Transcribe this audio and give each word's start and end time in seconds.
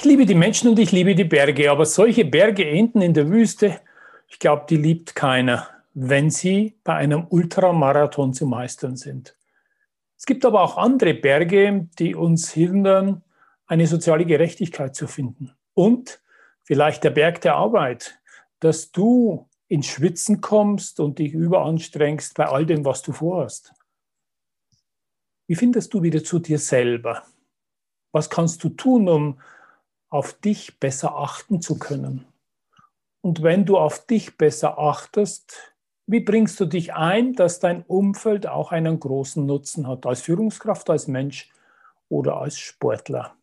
Ich 0.00 0.06
liebe 0.06 0.24
die 0.24 0.34
Menschen 0.34 0.70
und 0.70 0.78
ich 0.78 0.92
liebe 0.92 1.14
die 1.14 1.24
Berge, 1.24 1.70
aber 1.70 1.84
solche 1.84 2.24
Berge 2.24 2.66
enden 2.66 3.02
in 3.02 3.12
der 3.12 3.28
Wüste, 3.28 3.82
ich 4.28 4.38
glaube, 4.38 4.64
die 4.66 4.78
liebt 4.78 5.14
keiner, 5.14 5.68
wenn 5.92 6.30
sie 6.30 6.78
bei 6.84 6.94
einem 6.94 7.26
Ultramarathon 7.28 8.32
zu 8.32 8.46
meistern 8.46 8.96
sind. 8.96 9.36
Es 10.16 10.24
gibt 10.24 10.46
aber 10.46 10.62
auch 10.62 10.78
andere 10.78 11.12
Berge, 11.12 11.86
die 11.98 12.14
uns 12.14 12.50
hindern, 12.50 13.22
eine 13.66 13.86
soziale 13.86 14.24
Gerechtigkeit 14.24 14.96
zu 14.96 15.06
finden. 15.06 15.52
Und 15.74 16.22
vielleicht 16.62 17.04
der 17.04 17.10
Berg 17.10 17.42
der 17.42 17.56
Arbeit, 17.56 18.18
dass 18.60 18.92
du 18.92 19.50
ins 19.68 19.88
Schwitzen 19.88 20.40
kommst 20.40 20.98
und 20.98 21.18
dich 21.18 21.34
überanstrengst 21.34 22.38
bei 22.38 22.46
all 22.46 22.64
dem, 22.64 22.86
was 22.86 23.02
du 23.02 23.12
vorhast. 23.12 23.74
Wie 25.46 25.56
findest 25.56 25.92
du 25.92 26.02
wieder 26.02 26.24
zu 26.24 26.38
dir 26.38 26.58
selber? 26.58 27.22
Was 28.12 28.30
kannst 28.30 28.64
du 28.64 28.70
tun, 28.70 29.06
um 29.06 29.38
auf 30.10 30.34
dich 30.34 30.78
besser 30.78 31.16
achten 31.16 31.62
zu 31.62 31.78
können? 31.78 32.26
Und 33.22 33.42
wenn 33.42 33.64
du 33.64 33.78
auf 33.78 34.06
dich 34.06 34.36
besser 34.36 34.78
achtest, 34.78 35.74
wie 36.06 36.20
bringst 36.20 36.58
du 36.58 36.66
dich 36.66 36.94
ein, 36.94 37.34
dass 37.34 37.60
dein 37.60 37.82
Umfeld 37.82 38.46
auch 38.46 38.72
einen 38.72 38.98
großen 38.98 39.44
Nutzen 39.46 39.86
hat, 39.86 40.06
als 40.06 40.22
Führungskraft, 40.22 40.90
als 40.90 41.06
Mensch 41.06 41.50
oder 42.08 42.38
als 42.38 42.58
Sportler? 42.58 43.36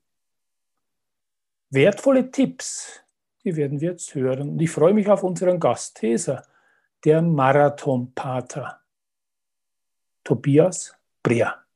Wertvolle 1.69 2.31
Tipps, 2.31 3.01
die 3.43 3.55
werden 3.55 3.79
wir 3.79 3.91
jetzt 3.91 4.15
hören. 4.15 4.49
Und 4.49 4.61
ich 4.61 4.71
freue 4.71 4.93
mich 4.93 5.07
auf 5.07 5.23
unseren 5.23 5.59
Gast, 5.59 5.97
Tesa, 5.97 6.43
der 7.05 7.21
Marathonpater, 7.21 8.81
Tobias 10.23 10.93
Breer. 11.23 11.66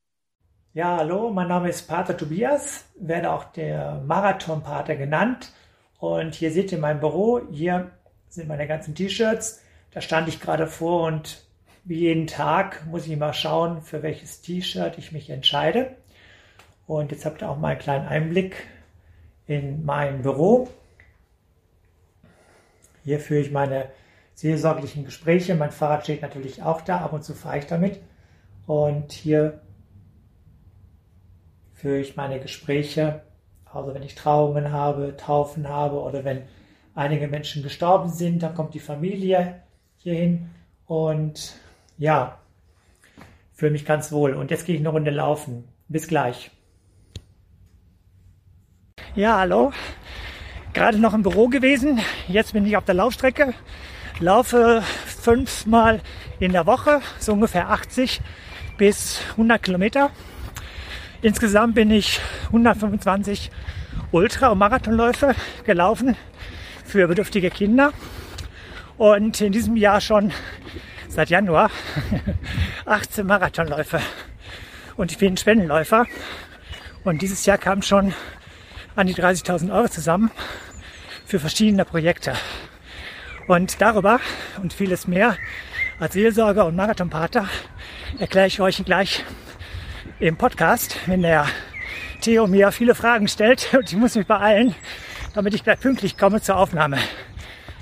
Ja, 0.74 0.96
hallo, 0.96 1.32
mein 1.32 1.50
Name 1.50 1.68
ist 1.68 1.90
Pater 1.90 2.16
Tobias, 2.16 2.86
werde 2.98 3.34
auch 3.34 3.44
der 3.44 4.02
Marathonpater 4.06 4.96
genannt. 4.96 5.52
Und 6.00 6.34
hier 6.34 6.50
seht 6.50 6.72
ihr 6.72 6.78
mein 6.78 7.02
Büro. 7.02 7.42
Hier 7.52 7.92
sind 8.30 8.48
meine 8.48 8.68
ganzen 8.68 8.96
T-Shirts. 8.96 9.62
Da 9.92 10.00
stand 10.00 10.30
ich 10.30 10.40
gerade 10.40 10.68
vor 10.68 11.08
und 11.08 11.44
wie 11.84 12.00
jeden 12.00 12.26
Tag 12.26 12.86
muss 12.88 13.06
ich 13.06 13.18
mal 13.18 13.34
schauen, 13.34 13.82
für 13.82 14.02
welches 14.02 14.40
T-Shirt 14.44 14.98
ich 14.98 15.12
mich 15.12 15.30
entscheide. 15.30 15.98
Und 16.88 17.12
jetzt 17.12 17.26
habt 17.26 17.42
ihr 17.42 17.50
auch 17.50 17.58
mal 17.58 17.72
einen 17.72 17.80
kleinen 17.80 18.08
Einblick 18.08 18.66
in 19.48 19.84
mein 19.84 20.22
Büro. 20.22 20.70
Hier 23.04 23.20
führe 23.20 23.42
ich 23.42 23.52
meine 23.52 23.90
seelsorglichen 24.36 25.04
Gespräche. 25.04 25.54
Mein 25.54 25.72
Fahrrad 25.72 26.04
steht 26.04 26.22
natürlich 26.22 26.64
auch 26.64 26.80
da. 26.80 27.00
Ab 27.00 27.12
und 27.12 27.26
zu 27.26 27.34
fahre 27.34 27.58
ich 27.58 27.66
damit. 27.66 28.00
Und 28.68 29.12
hier 29.12 29.60
führe 31.82 32.00
ich 32.00 32.16
meine 32.16 32.40
Gespräche 32.40 33.22
also 33.74 33.94
wenn 33.94 34.04
ich 34.04 34.16
Trauungen 34.16 34.72
habe, 34.72 35.16
Taufen 35.16 35.70
habe 35.70 36.00
oder 36.02 36.26
wenn 36.26 36.44
einige 36.94 37.28
Menschen 37.28 37.64
gestorben 37.64 38.10
sind, 38.10 38.44
dann 38.44 38.54
kommt 38.54 38.74
die 38.74 38.80
Familie 38.80 39.62
hierhin 39.98 40.50
und 40.86 41.54
ja, 41.98 42.38
fühle 43.54 43.72
mich 43.72 43.86
ganz 43.86 44.12
wohl. 44.12 44.34
Und 44.34 44.52
jetzt 44.52 44.66
gehe 44.66 44.76
ich 44.76 44.82
eine 44.82 44.90
Runde 44.90 45.12
laufen. 45.12 45.70
Bis 45.88 46.08
gleich. 46.08 46.52
Ja, 49.16 49.40
hallo. 49.40 49.72
Gerade 50.74 50.98
noch 50.98 51.14
im 51.14 51.24
Büro 51.24 51.48
gewesen. 51.48 52.00
Jetzt 52.28 52.54
bin 52.54 52.66
ich 52.66 52.76
auf 52.76 52.86
der 52.86 52.96
Laufstrecke. 52.96 53.54
Laufe 54.20 54.82
fünfmal 55.06 56.02
in 56.40 56.52
der 56.52 56.66
Woche, 56.66 57.02
so 57.20 57.34
ungefähr 57.34 57.70
80 57.70 58.22
bis 58.78 59.22
100 59.32 59.62
Kilometer. 59.64 60.12
Insgesamt 61.24 61.76
bin 61.76 61.92
ich 61.92 62.20
125 62.48 63.52
Ultra- 64.12 64.48
und 64.48 64.58
Marathonläufe 64.58 65.36
gelaufen 65.66 66.16
für 66.84 67.08
bedürftige 67.08 67.52
Kinder. 67.52 67.94
Und 68.98 69.40
in 69.40 69.52
diesem 69.52 69.76
Jahr 69.76 70.02
schon 70.02 70.34
seit 71.10 71.30
Januar 71.30 71.70
18 72.88 73.28
Marathonläufe. 73.28 74.02
Und 74.98 75.12
ich 75.12 75.20
bin 75.20 75.38
Spendenläufer. 75.38 76.08
Und 77.04 77.22
dieses 77.22 77.46
Jahr 77.46 77.60
kamen 77.60 77.84
schon 77.84 78.16
an 78.96 79.06
die 79.06 79.14
30.000 79.14 79.72
Euro 79.72 79.90
zusammen 79.90 80.32
für 81.28 81.40
verschiedene 81.40 81.86
Projekte. 81.86 82.34
Und 83.48 83.80
darüber 83.80 84.20
und 84.64 84.74
vieles 84.74 85.08
mehr 85.08 85.38
als 86.00 86.14
Seelsorger 86.14 86.66
und 86.66 86.76
Marathonpater 86.76 87.48
erkläre 88.18 88.48
ich 88.48 88.60
euch 88.60 88.84
gleich 88.84 89.24
im 90.22 90.38
Podcast, 90.38 90.96
wenn 91.08 91.24
der 91.24 91.48
Theo 92.22 92.46
mir 92.46 92.72
viele 92.72 92.94
Fragen 92.94 93.28
stellt 93.28 93.74
und 93.74 93.92
ich 93.92 93.98
muss 93.98 94.16
mich 94.16 94.28
beeilen, 94.28 94.76
damit 95.34 95.56
ich 95.56 95.64
gleich 95.64 95.80
pünktlich 95.80 96.16
komme 96.16 96.40
zur 96.40 96.58
Aufnahme. 96.58 97.00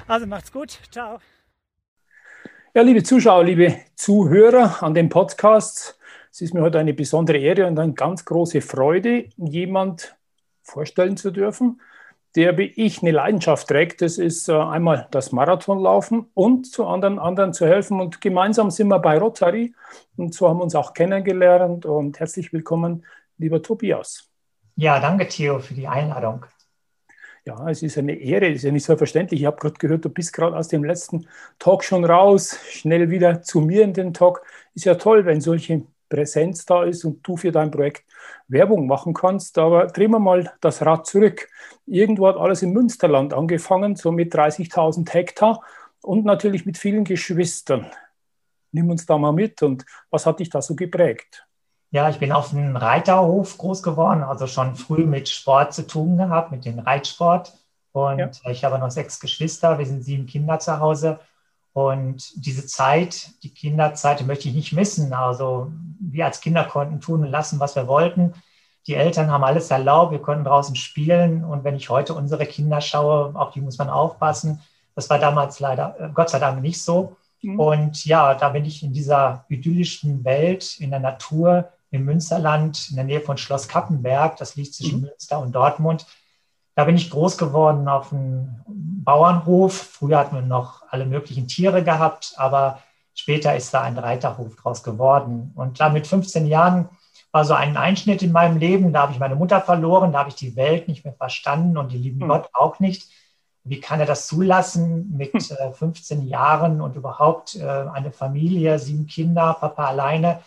Also 0.08 0.26
macht's 0.26 0.52
gut. 0.52 0.80
Ciao. 0.90 1.20
Ja, 2.74 2.82
liebe 2.82 3.04
Zuschauer, 3.04 3.44
liebe 3.44 3.76
Zuhörer 3.96 4.82
an 4.82 4.94
dem 4.94 5.10
Podcast, 5.10 6.00
es 6.32 6.40
ist 6.40 6.54
mir 6.54 6.62
heute 6.62 6.80
eine 6.80 6.94
besondere 6.94 7.38
Ehre 7.38 7.68
und 7.68 7.78
eine 7.78 7.94
ganz 7.94 8.24
große 8.24 8.62
Freude, 8.62 9.26
jemand 9.36 10.16
vorstellen 10.64 11.18
zu 11.18 11.32
dürfen, 11.32 11.82
der 12.36 12.58
wie 12.58 12.72
ich 12.76 13.02
eine 13.02 13.12
Leidenschaft 13.12 13.68
trägt. 13.68 14.02
Das 14.02 14.18
ist 14.18 14.50
äh, 14.50 14.54
einmal 14.54 15.08
das 15.12 15.32
Marathonlaufen 15.32 16.28
und 16.34 16.72
zu 16.72 16.86
anderen, 16.86 17.20
anderen 17.20 17.54
zu 17.54 17.66
helfen. 17.66 18.00
Und 18.00 18.22
gemeinsam 18.22 18.72
sind 18.72 18.88
wir 18.88 19.00
bei 19.00 19.18
Rotary 19.18 19.74
und 20.16 20.34
so 20.34 20.48
haben 20.48 20.60
wir 20.60 20.64
uns 20.64 20.76
auch 20.76 20.94
kennengelernt. 20.94 21.86
Und 21.86 22.20
herzlich 22.20 22.54
willkommen, 22.54 23.06
lieber 23.38 23.62
Tobias. 23.62 24.30
Ja, 24.76 25.00
danke, 25.00 25.28
Theo, 25.28 25.60
für 25.60 25.74
die 25.74 25.88
Einladung. 25.88 26.46
Ja, 27.46 27.68
es 27.70 27.82
ist 27.82 27.98
eine 27.98 28.14
Ehre, 28.14 28.48
es 28.50 28.58
ist 28.58 28.64
ja 28.64 28.72
nicht 28.72 28.86
selbstverständlich. 28.86 29.42
Ich 29.42 29.46
habe 29.46 29.58
gerade 29.58 29.76
gehört, 29.80 30.06
du 30.06 30.10
bist 30.10 30.34
gerade 30.34 30.56
aus 30.56 30.68
dem 30.68 30.84
letzten 30.84 31.28
Talk 31.58 31.84
schon 31.84 32.06
raus, 32.06 32.60
schnell 32.70 33.10
wieder 33.10 33.42
zu 33.42 33.62
mir 33.62 33.84
in 33.84 33.94
den 33.94 34.14
Talk. 34.14 34.44
Ist 34.76 34.86
ja 34.86 34.96
toll, 34.96 35.26
wenn 35.26 35.42
solche 35.42 35.84
Präsenz 36.10 36.66
da 36.66 36.84
ist 36.84 37.06
und 37.06 37.26
du 37.26 37.38
für 37.38 37.52
dein 37.52 37.72
Projekt 37.72 38.04
Werbung 38.48 38.88
machen 38.88 39.14
kannst. 39.14 39.58
Aber 39.58 39.88
drehen 39.88 40.12
wir 40.12 40.20
mal 40.20 40.52
das 40.62 40.86
Rad 40.86 41.06
zurück. 41.06 41.48
Irgendwo 41.86 42.28
hat 42.28 42.38
alles 42.38 42.62
im 42.62 42.72
Münsterland 42.72 43.34
angefangen, 43.34 43.96
so 43.96 44.12
mit 44.12 44.34
30.000 44.34 45.10
Hektar 45.14 45.62
und 46.02 46.26
natürlich 46.26 46.66
mit 46.66 46.78
vielen 46.78 47.04
Geschwistern. 47.04 47.86
Nimm 48.72 48.90
uns 48.90 49.06
da 49.06 49.18
mal 49.18 49.32
mit 49.32 49.64
und 49.64 49.86
was 50.10 50.26
hat 50.26 50.40
dich 50.40 50.50
da 50.50 50.62
so 50.62 50.76
geprägt? 50.76 51.46
Ja, 51.92 52.08
ich 52.10 52.20
bin 52.20 52.32
auf 52.32 52.54
einem 52.54 52.76
Reiterhof 52.76 53.58
groß 53.58 53.82
geworden, 53.82 54.22
also 54.22 54.46
schon 54.46 54.76
früh 54.76 55.06
mit 55.06 55.28
Sport 55.28 55.74
zu 55.74 55.88
tun 55.88 56.18
gehabt, 56.18 56.52
mit 56.52 56.66
dem 56.66 56.78
Reitsport. 56.78 57.54
Und 57.92 58.20
ja. 58.20 58.30
ich 58.52 58.64
habe 58.64 58.78
noch 58.78 58.92
sechs 58.92 59.20
Geschwister, 59.20 59.80
wir 59.80 59.86
sind 59.88 60.04
sieben 60.04 60.28
Kinder 60.28 60.60
zu 60.60 60.80
Hause. 60.80 61.20
Und 61.88 62.46
diese 62.46 62.66
Zeit, 62.66 63.30
die 63.44 63.54
Kinderzeit, 63.54 64.20
die 64.20 64.26
möchte 64.26 64.50
ich 64.50 64.54
nicht 64.54 64.74
missen. 64.74 65.14
Also 65.14 65.72
wir 66.00 66.26
als 66.26 66.42
Kinder 66.42 66.66
konnten 66.66 67.00
tun 67.00 67.22
und 67.22 67.32
lassen, 67.32 67.60
was 67.60 67.76
wir 67.76 67.88
wollten. 67.88 68.34
Die 68.86 68.96
Eltern 68.96 69.32
haben 69.32 69.44
alles 69.44 69.72
erlaubt, 69.72 70.12
wir 70.12 70.20
konnten 70.20 70.44
draußen 70.44 70.76
spielen. 70.76 71.46
Und 71.46 71.64
wenn 71.64 71.76
ich 71.76 71.90
heute 71.90 72.14
unsere 72.14 72.46
Kinder 72.46 72.82
schaue, 72.82 73.34
auf 73.36 73.52
die 73.52 73.62
muss 73.62 73.78
man 73.78 73.90
aufpassen. 73.90 74.62
Das 74.96 75.10
war 75.10 75.20
damals 75.20 75.60
leider, 75.60 75.96
äh, 76.00 76.10
Gott 76.14 76.30
sei 76.30 76.40
Dank, 76.40 76.62
nicht 76.62 76.82
so. 76.82 77.16
Mhm. 77.42 77.60
Und 77.60 78.06
ja, 78.06 78.34
da 78.36 78.50
bin 78.50 78.66
ich 78.66 78.84
in 78.84 78.92
dieser 78.92 79.46
idyllischen 79.48 80.26
Welt, 80.26 80.78
in 80.80 80.90
der 80.90 81.00
Natur, 81.00 81.70
im 81.92 82.04
Münsterland, 82.04 82.90
in 82.90 82.98
der 82.98 83.06
Nähe 83.06 83.22
von 83.22 83.38
Schloss 83.38 83.68
Kappenberg, 83.68 84.38
das 84.38 84.56
liegt 84.56 84.74
zwischen 84.74 85.00
mhm. 85.00 85.06
Münster 85.08 85.40
und 85.40 85.54
Dortmund. 85.54 86.06
Da 86.80 86.86
bin 86.86 86.96
ich 86.96 87.10
groß 87.10 87.38
geworden 87.38 87.90
auf 87.90 88.14
einem 88.14 88.64
Bauernhof. 88.66 89.74
Früher 89.74 90.18
hatten 90.18 90.36
wir 90.36 90.42
noch 90.42 90.82
alle 90.90 91.06
möglichen 91.06 91.46
Tiere 91.46 91.84
gehabt, 91.84 92.36
aber 92.38 92.80
später 93.14 93.54
ist 93.54 93.74
da 93.74 93.82
ein 93.82 93.98
Reiterhof 93.98 94.56
draus 94.56 94.82
geworden. 94.82 95.52
Und 95.56 95.82
da 95.82 95.90
mit 95.90 96.08
15 96.08 96.48
Jahren 96.48 96.88
war 97.34 97.44
so 97.44 97.54
ein 97.54 97.76
Einschnitt 97.76 98.22
in 98.22 98.32
meinem 98.32 98.56
Leben. 98.56 98.94
Da 98.94 99.02
habe 99.02 99.12
ich 99.12 99.20
meine 99.20 99.36
Mutter 99.36 99.60
verloren, 99.60 100.14
da 100.14 100.20
habe 100.20 100.30
ich 100.30 100.36
die 100.36 100.56
Welt 100.56 100.88
nicht 100.88 101.04
mehr 101.04 101.14
verstanden 101.16 101.78
und 101.78 101.92
den 101.92 102.02
lieben 102.02 102.24
mhm. 102.24 102.30
Gott 102.30 102.50
auch 102.54 102.80
nicht. 102.80 103.10
Wie 103.66 103.82
kann 103.82 104.00
er 104.00 104.06
das 104.06 104.28
zulassen 104.28 105.14
mit 105.18 105.34
hm. 105.34 105.58
äh, 105.58 105.74
15 105.74 106.30
Jahren 106.30 106.80
und 106.80 106.96
überhaupt 106.96 107.58
äh, 107.58 107.68
eine 107.68 108.14
Familie, 108.14 108.80
sieben 108.80 109.06
Kinder, 109.06 109.58
Papa 109.60 109.88
alleine? 109.88 110.40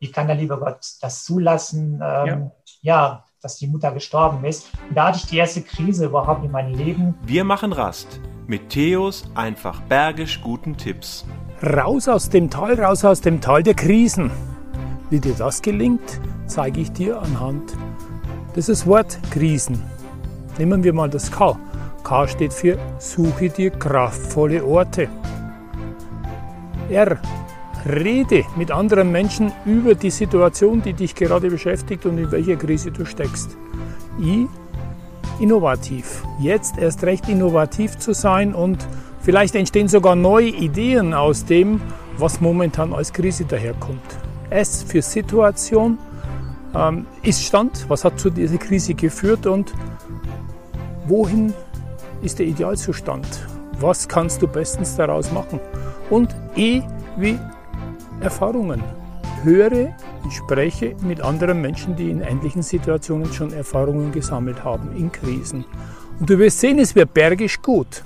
Wie 0.00 0.12
kann 0.12 0.26
der 0.26 0.36
liebe 0.36 0.58
Gott 0.58 0.86
das 1.00 1.24
zulassen? 1.24 1.94
Ähm, 2.04 2.50
ja. 2.82 3.14
ja. 3.14 3.24
Dass 3.42 3.56
die 3.56 3.66
Mutter 3.66 3.92
gestorben 3.92 4.44
ist. 4.44 4.68
Und 4.88 4.96
da 4.96 5.08
hatte 5.08 5.18
ich 5.18 5.26
die 5.26 5.36
erste 5.36 5.62
Krise 5.62 6.06
überhaupt 6.06 6.44
in 6.44 6.50
meinem 6.50 6.74
Leben. 6.74 7.14
Wir 7.22 7.44
machen 7.44 7.72
Rast 7.72 8.20
mit 8.46 8.70
Theos 8.70 9.24
einfach 9.34 9.80
bergisch 9.82 10.40
guten 10.40 10.76
Tipps. 10.76 11.26
Raus 11.62 12.08
aus 12.08 12.30
dem 12.30 12.50
Tal, 12.50 12.80
raus 12.80 13.04
aus 13.04 13.20
dem 13.20 13.40
Tal 13.40 13.62
der 13.62 13.74
Krisen. 13.74 14.30
Wie 15.10 15.20
dir 15.20 15.34
das 15.34 15.62
gelingt, 15.62 16.20
zeige 16.46 16.80
ich 16.80 16.92
dir 16.92 17.20
anhand 17.20 17.74
dieses 18.58 18.86
Wort 18.86 19.18
Krisen. 19.30 19.80
Nehmen 20.58 20.82
wir 20.82 20.92
mal 20.92 21.08
das 21.08 21.30
K. 21.30 21.56
K 22.02 22.26
steht 22.26 22.52
für 22.52 22.76
Suche 22.98 23.50
dir 23.50 23.70
kraftvolle 23.70 24.64
Orte. 24.64 25.08
R. 26.88 27.20
Rede 27.86 28.44
mit 28.56 28.70
anderen 28.70 29.12
Menschen 29.12 29.52
über 29.64 29.94
die 29.94 30.10
Situation, 30.10 30.82
die 30.82 30.92
dich 30.92 31.14
gerade 31.14 31.50
beschäftigt 31.50 32.06
und 32.06 32.18
in 32.18 32.30
welcher 32.30 32.56
Krise 32.56 32.90
du 32.90 33.04
steckst. 33.04 33.56
I. 34.20 34.46
Innovativ. 35.40 36.24
Jetzt 36.40 36.78
erst 36.78 37.04
recht 37.04 37.28
innovativ 37.28 37.96
zu 37.98 38.12
sein 38.12 38.54
und 38.54 38.86
vielleicht 39.20 39.54
entstehen 39.54 39.86
sogar 39.86 40.16
neue 40.16 40.48
Ideen 40.48 41.14
aus 41.14 41.44
dem, 41.44 41.80
was 42.16 42.40
momentan 42.40 42.92
als 42.92 43.12
Krise 43.12 43.44
daherkommt. 43.44 44.02
S 44.50 44.82
für 44.82 45.02
Situation. 45.02 45.98
Ähm, 46.74 47.06
ist 47.22 47.42
Stand, 47.44 47.86
was 47.88 48.04
hat 48.04 48.18
zu 48.18 48.30
dieser 48.30 48.58
Krise 48.58 48.94
geführt 48.94 49.46
und 49.46 49.72
wohin 51.06 51.54
ist 52.22 52.38
der 52.38 52.46
Idealzustand? 52.46 53.26
Was 53.80 54.08
kannst 54.08 54.42
du 54.42 54.48
bestens 54.48 54.96
daraus 54.96 55.30
machen? 55.32 55.60
Und 56.10 56.34
E 56.56 56.82
wie 57.16 57.38
Erfahrungen. 58.20 58.82
Höre 59.44 59.94
und 60.24 60.32
spreche 60.32 60.96
mit 61.02 61.20
anderen 61.20 61.60
Menschen, 61.60 61.94
die 61.94 62.10
in 62.10 62.20
ähnlichen 62.20 62.62
Situationen 62.62 63.32
schon 63.32 63.52
Erfahrungen 63.52 64.10
gesammelt 64.10 64.64
haben, 64.64 64.96
in 64.96 65.12
Krisen. 65.12 65.64
Und 66.18 66.28
du 66.28 66.38
wirst 66.38 66.58
sehen, 66.58 66.80
es 66.80 66.96
wird 66.96 67.14
bergisch 67.14 67.62
gut. 67.62 68.02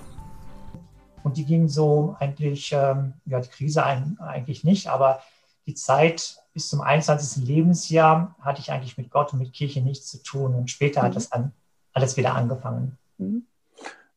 Und 1.23 1.39
die 1.39 1.47
ging 1.47 1.69
so 1.69 2.15
eigentlich, 2.21 2.73
ähm, 2.73 3.15
ja, 3.25 3.41
die 3.41 3.49
Krise 3.49 3.85
eigentlich 3.85 4.65
nicht, 4.65 4.89
aber 4.89 5.21
die 5.67 5.75
Zeit 5.75 6.37
bis 6.53 6.69
zum 6.69 6.83
21. 6.83 7.47
Lebensjahr 7.47 8.37
hatte 8.41 8.61
ich 8.61 8.71
eigentlich 8.71 8.99
mit 8.99 9.11
Gott 9.11 9.33
und 9.33 9.39
mit 9.39 9.55
Kirche 9.55 9.81
nichts 9.81 10.09
zu 10.09 10.23
tun. 10.23 10.55
Und 10.55 10.71
später 10.71 11.01
mhm. 11.01 11.07
hat 11.07 11.17
das 11.17 11.31
dann 11.31 11.53
alles 11.95 12.19
wieder 12.19 12.35
angefangen. 12.35 12.99
Mhm. 13.17 13.47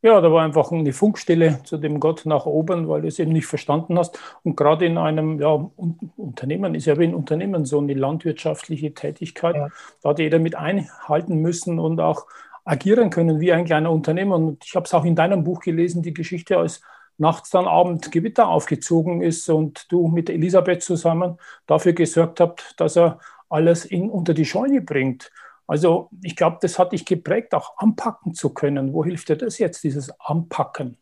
Ja, 0.06 0.22
da 0.22 0.32
war 0.32 0.44
einfach 0.44 0.72
eine 0.72 0.94
Funkstelle 0.94 1.64
zu 1.64 1.78
dem 1.78 2.00
Gott 2.00 2.28
nach 2.28 2.46
oben, 2.46 2.88
weil 2.88 3.02
du 3.02 3.08
es 3.08 3.18
eben 3.18 3.32
nicht 3.32 3.48
verstanden 3.48 3.98
hast. 3.98 4.20
Und 4.44 4.56
gerade 4.56 4.86
in 4.86 5.00
einem 5.00 5.40
ja, 5.42 5.72
Unternehmen 6.16 6.76
ist 6.76 6.86
ja 6.86 7.00
wie 7.00 7.06
ein 7.06 7.16
Unternehmen 7.16 7.66
so 7.66 7.80
eine 7.80 7.96
landwirtschaftliche 7.96 8.94
Tätigkeit. 8.94 9.56
Ja. 9.56 9.70
Da 10.04 10.10
hat 10.10 10.20
jeder 10.20 10.38
mit 10.38 10.54
einhalten 10.54 11.38
müssen 11.40 11.80
und 11.80 12.00
auch 12.00 12.28
agieren 12.66 13.10
können 13.10 13.40
wie 13.40 13.52
ein 13.52 13.66
kleiner 13.66 13.90
Unternehmer. 13.90 14.36
Und 14.36 14.64
ich 14.64 14.76
habe 14.76 14.86
es 14.86 14.94
auch 14.94 15.06
in 15.06 15.16
deinem 15.16 15.44
Buch 15.44 15.62
gelesen, 15.62 16.04
die 16.04 16.14
Geschichte, 16.14 16.60
als 16.60 16.82
nachts 17.18 17.50
dann 17.50 17.66
Abend 17.66 18.12
Gewitter 18.12 18.48
aufgezogen 18.48 19.24
ist 19.24 19.50
und 19.50 19.92
du 19.92 20.08
mit 20.08 20.30
Elisabeth 20.30 20.84
zusammen 20.84 21.40
dafür 21.66 21.94
gesorgt 21.94 22.40
habt, 22.42 22.80
dass 22.80 22.96
er 22.96 23.18
alles 23.50 23.86
in, 23.86 24.12
unter 24.12 24.36
die 24.36 24.46
Scheune 24.46 24.82
bringt. 24.82 25.32
Also 25.68 26.10
ich 26.22 26.36
glaube, 26.36 26.58
das 26.62 26.78
hat 26.78 26.92
dich 26.92 27.06
geprägt, 27.06 27.54
auch 27.54 27.78
anpacken 27.78 28.34
zu 28.34 28.52
können. 28.52 28.94
Wo 28.94 29.04
hilft 29.04 29.30
dir 29.30 29.38
das 29.38 29.58
jetzt, 29.58 29.84
dieses 29.84 30.12
Anpacken? 30.20 30.98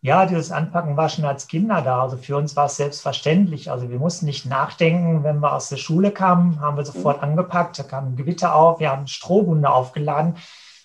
Ja, 0.00 0.26
dieses 0.26 0.52
Anpacken 0.52 0.96
war 0.96 1.08
schon 1.08 1.24
als 1.24 1.48
Kinder 1.48 1.82
da. 1.82 2.02
Also 2.02 2.16
für 2.16 2.36
uns 2.36 2.54
war 2.54 2.66
es 2.66 2.76
selbstverständlich. 2.76 3.70
Also 3.70 3.90
wir 3.90 3.98
mussten 3.98 4.26
nicht 4.26 4.46
nachdenken. 4.46 5.24
Wenn 5.24 5.40
wir 5.40 5.52
aus 5.52 5.70
der 5.70 5.76
Schule 5.76 6.12
kamen, 6.12 6.60
haben 6.60 6.76
wir 6.76 6.84
sofort 6.84 7.22
angepackt. 7.22 7.78
Da 7.78 7.82
kam 7.82 8.12
ein 8.12 8.16
Gewitter 8.16 8.54
auf. 8.54 8.78
Wir 8.78 8.90
haben 8.90 9.08
Strohhunde 9.08 9.68
aufgeladen. 9.68 10.36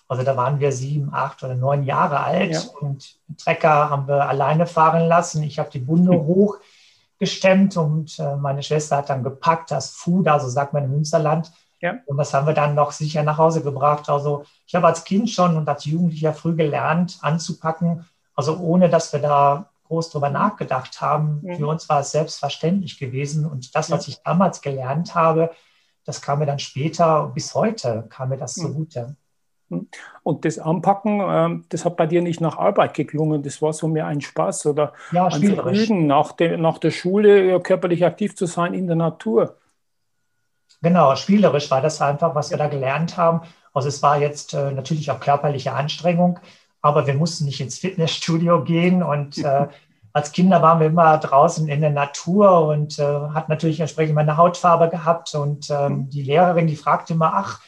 Also 0.07 0.23
da 0.23 0.35
waren 0.35 0.59
wir 0.59 0.71
sieben, 0.71 1.13
acht 1.13 1.43
oder 1.43 1.55
neun 1.55 1.83
Jahre 1.83 2.21
alt. 2.21 2.53
Ja. 2.53 2.61
Und 2.81 3.15
Trecker 3.37 3.89
haben 3.89 4.07
wir 4.07 4.27
alleine 4.27 4.65
fahren 4.65 5.07
lassen. 5.07 5.43
Ich 5.43 5.59
habe 5.59 5.69
die 5.69 5.79
Bunde 5.79 6.13
mhm. 6.13 6.25
hochgestemmt 7.19 7.77
und 7.77 8.17
äh, 8.19 8.35
meine 8.35 8.63
Schwester 8.63 8.97
hat 8.97 9.09
dann 9.09 9.23
gepackt, 9.23 9.69
das 9.69 9.91
Fuder, 9.91 10.39
so 10.39 10.49
sagt 10.49 10.73
man 10.73 10.85
im 10.85 10.91
Münsterland, 10.91 11.51
ja. 11.83 11.99
Und 12.05 12.15
das 12.15 12.33
haben 12.33 12.47
wir 12.47 12.53
dann 12.53 12.75
noch 12.75 12.93
sicher 12.93 13.23
nach 13.23 13.37
Hause 13.37 13.61
gebracht. 13.61 14.09
Also 14.09 14.45
ich 14.65 14.73
habe 14.73 14.87
als 14.87 15.03
Kind 15.03 15.29
schon 15.29 15.57
und 15.57 15.67
als 15.67 15.83
Jugendlicher 15.83 16.33
früh 16.33 16.55
gelernt, 16.55 17.19
anzupacken. 17.21 18.05
Also 18.33 18.57
ohne, 18.57 18.89
dass 18.89 19.11
wir 19.11 19.19
da 19.19 19.69
groß 19.87 20.09
drüber 20.09 20.29
nachgedacht 20.29 21.01
haben. 21.01 21.41
Mhm. 21.43 21.57
Für 21.57 21.67
uns 21.67 21.89
war 21.89 21.99
es 21.99 22.11
selbstverständlich 22.11 22.97
gewesen. 22.97 23.45
Und 23.45 23.75
das, 23.75 23.91
was 23.91 24.07
ich 24.07 24.23
damals 24.23 24.61
gelernt 24.61 25.13
habe, 25.13 25.51
das 26.05 26.21
kam 26.21 26.39
mir 26.39 26.45
dann 26.45 26.59
später, 26.59 27.29
bis 27.35 27.53
heute, 27.53 28.05
kam 28.09 28.29
mir 28.29 28.37
das 28.37 28.53
zugute. 28.53 29.17
Und 30.23 30.45
das 30.45 30.59
Anpacken, 30.59 31.21
ähm, 31.21 31.65
das 31.67 31.83
hat 31.83 31.97
bei 31.97 32.07
dir 32.07 32.21
nicht 32.21 32.39
nach 32.39 32.57
Arbeit 32.57 32.93
geklungen, 32.93 33.43
das 33.43 33.61
war 33.61 33.73
so 33.73 33.89
mehr 33.89 34.05
ein 34.05 34.21
Spaß 34.21 34.67
oder 34.67 34.93
ja, 35.11 35.27
ein 35.27 35.41
Vergnügen, 35.41 36.07
nach, 36.07 36.35
nach 36.39 36.77
der 36.77 36.91
Schule 36.91 37.59
körperlich 37.59 38.05
aktiv 38.05 38.35
zu 38.35 38.45
sein 38.45 38.73
in 38.73 38.87
der 38.87 38.95
Natur. 38.95 39.57
Genau, 40.83 41.15
spielerisch 41.15 41.71
war 41.71 41.81
das 41.81 42.01
einfach, 42.01 42.35
was 42.35 42.49
wir 42.49 42.57
da 42.57 42.67
gelernt 42.67 43.15
haben. 43.15 43.41
Also 43.73 43.87
es 43.87 44.03
war 44.03 44.19
jetzt 44.19 44.53
äh, 44.53 44.71
natürlich 44.71 45.09
auch 45.09 45.19
körperliche 45.21 45.71
Anstrengung, 45.71 46.39
aber 46.81 47.07
wir 47.07 47.13
mussten 47.13 47.45
nicht 47.45 47.61
ins 47.61 47.79
Fitnessstudio 47.79 48.65
gehen 48.65 49.01
und 49.01 49.37
äh, 49.45 49.67
als 50.11 50.33
Kinder 50.33 50.61
waren 50.61 50.81
wir 50.81 50.87
immer 50.87 51.17
draußen 51.17 51.69
in 51.69 51.79
der 51.79 51.89
Natur 51.89 52.67
und 52.67 52.99
äh, 52.99 53.03
hat 53.03 53.47
natürlich 53.47 53.79
entsprechend 53.79 54.13
meine 54.13 54.35
Hautfarbe 54.35 54.89
gehabt 54.89 55.33
und 55.35 55.71
ähm, 55.71 56.09
die 56.09 56.21
Lehrerin, 56.21 56.67
die 56.67 56.75
fragte 56.75 57.13
immer, 57.13 57.33
ach, 57.33 57.61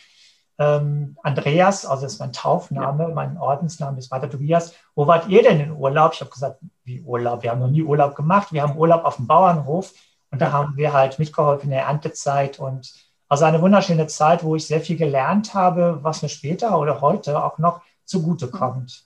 ähm, 0.60 1.18
Andreas, 1.24 1.86
also 1.86 2.04
das 2.04 2.14
ist 2.14 2.20
mein 2.20 2.34
Taufname, 2.34 3.04
ja. 3.04 3.16
mein 3.16 3.38
Ordensname 3.38 3.98
ist 3.98 4.12
weiter 4.12 4.30
Tobias, 4.30 4.74
wo 4.94 5.08
wart 5.08 5.30
ihr 5.30 5.42
denn 5.42 5.62
in 5.62 5.72
Urlaub? 5.72 6.12
Ich 6.14 6.20
habe 6.20 6.32
gesagt, 6.32 6.60
wie 6.84 7.02
Urlaub? 7.02 7.44
Wir 7.44 7.52
haben 7.52 7.62
noch 7.62 7.72
nie 7.72 7.82
Urlaub 7.82 8.14
gemacht, 8.14 8.52
wir 8.52 8.62
haben 8.62 8.78
Urlaub 8.78 9.06
auf 9.06 9.16
dem 9.16 9.26
Bauernhof 9.26 9.94
und 10.32 10.42
da 10.42 10.52
haben 10.52 10.78
wir 10.78 10.94
halt 10.94 11.20
mitgeholfen 11.20 11.66
in 11.66 11.72
der 11.72 11.86
Erntezeit 11.86 12.60
und 12.60 12.94
also 13.28 13.46
eine 13.46 13.62
wunderschöne 13.62 14.08
Zeit, 14.08 14.44
wo 14.44 14.56
ich 14.56 14.68
sehr 14.68 14.82
viel 14.82 14.98
gelernt 14.98 15.54
habe, 15.54 16.00
was 16.02 16.22
mir 16.22 16.30
später 16.30 16.80
oder 16.80 17.02
heute 17.02 17.44
auch 17.44 17.58
noch 17.58 17.82
zugutekommt. 18.06 19.06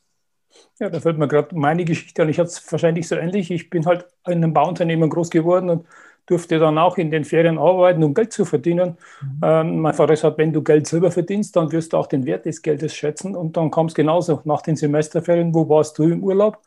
Ja, 0.79 0.89
da 0.89 0.99
fällt 0.99 1.17
mir 1.17 1.27
gerade 1.27 1.55
meine 1.55 1.85
Geschichte 1.85 2.21
an. 2.21 2.29
Ich 2.29 2.39
hatte 2.39 2.49
es 2.49 2.71
wahrscheinlich 2.71 3.07
so 3.07 3.15
ähnlich. 3.15 3.51
Ich 3.51 3.69
bin 3.69 3.85
halt 3.85 4.05
in 4.25 4.43
einem 4.43 4.53
Bauunternehmen 4.53 5.09
groß 5.09 5.29
geworden 5.29 5.69
und 5.69 5.85
durfte 6.25 6.59
dann 6.59 6.77
auch 6.77 6.97
in 6.97 7.11
den 7.11 7.25
Ferien 7.25 7.57
arbeiten, 7.57 8.03
um 8.03 8.13
Geld 8.13 8.31
zu 8.31 8.45
verdienen. 8.45 8.97
Mhm. 9.21 9.41
Ähm, 9.43 9.79
mein 9.81 9.93
Vater 9.93 10.15
sagt, 10.15 10.37
wenn 10.37 10.53
du 10.53 10.61
Geld 10.61 10.87
selber 10.87 11.11
verdienst, 11.11 11.55
dann 11.55 11.71
wirst 11.71 11.93
du 11.93 11.97
auch 11.97 12.07
den 12.07 12.25
Wert 12.25 12.45
des 12.45 12.61
Geldes 12.61 12.93
schätzen. 12.93 13.35
Und 13.35 13.57
dann 13.57 13.71
kam 13.71 13.87
es 13.87 13.95
genauso 13.95 14.41
nach 14.45 14.61
den 14.61 14.75
Semesterferien, 14.75 15.53
wo 15.53 15.67
warst 15.67 15.97
du 15.97 16.03
im 16.03 16.23
Urlaub? 16.23 16.59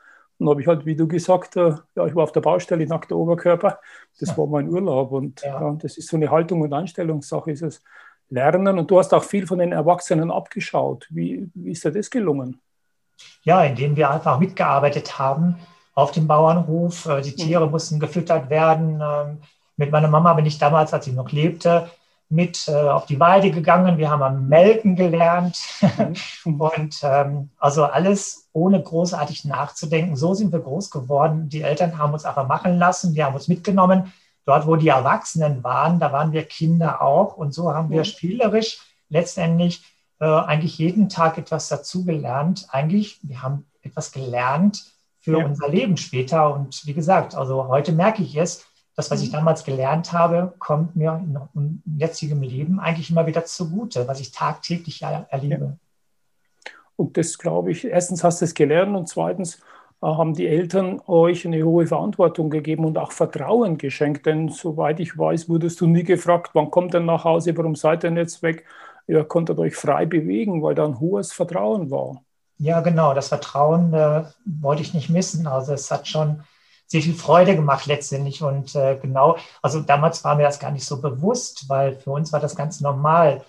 Dann 0.43 0.51
habe 0.51 0.61
ich 0.61 0.67
halt, 0.67 0.85
wie 0.85 0.97
du 0.97 1.07
gesagt, 1.07 1.57
äh, 1.57 1.75
ja, 1.95 2.07
ich 2.07 2.15
war 2.15 2.25
auf 2.25 2.33
der 2.33 2.41
Baustelle, 2.41 2.87
nackter 2.87 3.17
Oberkörper. 3.17 3.79
Das 4.19 4.37
war 4.37 4.47
mein 4.47 4.69
Urlaub. 4.69 5.13
Und 5.13 5.43
ja. 5.43 5.61
Ja, 5.61 5.77
das 5.81 5.97
ist 5.97 6.09
so 6.09 6.17
eine 6.17 6.31
Haltung 6.31 6.61
und 6.63 6.73
Einstellungssache, 6.73 7.53
ist 7.53 7.63
es 7.63 7.83
Lernen. 8.29 8.79
Und 8.79 8.91
du 8.91 8.99
hast 8.99 9.15
auch 9.15 9.23
viel 9.23 9.47
von 9.47 9.59
den 9.59 9.73
Erwachsenen 9.73 10.31
abgeschaut. 10.31 11.07
Wie, 11.11 11.51
wie 11.55 11.73
ist 11.73 11.85
dir 11.85 11.93
das 11.93 12.11
gelungen? 12.11 12.61
Ja, 13.45 13.63
indem 13.63 13.97
wir 13.97 14.11
einfach 14.11 14.39
mitgearbeitet 14.41 15.19
haben 15.19 15.57
auf 15.95 16.11
dem 16.11 16.27
Bauernhof. 16.27 17.07
Äh, 17.07 17.23
die 17.23 17.37
Tiere 17.37 17.67
mhm. 17.67 17.73
mussten 17.73 18.01
gefüttert 18.01 18.51
werden. 18.51 19.01
Ähm, 19.01 19.39
mit 19.77 19.91
meiner 19.91 20.09
Mama 20.09 20.35
bin 20.35 20.47
ich 20.47 20.59
damals, 20.59 20.93
als 20.93 21.05
sie 21.05 21.13
noch 21.13 21.31
lebte, 21.31 21.91
mit 22.33 22.67
äh, 22.67 22.73
auf 22.73 23.05
die 23.05 23.21
Weide 23.21 23.51
gegangen. 23.51 23.99
Wir 23.99 24.11
haben 24.11 24.23
am 24.23 24.49
Melken 24.49 24.97
gelernt 24.97 25.59
mhm. 26.45 26.61
und 26.61 27.01
ähm, 27.03 27.51
also 27.59 27.85
alles 27.85 28.49
ohne 28.53 28.83
großartig 28.83 29.45
nachzudenken. 29.45 30.17
So 30.17 30.33
sind 30.33 30.51
wir 30.51 30.61
groß 30.61 30.91
geworden. 30.91 31.51
Die 31.51 31.61
Eltern 31.61 31.99
haben 31.99 32.15
uns 32.15 32.25
einfach 32.25 32.49
machen 32.49 32.79
lassen. 32.79 33.15
Wir 33.15 33.27
haben 33.27 33.35
uns 33.35 33.49
mitgenommen. 33.49 34.13
Dort, 34.47 34.67
wo 34.67 34.77
die 34.77 34.89
Erwachsenen 34.89 35.63
waren, 35.63 36.01
da 36.01 36.11
waren 36.11 36.33
wir 36.33 36.45
Kinder 36.45 37.03
auch. 37.03 37.37
Und 37.37 37.53
so 37.53 37.73
haben 37.73 37.91
wir 37.91 38.01
mhm. 38.01 38.07
spielerisch 38.07 38.79
letztendlich 39.11 39.85
äh, 40.19 40.25
eigentlich 40.25 40.79
jeden 40.79 41.11
Tag 41.11 41.37
etwas 41.37 41.69
dazugelernt. 41.69 42.67
Eigentlich, 42.71 43.21
wir 43.23 43.43
haben 43.43 43.67
etwas 43.83 44.11
gelernt 44.11 44.83
für 45.21 45.39
ja. 45.39 45.45
unser 45.45 45.69
Leben 45.69 45.99
später. 45.99 46.55
Und 46.55 46.87
wie 46.87 46.95
gesagt, 46.95 47.35
also 47.35 47.69
heute 47.69 47.93
merke 47.93 48.23
ich 48.23 48.37
es, 48.37 48.65
das, 48.95 49.11
was 49.11 49.23
ich 49.23 49.29
mhm. 49.29 49.37
damals 49.37 49.65
gelernt 49.65 50.13
habe, 50.13 50.55
kommt 50.59 50.97
mir 50.97 51.23
im 51.55 51.83
jetzigen 51.97 52.43
Leben 52.43 52.81
eigentlich 52.81 53.11
immer 53.11 53.27
wieder 53.27 53.45
zugute, 53.45 54.07
was 54.07 54.21
ich 54.21 54.33
tagtäglich 54.33 55.03
erlebe. 55.03 55.65
Ja. 55.65 56.73
Und 56.97 57.17
das 57.17 57.39
glaube 57.39 57.71
ich, 57.71 57.85
erstens 57.85 58.23
hast 58.23 58.41
du 58.41 58.45
es 58.45 58.55
gelernt 58.55 58.95
und 58.95 59.09
zweitens 59.09 59.57
äh, 60.03 60.07
haben 60.07 60.35
die 60.35 60.47
Eltern 60.47 61.01
euch 61.07 61.47
eine 61.47 61.63
hohe 61.63 61.87
Verantwortung 61.87 62.51
gegeben 62.51 62.85
und 62.85 62.99
auch 62.99 63.13
Vertrauen 63.13 63.79
geschenkt. 63.79 64.27
Denn 64.27 64.49
soweit 64.51 65.01
ich 65.01 65.17
weiß, 65.17 65.49
wurdest 65.49 65.81
du 65.81 65.87
nie 65.87 66.05
gefragt, 66.05 66.51
wann 66.53 66.71
kommt 66.71 66.95
er 66.95 67.01
nach 67.01 67.25
Hause, 67.25 67.57
warum 67.57 67.77
seid 67.77 68.05
ihr 68.05 68.13
jetzt 68.13 68.43
weg? 68.43 68.67
Ihr 69.09 69.25
konntet 69.25 69.59
euch 69.59 69.75
frei 69.75 70.07
bewegen, 70.07 70.63
weil 70.63 70.75
da 70.75 70.85
ein 70.85 71.01
hohes 71.01 71.33
Vertrauen 71.33 71.91
war. 71.91 72.23
Ja, 72.59 72.81
genau. 72.81 73.15
Das 73.15 73.29
Vertrauen 73.29 73.93
äh, 73.93 74.25
wollte 74.45 74.83
ich 74.83 74.95
nicht 74.95 75.11
missen. 75.11 75.47
Also 75.47 75.73
es 75.73 75.91
hat 75.91 76.07
schon 76.07 76.45
sehr 76.93 77.01
viel 77.01 77.15
Freude 77.15 77.57
gemacht 77.57 77.87
letztendlich. 77.87 78.43
Und 78.43 78.75
äh, 78.75 78.99
genau, 79.01 79.39
also 79.63 79.81
damals 79.81 80.23
war 80.25 80.37
mir 80.37 80.43
das 80.43 80.61
gar 80.61 80.71
nicht 80.71 80.85
so 80.85 81.01
bewusst, 81.01 81.69
weil 81.71 81.97
für 81.97 82.11
uns 82.11 82.35
war 82.35 82.41
das 82.41 82.55
ganz 82.55 82.83
normal. 82.83 83.43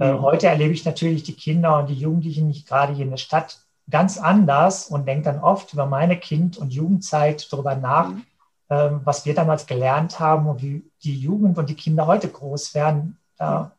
Äh, 0.00 0.12
mhm. 0.12 0.22
Heute 0.22 0.48
erlebe 0.48 0.74
ich 0.74 0.84
natürlich 0.84 1.22
die 1.22 1.36
Kinder 1.36 1.78
und 1.78 1.88
die 1.88 1.94
Jugendlichen 1.94 2.48
nicht 2.48 2.66
gerade 2.66 2.92
hier 2.92 3.04
in 3.04 3.12
der 3.12 3.16
Stadt 3.16 3.60
ganz 3.88 4.18
anders 4.18 4.88
und 4.88 5.06
denke 5.06 5.26
dann 5.26 5.38
oft 5.38 5.72
über 5.72 5.86
meine 5.86 6.16
Kind- 6.16 6.58
und 6.58 6.72
Jugendzeit 6.72 7.46
darüber 7.52 7.76
nach, 7.76 8.08
mhm. 8.08 8.24
ähm, 8.70 9.00
was 9.04 9.24
wir 9.24 9.36
damals 9.36 9.66
gelernt 9.66 10.18
haben 10.18 10.48
und 10.48 10.60
wie 10.60 10.82
die 11.04 11.16
Jugend 11.16 11.58
und 11.58 11.70
die 11.70 11.76
Kinder 11.76 12.08
heute 12.08 12.28
groß 12.28 12.74
werden. 12.74 13.18
Da, 13.36 13.60
mhm. 13.60 13.70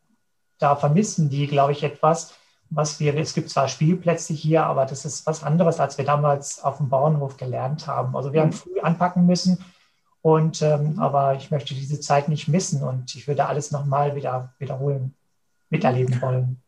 da 0.58 0.76
vermissen 0.78 1.30
die, 1.30 1.48
glaube 1.48 1.74
ich, 1.74 1.84
etwas, 1.84 2.34
was 2.72 3.00
wir, 3.00 3.16
es 3.18 3.34
gibt 3.34 3.50
zwar 3.50 3.68
Spielplätze 3.68 4.34
hier, 4.34 4.66
aber 4.66 4.86
das 4.86 5.06
ist 5.06 5.28
was 5.28 5.44
anderes, 5.44 5.80
als 5.80 5.98
wir 5.98 6.06
damals 6.06 6.64
auf 6.64 6.78
dem 6.78 6.90
Bauernhof 6.90 7.38
gelernt 7.38 7.86
haben. 7.86 8.16
Also 8.16 8.34
wir 8.34 8.42
haben 8.42 8.50
mhm. 8.50 8.54
früh 8.54 8.80
anpacken 8.80 9.26
müssen 9.26 9.64
und 10.22 10.62
ähm, 10.62 10.98
aber 10.98 11.36
ich 11.36 11.52
möchte 11.52 11.76
diese 11.76 12.00
Zeit 12.00 12.30
nicht 12.30 12.48
missen 12.48 12.82
und 12.82 13.14
ich 13.14 13.28
würde 13.28 13.46
alles 13.46 13.72
nochmal 13.72 14.16
wieder 14.16 14.54
wiederholen, 14.58 15.14
miterleben 15.70 16.22
wollen. 16.22 16.62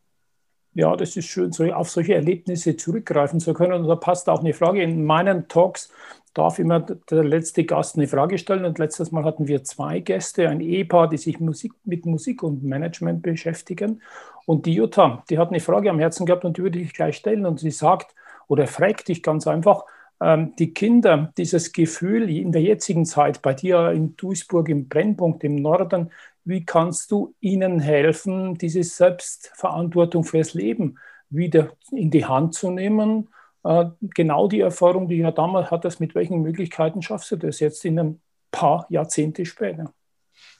Ja, 0.76 0.96
das 0.96 1.16
ist 1.16 1.28
schön, 1.28 1.52
so 1.52 1.72
auf 1.72 1.90
solche 1.90 2.16
Erlebnisse 2.16 2.76
zurückgreifen 2.76 3.40
zu 3.40 3.54
können. 3.54 3.74
Und 3.74 3.88
da 3.88 3.96
passt 3.96 4.28
auch 4.28 4.40
eine 4.40 4.54
Frage. 4.54 4.82
In 4.82 5.06
meinen 5.06 5.48
Talks 5.48 5.90
darf 6.34 6.58
immer 6.58 6.80
der 6.80 7.24
letzte 7.24 7.64
Gast 7.64 7.96
eine 7.96 8.08
Frage 8.08 8.40
stellen. 8.40 8.66
Und 8.66 8.80
letztes 8.80 9.12
Mal 9.12 9.24
hatten 9.24 9.48
wir 9.48 9.64
zwei 9.64 10.00
Gäste, 10.00 10.50
ein 10.50 10.62
Ehepaar, 10.62 11.08
die 11.10 11.18
sich 11.18 11.40
Musik, 11.40 11.74
mit 11.84 12.08
Musik 12.08 12.42
und 12.42 12.64
Management 12.64 13.22
beschäftigen. 13.22 14.02
Und 14.46 14.66
die 14.66 14.74
Jutta, 14.74 15.24
die 15.30 15.38
hat 15.38 15.50
eine 15.50 15.60
Frage 15.60 15.90
am 15.90 16.00
Herzen 16.00 16.26
gehabt 16.26 16.46
und 16.46 16.58
die 16.58 16.64
würde 16.64 16.80
ich 16.80 16.94
gleich 16.94 17.18
stellen. 17.18 17.46
Und 17.46 17.60
sie 17.60 17.72
sagt 17.72 18.14
oder 18.48 18.68
fragt 18.68 19.08
dich 19.08 19.24
ganz 19.24 19.48
einfach, 19.48 19.86
ähm, 20.22 20.54
die 20.58 20.74
Kinder 20.74 21.34
dieses 21.38 21.72
Gefühl 21.72 22.30
in 22.30 22.52
der 22.52 22.62
jetzigen 22.62 23.06
Zeit, 23.06 23.42
bei 23.42 23.54
dir 23.54 23.92
in 23.92 24.16
Duisburg 24.16 24.70
im 24.70 24.88
Brennpunkt 24.88 25.44
im 25.44 25.56
Norden, 25.56 26.12
wie 26.46 26.66
kannst 26.66 27.12
du 27.12 27.34
ihnen 27.40 27.80
helfen, 27.80 28.56
diese 28.56 28.84
Selbstverantwortung 28.84 30.24
fürs 30.24 30.54
Leben 30.54 31.00
wieder 31.30 31.72
in 31.92 32.12
die 32.12 32.26
Hand 32.26 32.54
zu 32.54 32.70
nehmen? 32.70 33.30
Äh, 33.64 33.86
genau 34.02 34.48
die 34.48 34.60
Erfahrung, 34.60 35.08
die 35.08 35.18
ja 35.18 35.32
damals 35.32 35.72
hattest, 35.72 36.00
mit 36.00 36.16
welchen 36.16 36.42
Möglichkeiten 36.42 37.02
schaffst 37.02 37.32
du 37.32 37.38
das 37.38 37.60
jetzt 37.60 37.86
in 37.86 38.00
ein 38.00 38.22
paar 38.52 38.86
Jahrzehnte 38.90 39.46
später? 39.46 39.94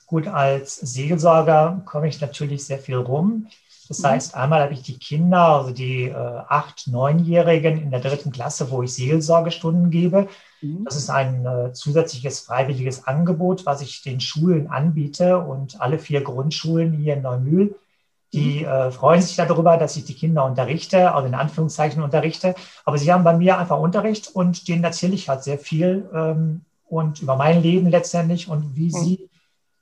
Gut, 0.06 0.26
als 0.26 0.76
Seelsorger 0.76 1.82
komme 1.86 2.08
ich 2.08 2.20
natürlich 2.20 2.64
sehr 2.64 2.78
viel 2.78 2.96
rum. 2.96 3.46
Das 3.88 4.02
heißt, 4.02 4.34
einmal 4.34 4.62
habe 4.62 4.72
ich 4.72 4.82
die 4.82 4.98
Kinder, 4.98 5.40
also 5.40 5.70
die 5.70 6.04
äh, 6.04 6.14
acht-, 6.14 6.86
neunjährigen 6.86 7.78
in 7.78 7.90
der 7.90 8.00
dritten 8.00 8.32
Klasse, 8.32 8.70
wo 8.70 8.82
ich 8.82 8.94
Seelsorgestunden 8.94 9.90
gebe. 9.90 10.28
Mhm. 10.62 10.84
Das 10.84 10.96
ist 10.96 11.10
ein 11.10 11.44
äh, 11.44 11.72
zusätzliches 11.72 12.40
freiwilliges 12.40 13.06
Angebot, 13.06 13.66
was 13.66 13.82
ich 13.82 14.02
den 14.02 14.20
Schulen 14.20 14.68
anbiete 14.68 15.38
und 15.38 15.80
alle 15.80 15.98
vier 15.98 16.22
Grundschulen 16.22 16.92
hier 16.92 17.14
in 17.14 17.22
Neumühl. 17.22 17.74
Die 18.32 18.60
mhm. 18.60 18.66
äh, 18.66 18.90
freuen 18.90 19.22
sich 19.22 19.36
darüber, 19.36 19.76
dass 19.76 19.96
ich 19.96 20.04
die 20.04 20.14
Kinder 20.14 20.44
unterrichte, 20.44 21.12
also 21.12 21.28
in 21.28 21.34
Anführungszeichen 21.34 22.02
unterrichte. 22.02 22.54
Aber 22.84 22.98
sie 22.98 23.12
haben 23.12 23.22
bei 23.22 23.36
mir 23.36 23.58
einfach 23.58 23.78
Unterricht 23.78 24.34
und 24.34 24.66
denen 24.66 24.82
erzähle 24.82 25.14
ich 25.14 25.28
halt 25.28 25.44
sehr 25.44 25.58
viel 25.58 26.08
ähm, 26.12 26.62
und 26.88 27.22
über 27.22 27.36
mein 27.36 27.62
Leben 27.62 27.88
letztendlich 27.88 28.48
und 28.48 28.76
wie 28.76 28.86
mhm. 28.86 28.90
sie 28.90 29.30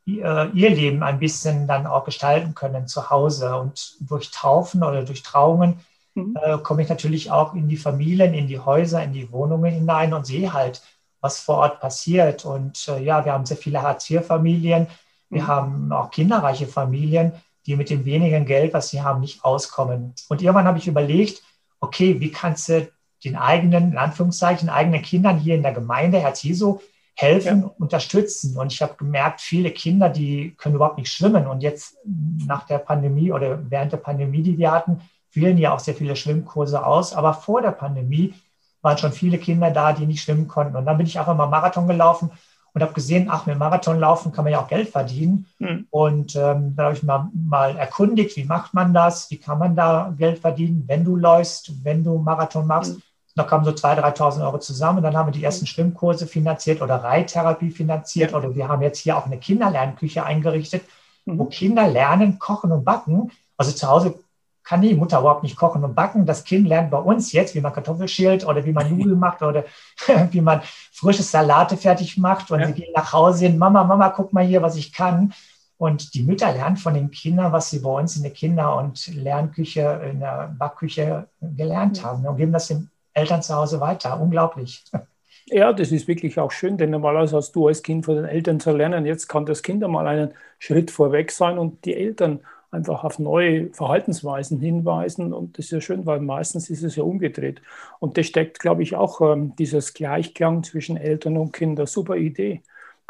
ihr 0.05 0.71
Leben 0.71 1.03
ein 1.03 1.19
bisschen 1.19 1.67
dann 1.67 1.87
auch 1.87 2.05
gestalten 2.05 2.55
können 2.55 2.89
zu 2.89 3.11
Hause. 3.11 3.57
Und 3.57 3.97
durch 4.01 4.31
Taufen 4.31 4.83
oder 4.83 5.05
durch 5.05 5.23
Trauungen 5.23 5.81
mhm. 6.15 6.37
äh, 6.43 6.59
komme 6.59 6.83
ich 6.83 6.89
natürlich 6.89 7.31
auch 7.31 7.55
in 7.55 7.69
die 7.69 7.77
Familien, 7.77 8.35
in 8.35 8.49
die 8.49 8.59
Häuser, 8.59 9.03
in 9.03 9.13
die 9.13 9.31
Wohnungen 9.31 9.73
hinein 9.73 10.13
und 10.13 10.27
sehe 10.27 10.53
halt, 10.53 10.83
was 11.21 11.41
vor 11.41 11.59
Ort 11.59 11.81
passiert. 11.81 12.45
Und 12.45 12.89
äh, 12.89 13.03
ja, 13.03 13.25
wir 13.25 13.33
haben 13.33 13.47
sehr 13.47 13.57
viele 13.57 13.83
Hartz-IV-Familien. 13.83 14.89
Wir 15.31 15.43
mhm. 15.43 15.47
haben 15.47 15.93
auch 15.93 16.11
kinderreiche 16.11 16.67
Familien, 16.67 17.33
die 17.67 17.77
mit 17.77 17.91
dem 17.91 18.05
wenigen 18.05 18.45
Geld, 18.45 18.75
was 18.75 18.89
sie 18.89 19.03
haben, 19.03 19.21
nicht 19.21 19.45
auskommen. 19.45 20.15
Und 20.29 20.43
irgendwann 20.43 20.67
habe 20.67 20.79
ich 20.79 20.89
überlegt, 20.89 21.43
okay, 21.81 22.19
wie 22.19 22.33
kannst 22.33 22.69
du 22.69 22.89
den 23.25 23.37
eigenen, 23.37 23.93
in 23.93 23.99
Anführungszeichen, 23.99 24.69
eigenen 24.69 25.03
Kindern 25.03 25.39
hier 25.39 25.55
in 25.55 25.63
der 25.63 25.73
Gemeinde, 25.73 26.19
Herz 26.19 26.43
Jesu, 26.43 26.81
helfen, 27.15 27.63
ja. 27.63 27.71
unterstützen. 27.79 28.57
Und 28.57 28.73
ich 28.73 28.83
habe 28.83 28.95
gemerkt, 28.97 29.41
viele 29.41 29.71
Kinder, 29.71 30.09
die 30.09 30.55
können 30.57 30.75
überhaupt 30.75 30.99
nicht 30.99 31.13
schwimmen. 31.13 31.47
Und 31.47 31.63
jetzt 31.63 31.97
nach 32.05 32.67
der 32.67 32.79
Pandemie 32.79 33.33
oder 33.33 33.59
während 33.71 33.93
der 33.93 33.99
Pandemie, 33.99 34.43
die 34.43 34.59
wir 34.59 34.71
hatten, 34.71 35.01
fielen 35.29 35.59
ja 35.59 35.75
auch 35.75 35.79
sehr 35.79 35.95
viele 35.95 36.17
Schwimmkurse 36.17 36.85
aus. 36.85 37.15
Aber 37.15 37.35
vor 37.35 37.63
der 37.63 37.73
Pandemie 37.73 38.35
waren 38.83 38.99
schon 38.99 39.13
viele 39.13 39.39
Kinder 39.39 39.71
da, 39.71 39.93
die 39.93 40.07
nicht 40.07 40.23
schwimmen 40.23 40.49
konnten. 40.49 40.77
Und 40.77 40.87
dann 40.87 40.97
bin 40.97 41.07
ich 41.07 41.19
einfach 41.19 41.37
mal 41.37 41.47
Marathon 41.47 41.87
gelaufen 41.87 42.31
und 42.75 42.83
habe 42.83 42.95
gesehen, 42.95 43.29
ach, 43.31 43.47
mit 43.47 43.59
Marathon 43.59 43.99
laufen 43.99 44.33
kann 44.33 44.45
man 44.45 44.53
ja 44.53 44.61
auch 44.61 44.69
Geld 44.69 44.89
verdienen. 44.89 45.47
Mhm. 45.59 45.87
Und 45.91 46.37
ähm, 46.37 46.75
da 46.75 46.85
habe 46.85 46.95
ich 46.95 47.03
mal, 47.03 47.29
mal 47.35 47.77
erkundigt, 47.77 48.37
wie 48.37 48.45
macht 48.45 48.75
man 48.75 48.95
das? 48.95 49.31
Wie 49.31 49.37
kann 49.37 49.59
man 49.59 49.77
da 49.77 50.15
Geld 50.17 50.39
verdienen, 50.39 50.85
wenn 50.87 51.05
du 51.05 51.17
läufst, 51.17 51.85
wenn 51.85 52.03
du 52.03 52.19
Marathon 52.19 52.67
machst? 52.67 52.97
Mhm. 52.97 53.03
Da 53.35 53.45
kamen 53.45 53.65
so 53.65 53.71
2.000, 53.71 54.17
3.000 54.17 54.45
Euro 54.45 54.59
zusammen. 54.59 55.03
Dann 55.03 55.17
haben 55.17 55.29
wir 55.29 55.33
die 55.33 55.45
ersten 55.45 55.67
Schwimmkurse 55.67 56.27
finanziert 56.27 56.83
oder 56.83 56.97
Reittherapie 56.97 57.71
finanziert. 57.71 58.35
Oder 58.35 58.55
wir 58.55 58.69
haben 58.69 58.83
jetzt 58.83 58.99
hier 58.99 59.17
auch 59.17 59.27
eine 59.27 59.39
Kinderlernküche 59.39 60.25
eingerichtet, 60.25 60.83
mhm. 61.25 61.39
wo 61.39 61.45
Kinder 61.47 61.89
lernen, 61.89 62.39
kochen 62.39 62.73
und 62.73 62.85
backen. 62.85 63.31
Also 63.57 63.73
zu 63.73 63.89
Hause 63.89 64.15
kann 64.65 64.83
die 64.83 64.95
Mutter 64.95 65.21
überhaupt 65.21 65.43
nicht 65.43 65.57
kochen 65.57 65.83
und 65.83 65.95
backen. 65.95 66.27
Das 66.27 66.45
Kind 66.45 66.69
lernt 66.69 66.91
bei 66.91 66.99
uns 66.99 67.33
jetzt, 67.33 67.55
wie 67.55 67.61
man 67.61 67.73
Kartoffel 67.73 68.07
schält 68.07 68.47
oder 68.47 68.65
wie 68.65 68.73
man 68.73 68.97
Nudeln 68.97 69.19
macht 69.19 69.43
oder 69.43 69.65
wie 70.31 70.41
man 70.41 70.61
frische 70.93 71.23
Salate 71.23 71.77
fertig 71.77 72.19
macht. 72.19 72.51
Und 72.51 72.61
ja. 72.61 72.67
sie 72.67 72.75
gehen 72.75 72.93
nach 72.95 73.13
Hause 73.13 73.47
hin, 73.47 73.59
Mama, 73.59 73.85
Mama, 73.85 74.11
guck 74.11 74.33
mal 74.33 74.45
hier, 74.45 74.63
was 74.63 74.77
ich 74.77 74.93
kann. 74.93 75.33
Und 75.79 76.15
die 76.15 76.23
Mütter 76.23 76.53
lernen 76.53 76.77
von 76.77 76.95
den 76.95 77.11
Kindern, 77.11 77.51
was 77.51 77.71
sie 77.71 77.81
bei 77.81 77.91
uns 77.91 78.17
in 78.17 78.23
der 78.23 78.31
Kinder- 78.31 78.77
und 78.77 79.05
Lernküche, 79.15 80.01
in 80.13 80.21
der 80.21 80.55
Backküche 80.57 81.27
gelernt 81.41 82.05
haben 82.05 82.25
und 82.25 82.37
geben 82.37 82.53
das 82.53 82.69
den 82.69 82.89
Eltern 83.15 83.43
zu 83.43 83.55
Hause 83.55 83.81
weiter. 83.81 84.21
Unglaublich. 84.21 84.85
Ja, 85.47 85.73
das 85.73 85.91
ist 85.91 86.07
wirklich 86.07 86.39
auch 86.39 86.53
schön, 86.53 86.79
denn 86.79 86.91
normalerweise 86.91 87.37
hast 87.37 87.55
du 87.57 87.67
als 87.67 87.83
Kind 87.83 88.07
von 88.07 88.15
den 88.15 88.25
Eltern 88.25 88.61
zu 88.61 88.71
lernen. 88.71 89.05
Jetzt 89.05 89.29
kann 89.29 89.45
das 89.45 89.63
Kind 89.63 89.83
einmal 89.83 90.07
einen 90.07 90.33
Schritt 90.61 90.91
vorweg 90.91 91.33
sein 91.33 91.59
und 91.59 91.85
die 91.85 91.95
Eltern 91.95 92.41
einfach 92.71 93.05
auf 93.05 93.19
neue 93.19 93.71
Verhaltensweisen 93.73 94.61
hinweisen. 94.61 95.33
Und 95.33 95.59
das 95.59 95.67
ist 95.67 95.73
ja 95.73 95.81
schön, 95.81 96.07
weil 96.07 96.21
meistens 96.21 96.71
ist 96.71 96.83
es 96.83 96.97
ja 96.97 97.03
umgedreht. 97.03 97.61
Und 97.99 98.17
das 98.17 98.27
steckt, 98.27 98.61
glaube 98.61 98.83
ich, 98.83 98.97
auch 98.97 99.21
ähm, 99.21 99.55
dieses 99.57 99.93
Gleichklang 99.93 100.63
zwischen 100.63 100.97
Eltern 100.97 101.37
und 101.37 101.53
Kindern. 101.53 101.87
Super 101.87 102.17
Idee. 102.17 102.63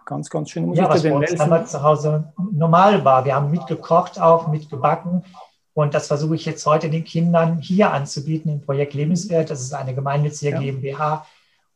Ganz, 0.04 0.28
ganz 0.28 0.50
schön. 0.50 0.66
Muss 0.66 0.78
ja, 0.78 0.88
was 0.88 1.02
bei 1.04 1.12
uns 1.12 1.71
zu 1.71 1.82
Hause 1.82 2.32
normal 2.52 3.04
war. 3.04 3.25
Wir 3.25 3.37
haben 3.37 3.50
mitgekocht 3.52 4.21
auch, 4.21 4.49
mitgebacken. 4.49 5.25
Und 5.74 5.94
das 5.94 6.08
versuche 6.08 6.34
ich 6.34 6.44
jetzt 6.44 6.66
heute 6.66 6.90
den 6.90 7.04
Kindern 7.04 7.58
hier 7.58 7.92
anzubieten 7.92 8.50
im 8.52 8.60
Projekt 8.60 8.94
Lebenswert. 8.94 9.50
Das 9.50 9.60
ist 9.60 9.72
eine 9.72 9.94
gemeinnützige 9.94 10.52
ja. 10.52 10.58
GmbH, 10.58 11.26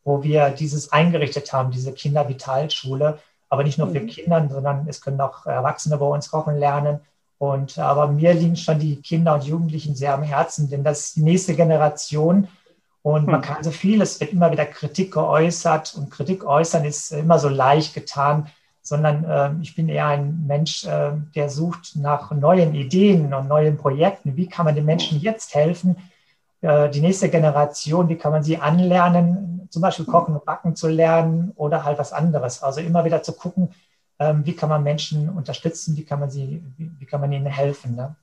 wo 0.04 0.22
wir 0.22 0.50
dieses 0.50 0.92
eingerichtet 0.92 1.52
haben, 1.52 1.70
diese 1.70 1.92
Kindervitalschule. 1.92 3.18
Aber 3.48 3.64
nicht 3.64 3.78
nur 3.78 3.88
für 3.90 4.00
mhm. 4.00 4.08
Kinder, 4.08 4.48
sondern 4.50 4.86
es 4.88 5.00
können 5.00 5.20
auch 5.20 5.46
Erwachsene 5.46 5.96
bei 5.96 6.06
uns 6.06 6.30
kochen 6.30 6.58
lernen. 6.58 7.00
Und 7.38 7.78
aber 7.78 8.08
mir 8.08 8.34
liegen 8.34 8.56
schon 8.56 8.78
die 8.78 8.96
Kinder 8.96 9.34
und 9.34 9.44
Jugendlichen 9.44 9.94
sehr 9.94 10.14
am 10.14 10.22
Herzen, 10.22 10.70
denn 10.70 10.84
das 10.84 11.00
ist 11.00 11.16
die 11.16 11.22
nächste 11.22 11.54
Generation. 11.54 12.48
Und 13.02 13.26
man 13.26 13.40
mhm. 13.40 13.44
kann 13.44 13.62
so 13.62 13.70
viel, 13.70 14.02
es 14.02 14.20
wird 14.20 14.32
immer 14.32 14.50
wieder 14.50 14.66
Kritik 14.66 15.12
geäußert 15.12 15.94
und 15.96 16.10
Kritik 16.10 16.44
äußern 16.44 16.84
ist 16.84 17.12
immer 17.12 17.38
so 17.38 17.48
leicht 17.48 17.94
getan 17.94 18.48
sondern 18.86 19.24
äh, 19.24 19.50
ich 19.62 19.74
bin 19.74 19.88
eher 19.88 20.06
ein 20.06 20.46
Mensch, 20.46 20.84
äh, 20.84 21.10
der 21.34 21.50
sucht 21.50 21.96
nach 21.96 22.30
neuen 22.30 22.72
Ideen 22.76 23.34
und 23.34 23.48
neuen 23.48 23.76
Projekten. 23.76 24.36
Wie 24.36 24.48
kann 24.48 24.64
man 24.64 24.76
den 24.76 24.84
Menschen 24.84 25.18
jetzt 25.20 25.56
helfen? 25.56 25.96
Äh, 26.60 26.88
die 26.90 27.00
nächste 27.00 27.28
Generation, 27.28 28.08
wie 28.08 28.14
kann 28.16 28.30
man 28.30 28.44
sie 28.44 28.58
anlernen, 28.58 29.66
zum 29.70 29.82
Beispiel 29.82 30.06
Kochen 30.06 30.36
und 30.36 30.44
Backen 30.44 30.76
zu 30.76 30.86
lernen 30.86 31.50
oder 31.56 31.84
halt 31.84 31.98
was 31.98 32.12
anderes. 32.12 32.62
Also 32.62 32.80
immer 32.80 33.04
wieder 33.04 33.24
zu 33.24 33.32
gucken, 33.32 33.70
ähm, 34.20 34.46
wie 34.46 34.54
kann 34.54 34.68
man 34.68 34.84
Menschen 34.84 35.30
unterstützen, 35.30 35.96
wie 35.96 36.04
kann 36.04 36.20
man, 36.20 36.30
sie, 36.30 36.62
wie, 36.76 37.06
kann 37.06 37.20
man 37.20 37.32
ihnen 37.32 37.46
helfen. 37.46 37.96
Ne? 37.96 38.14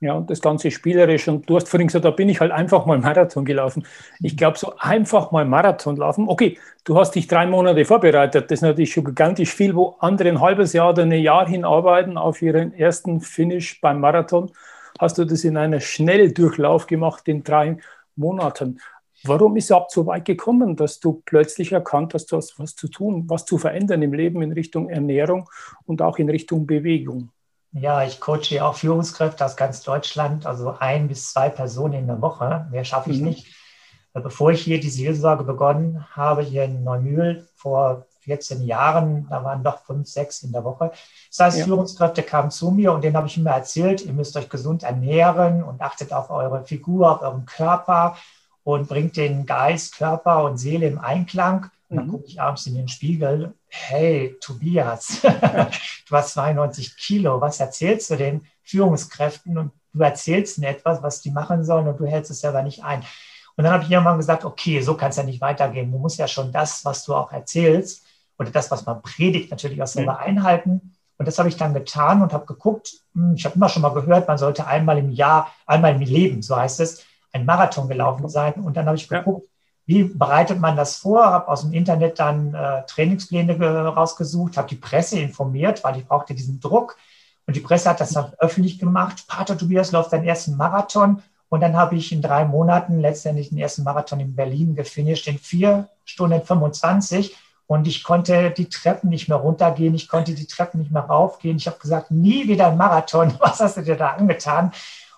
Ja, 0.00 0.14
und 0.14 0.28
das 0.28 0.40
Ganze 0.40 0.70
spielerisch. 0.70 1.28
Und 1.28 1.48
du 1.48 1.56
hast 1.56 1.68
vorhin 1.68 1.86
gesagt, 1.86 2.04
da 2.04 2.10
bin 2.10 2.28
ich 2.28 2.40
halt 2.40 2.52
einfach 2.52 2.84
mal 2.84 2.98
Marathon 2.98 3.44
gelaufen. 3.44 3.86
Ich 4.20 4.36
glaube, 4.36 4.58
so 4.58 4.74
einfach 4.78 5.30
mal 5.30 5.44
Marathon 5.44 5.96
laufen. 5.96 6.28
Okay, 6.28 6.58
du 6.84 6.98
hast 6.98 7.14
dich 7.14 7.26
drei 7.26 7.46
Monate 7.46 7.84
vorbereitet. 7.84 8.50
Das 8.50 8.58
ist 8.58 8.62
natürlich 8.62 8.92
schon 8.92 9.04
gigantisch 9.04 9.54
viel, 9.54 9.74
wo 9.74 9.96
andere 10.00 10.28
ein 10.28 10.40
halbes 10.40 10.72
Jahr 10.72 10.90
oder 10.90 11.02
ein 11.02 11.12
Jahr 11.12 11.48
hinarbeiten 11.48 12.18
auf 12.18 12.42
ihren 12.42 12.74
ersten 12.74 13.20
Finish 13.20 13.80
beim 13.80 14.00
Marathon. 14.00 14.50
Hast 14.98 15.18
du 15.18 15.24
das 15.24 15.44
in 15.44 15.56
einer 15.56 15.80
Schnelldurchlauf 15.80 16.86
gemacht 16.86 17.26
in 17.26 17.42
drei 17.42 17.78
Monaten. 18.16 18.80
Warum 19.24 19.56
ist 19.56 19.66
es 19.66 19.72
ab 19.72 19.90
so 19.90 20.06
weit 20.06 20.26
gekommen, 20.26 20.76
dass 20.76 21.00
du 21.00 21.22
plötzlich 21.24 21.72
erkannt 21.72 22.12
hast, 22.14 22.30
du 22.30 22.36
hast 22.36 22.58
was 22.58 22.76
zu 22.76 22.88
tun, 22.88 23.24
was 23.26 23.46
zu 23.46 23.56
verändern 23.56 24.02
im 24.02 24.12
Leben 24.12 24.42
in 24.42 24.52
Richtung 24.52 24.90
Ernährung 24.90 25.48
und 25.86 26.02
auch 26.02 26.18
in 26.18 26.28
Richtung 26.28 26.66
Bewegung? 26.66 27.30
Ja, 27.74 28.04
ich 28.04 28.20
coache 28.20 28.62
auch 28.62 28.76
Führungskräfte 28.76 29.44
aus 29.44 29.56
ganz 29.56 29.82
Deutschland, 29.82 30.46
also 30.46 30.76
ein 30.78 31.08
bis 31.08 31.32
zwei 31.32 31.48
Personen 31.48 31.94
in 31.94 32.06
der 32.06 32.22
Woche. 32.22 32.68
Mehr 32.70 32.84
schaffe 32.84 33.10
ich 33.10 33.18
mhm. 33.18 33.26
nicht. 33.26 33.46
Bevor 34.12 34.52
ich 34.52 34.62
hier 34.62 34.78
die 34.78 34.90
Seelsorge 34.90 35.42
begonnen 35.42 36.06
habe, 36.14 36.42
hier 36.42 36.64
in 36.64 36.84
Neumühl 36.84 37.48
vor 37.56 38.06
14 38.20 38.62
Jahren, 38.62 39.26
da 39.28 39.42
waren 39.42 39.64
doch 39.64 39.84
fünf, 39.84 40.06
sechs 40.06 40.44
in 40.44 40.52
der 40.52 40.62
Woche. 40.62 40.92
Das 41.30 41.40
heißt, 41.40 41.58
ja. 41.58 41.64
Führungskräfte 41.64 42.22
kamen 42.22 42.52
zu 42.52 42.70
mir 42.70 42.92
und 42.92 43.02
denen 43.02 43.16
habe 43.16 43.26
ich 43.26 43.36
immer 43.36 43.50
erzählt, 43.50 44.02
ihr 44.02 44.12
müsst 44.12 44.36
euch 44.36 44.48
gesund 44.48 44.84
ernähren 44.84 45.64
und 45.64 45.82
achtet 45.82 46.12
auf 46.12 46.30
eure 46.30 46.64
Figur, 46.64 47.10
auf 47.10 47.22
euren 47.22 47.44
Körper 47.44 48.16
und 48.62 48.88
bringt 48.88 49.16
den 49.16 49.46
Geist, 49.46 49.96
Körper 49.96 50.44
und 50.44 50.58
Seele 50.58 50.86
im 50.86 51.00
Einklang. 51.00 51.70
Und 51.88 51.96
dann 51.96 52.06
mhm. 52.06 52.12
gucke 52.12 52.26
ich 52.26 52.40
abends 52.40 52.66
in 52.66 52.76
den 52.76 52.88
Spiegel, 52.88 53.52
hey 53.74 54.36
Tobias, 54.40 55.20
du 56.08 56.16
hast 56.16 56.34
92 56.34 56.96
Kilo, 56.96 57.40
was 57.40 57.60
erzählst 57.60 58.10
du 58.10 58.16
den 58.16 58.46
Führungskräften? 58.62 59.58
Und 59.58 59.72
du 59.92 60.02
erzählst 60.02 60.58
ihnen 60.58 60.68
etwas, 60.68 61.02
was 61.02 61.20
die 61.20 61.30
machen 61.30 61.64
sollen 61.64 61.88
und 61.88 61.98
du 61.98 62.06
hältst 62.06 62.30
es 62.30 62.40
selber 62.40 62.62
nicht 62.62 62.84
ein. 62.84 63.00
Und 63.56 63.64
dann 63.64 63.72
habe 63.72 63.84
ich 63.84 63.90
irgendwann 63.90 64.16
gesagt, 64.16 64.44
okay, 64.44 64.80
so 64.80 64.94
kann 64.94 65.10
es 65.10 65.16
ja 65.16 65.22
nicht 65.22 65.40
weitergehen. 65.40 65.92
Du 65.92 65.98
musst 65.98 66.18
ja 66.18 66.26
schon 66.26 66.50
das, 66.52 66.84
was 66.84 67.04
du 67.04 67.14
auch 67.14 67.32
erzählst 67.32 68.04
oder 68.38 68.50
das, 68.50 68.70
was 68.70 68.84
man 68.86 69.02
predigt, 69.02 69.50
natürlich 69.50 69.82
auch 69.82 69.86
selber 69.86 70.14
mhm. 70.14 70.18
einhalten. 70.18 70.94
Und 71.18 71.28
das 71.28 71.38
habe 71.38 71.48
ich 71.48 71.56
dann 71.56 71.74
getan 71.74 72.22
und 72.22 72.32
habe 72.32 72.46
geguckt, 72.46 72.92
hm, 73.14 73.34
ich 73.36 73.44
habe 73.44 73.54
immer 73.56 73.68
schon 73.68 73.82
mal 73.82 73.94
gehört, 73.94 74.26
man 74.26 74.38
sollte 74.38 74.66
einmal 74.66 74.98
im 74.98 75.10
Jahr, 75.10 75.52
einmal 75.66 75.94
im 75.94 76.00
Leben, 76.00 76.42
so 76.42 76.56
heißt 76.56 76.80
es, 76.80 77.04
ein 77.32 77.44
Marathon 77.44 77.88
gelaufen 77.88 78.28
sein. 78.28 78.54
Und 78.54 78.76
dann 78.76 78.86
habe 78.86 78.96
ich 78.96 79.08
geguckt, 79.08 79.48
wie 79.86 80.04
bereitet 80.04 80.60
man 80.60 80.76
das 80.76 80.96
vor? 80.96 81.24
Habe 81.24 81.48
aus 81.48 81.62
dem 81.62 81.72
Internet 81.72 82.18
dann 82.18 82.54
äh, 82.54 82.84
Trainingspläne 82.86 83.56
rausgesucht, 83.86 84.56
habe 84.56 84.68
die 84.68 84.76
Presse 84.76 85.18
informiert, 85.18 85.84
weil 85.84 85.98
ich 85.98 86.06
brauchte 86.06 86.34
diesen 86.34 86.60
Druck. 86.60 86.96
Und 87.46 87.56
die 87.56 87.60
Presse 87.60 87.90
hat 87.90 88.00
das 88.00 88.12
dann 88.12 88.32
öffentlich 88.38 88.78
gemacht. 88.78 89.24
Pater 89.28 89.58
Tobias 89.58 89.92
läuft 89.92 90.10
seinen 90.10 90.24
ersten 90.24 90.56
Marathon. 90.56 91.22
Und 91.50 91.60
dann 91.60 91.76
habe 91.76 91.96
ich 91.96 92.10
in 92.10 92.22
drei 92.22 92.46
Monaten 92.46 93.00
letztendlich 93.00 93.50
den 93.50 93.58
ersten 93.58 93.82
Marathon 93.82 94.20
in 94.20 94.34
Berlin 94.34 94.74
gefinisht 94.74 95.28
in 95.28 95.38
vier 95.38 95.88
Stunden 96.04 96.42
25. 96.42 97.36
Und 97.66 97.86
ich 97.86 98.02
konnte 98.02 98.50
die 98.50 98.68
Treppen 98.68 99.10
nicht 99.10 99.28
mehr 99.28 99.38
runtergehen. 99.38 99.94
Ich 99.94 100.08
konnte 100.08 100.34
die 100.34 100.46
Treppen 100.46 100.80
nicht 100.80 100.90
mehr 100.92 101.02
raufgehen. 101.02 101.58
Ich 101.58 101.66
habe 101.66 101.78
gesagt, 101.78 102.10
nie 102.10 102.48
wieder 102.48 102.68
ein 102.68 102.78
Marathon. 102.78 103.34
Was 103.38 103.60
hast 103.60 103.76
du 103.76 103.82
dir 103.82 103.96
da 103.96 104.12
angetan? 104.12 104.72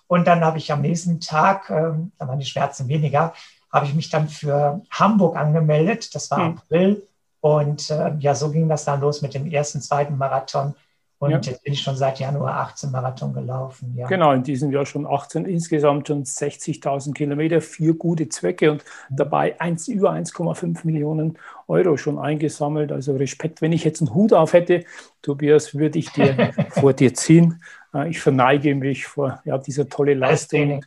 Und 0.08 0.26
dann 0.26 0.44
habe 0.44 0.58
ich 0.58 0.72
am 0.72 0.82
nächsten 0.82 1.20
Tag, 1.20 1.70
ähm, 1.70 2.12
da 2.18 2.28
waren 2.28 2.38
die 2.38 2.46
Schmerzen 2.46 2.88
weniger, 2.88 3.32
habe 3.72 3.86
ich 3.86 3.94
mich 3.94 4.10
dann 4.10 4.28
für 4.28 4.80
Hamburg 4.90 5.36
angemeldet. 5.36 6.14
Das 6.14 6.30
war 6.30 6.38
mhm. 6.38 6.58
April. 6.58 7.02
Und 7.40 7.90
äh, 7.90 8.12
ja, 8.18 8.34
so 8.34 8.50
ging 8.50 8.68
das 8.68 8.84
dann 8.84 9.00
los 9.00 9.22
mit 9.22 9.34
dem 9.34 9.46
ersten, 9.46 9.80
zweiten 9.80 10.16
Marathon. 10.16 10.74
Und 11.18 11.30
ja. 11.30 11.40
jetzt 11.40 11.62
bin 11.62 11.72
ich 11.72 11.80
schon 11.80 11.96
seit 11.96 12.18
Januar 12.20 12.56
18 12.58 12.90
Marathon 12.90 13.32
gelaufen. 13.32 13.94
Ja. 13.96 14.06
Genau, 14.06 14.32
in 14.32 14.42
diesem 14.42 14.70
Jahr 14.70 14.84
schon 14.84 15.06
18, 15.06 15.46
insgesamt 15.46 16.08
schon 16.08 16.24
60.000 16.24 17.14
Kilometer, 17.14 17.62
vier 17.62 17.94
gute 17.94 18.28
Zwecke 18.28 18.70
und 18.70 18.84
mhm. 19.08 19.16
dabei 19.16 19.58
1, 19.58 19.88
über 19.88 20.12
1,5 20.12 20.80
Millionen 20.84 21.38
Euro 21.68 21.96
schon 21.96 22.18
eingesammelt. 22.18 22.92
Also 22.92 23.16
Respekt, 23.16 23.62
wenn 23.62 23.72
ich 23.72 23.84
jetzt 23.84 24.02
einen 24.02 24.12
Hut 24.12 24.34
auf 24.34 24.52
hätte, 24.52 24.84
Tobias, 25.22 25.74
würde 25.74 25.98
ich 25.98 26.10
dir 26.12 26.52
vor 26.70 26.92
dir 26.92 27.14
ziehen. 27.14 27.62
Äh, 27.94 28.10
ich 28.10 28.20
verneige 28.20 28.74
mich 28.74 29.06
vor 29.06 29.40
ja, 29.46 29.56
dieser 29.56 29.88
tolle 29.88 30.12
Leistung. 30.12 30.84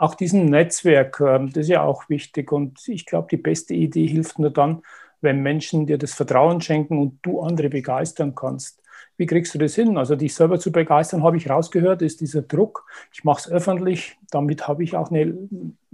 Auch 0.00 0.14
diesem 0.14 0.46
Netzwerk, 0.46 1.20
ähm, 1.20 1.52
das 1.52 1.64
ist 1.64 1.68
ja 1.68 1.82
auch 1.82 2.08
wichtig. 2.08 2.52
Und 2.52 2.88
ich 2.88 3.04
glaube, 3.04 3.28
die 3.30 3.36
beste 3.36 3.74
Idee 3.74 4.06
hilft 4.06 4.38
nur 4.38 4.48
dann, 4.48 4.80
wenn 5.20 5.42
Menschen 5.42 5.86
dir 5.86 5.98
das 5.98 6.14
Vertrauen 6.14 6.62
schenken 6.62 6.98
und 6.98 7.18
du 7.20 7.42
andere 7.42 7.68
begeistern 7.68 8.34
kannst. 8.34 8.80
Wie 9.18 9.26
kriegst 9.26 9.54
du 9.54 9.58
das 9.58 9.74
hin? 9.74 9.98
Also 9.98 10.16
dich 10.16 10.34
selber 10.34 10.58
zu 10.58 10.72
begeistern, 10.72 11.22
habe 11.22 11.36
ich 11.36 11.50
rausgehört, 11.50 12.00
ist 12.00 12.22
dieser 12.22 12.40
Druck. 12.40 12.86
Ich 13.12 13.24
mache 13.24 13.40
es 13.40 13.50
öffentlich. 13.50 14.16
Damit 14.30 14.66
habe 14.66 14.82
ich 14.84 14.96
auch 14.96 15.10
eine, 15.10 15.36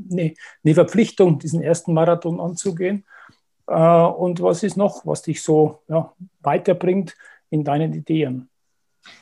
eine, 0.08 0.34
eine, 0.64 0.74
Verpflichtung, 0.74 1.40
diesen 1.40 1.60
ersten 1.60 1.92
Marathon 1.92 2.38
anzugehen. 2.38 3.04
Äh, 3.66 3.72
und 3.74 4.40
was 4.40 4.62
ist 4.62 4.76
noch, 4.76 5.04
was 5.04 5.22
dich 5.22 5.42
so 5.42 5.80
ja, 5.88 6.12
weiterbringt 6.42 7.16
in 7.50 7.64
deinen 7.64 7.92
Ideen? 7.92 8.50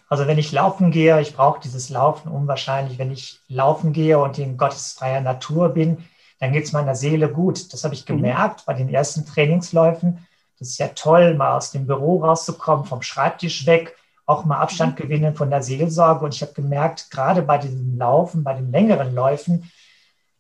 Also 0.09 0.27
wenn 0.27 0.39
ich 0.39 0.53
laufen 0.53 0.91
gehe, 0.91 1.21
ich 1.21 1.35
brauche 1.35 1.61
dieses 1.61 1.89
Laufen 1.89 2.31
unwahrscheinlich. 2.31 2.99
Wenn 2.99 3.13
ich 3.13 3.41
laufen 3.49 3.93
gehe 3.93 4.19
und 4.19 4.39
in 4.39 4.57
gottesfreier 4.57 5.21
Natur 5.21 5.71
bin, 5.71 6.05
dann 6.41 6.53
geht 6.53 6.65
es 6.65 6.73
meiner 6.73 6.95
Seele 6.95 7.29
gut. 7.29 7.73
Das 7.73 7.85
habe 7.85 7.95
ich 7.95 8.09
mhm. 8.09 8.17
gemerkt 8.17 8.61
mhm. 8.61 8.65
bei 8.67 8.75
den 8.75 8.89
ersten 8.89 9.27
Trainingsläufen 9.27 10.27
das 10.59 10.69
ist 10.71 10.79
ja 10.79 10.89
toll, 10.89 11.35
mal 11.35 11.57
aus 11.57 11.73
dem 11.73 11.87
Büro 11.87 12.25
rauszukommen, 12.25 12.85
vom 12.85 13.03
Schreibtisch 13.03 13.67
weg, 13.67 13.97
auch 14.27 14.45
mal 14.45 14.59
Abstand 14.59 14.99
mhm. 14.99 15.03
gewinnen 15.03 15.35
von 15.35 15.51
der 15.51 15.63
Seelsorge. 15.63 16.25
Und 16.25 16.35
ich 16.35 16.43
habe 16.43 16.53
gemerkt, 16.53 17.11
gerade 17.11 17.43
bei 17.43 17.59
diesem 17.59 17.99
Laufen, 17.99 18.45
bei 18.45 18.55
den 18.55 18.71
längeren 18.71 19.15
Läufen, 19.15 19.71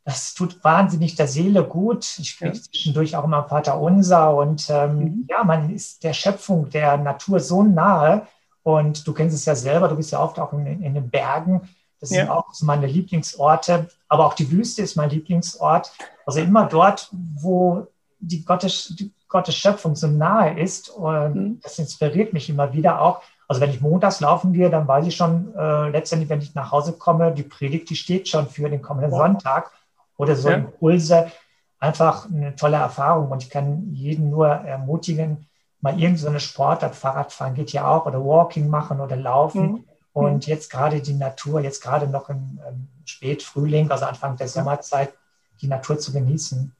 das 0.05 0.35
tut 0.35 0.63
wahnsinnig 0.63 1.17
der 1.17 1.29
Seele 1.29 1.65
gut. 1.65 2.19
Ich 2.19 2.31
spreche 2.31 2.57
ja. 2.57 2.63
zwischendurch 2.63 3.17
auch 3.17 3.25
immer 3.25 3.49
Vater 3.49 3.81
Unser 3.81 4.35
und 4.37 4.69
ähm, 4.71 4.99
mhm. 4.99 5.27
ja, 5.29 5.45
man 5.45 5.71
ist 5.71 6.05
der 6.05 6.13
Schöpfung, 6.13 6.71
der 6.71 6.97
Natur 6.99 7.41
so 7.41 7.63
nahe. 7.63 8.27
Und 8.65 9.07
du 9.07 9.13
kennst 9.13 9.37
es 9.37 9.45
ja 9.45 9.55
selber, 9.55 9.89
du 9.89 9.97
bist 9.97 10.11
ja 10.11 10.21
oft 10.21 10.41
auch 10.41 10.53
in, 10.55 10.83
in 10.83 10.95
den 10.95 11.11
Bergen. 11.11 11.69
Das 12.01 12.11
ja. 12.11 12.23
sind 12.23 12.31
auch 12.31 12.53
so 12.53 12.67
meine 12.67 12.87
Lieblingsorte. 12.87 13.89
Aber 14.09 14.27
auch 14.27 14.35
die 14.35 14.51
Wüste 14.51 14.83
ist 14.83 14.97
mein 14.97 15.11
Lieblingsort. 15.11 15.93
Also 16.27 16.41
immer 16.41 16.67
dort, 16.67 17.09
wo 17.13 17.87
die 18.19 18.45
Gottes, 18.45 18.95
die 18.99 19.13
Gottes 19.29 19.55
Schöpfung 19.55 19.95
so 19.95 20.07
nahe 20.07 20.59
ist. 20.59 20.89
Und 20.89 21.35
mhm. 21.35 21.61
das 21.63 21.79
inspiriert 21.79 22.33
mich 22.33 22.49
immer 22.49 22.73
wieder 22.73 23.01
auch. 23.03 23.23
Also 23.47 23.61
wenn 23.61 23.71
ich 23.71 23.83
montags 23.83 24.21
laufen 24.21 24.55
gehe, 24.55 24.71
dann 24.71 24.89
weiß 24.89 25.07
ich 25.07 25.15
schon 25.15 25.55
äh, 25.55 25.91
letztendlich, 25.91 26.31
wenn 26.31 26.41
ich 26.41 26.55
nach 26.55 26.73
Hause 26.73 26.95
komme, 26.95 27.33
die 27.33 27.43
Predigt, 27.43 27.91
die 27.91 27.97
steht 27.97 28.29
schon 28.29 28.49
für 28.49 28.71
den 28.71 28.81
kommenden 28.81 29.11
wow. 29.11 29.19
Sonntag 29.19 29.71
oder 30.17 30.35
so 30.37 30.49
ja. 30.49 30.57
Impulse. 30.57 31.31
Einfach 31.79 32.31
eine 32.31 32.57
tolle 32.57 32.79
Erfahrung 32.79 33.31
und 33.31 33.43
ich 33.43 33.51
kann 33.51 33.93
jeden 33.93 34.31
nur 34.31 34.49
ermutigen, 34.49 35.47
mal 35.85 36.01
irgendeine 36.01 36.41
so 36.41 36.47
Sportart, 36.47 36.97
Fahrradfahren 36.97 37.55
geht 37.55 37.73
ja 37.73 37.87
auch 37.87 38.07
oder 38.07 38.25
Walking 38.25 38.69
machen 38.69 39.01
oder 39.01 39.17
Laufen. 39.17 39.73
Mhm. 39.73 39.85
Und 40.15 40.47
jetzt 40.47 40.71
gerade 40.71 41.01
die 41.01 41.13
Natur, 41.13 41.61
jetzt 41.61 41.83
gerade 41.83 42.07
noch 42.07 42.31
im, 42.31 42.59
im 42.69 42.89
Spätfrühling, 43.05 43.91
also 43.91 44.07
Anfang 44.07 44.37
der 44.37 44.49
Sommerzeit, 44.49 45.13
die 45.61 45.67
Natur 45.67 45.99
zu 45.99 46.13
genießen. 46.13 46.73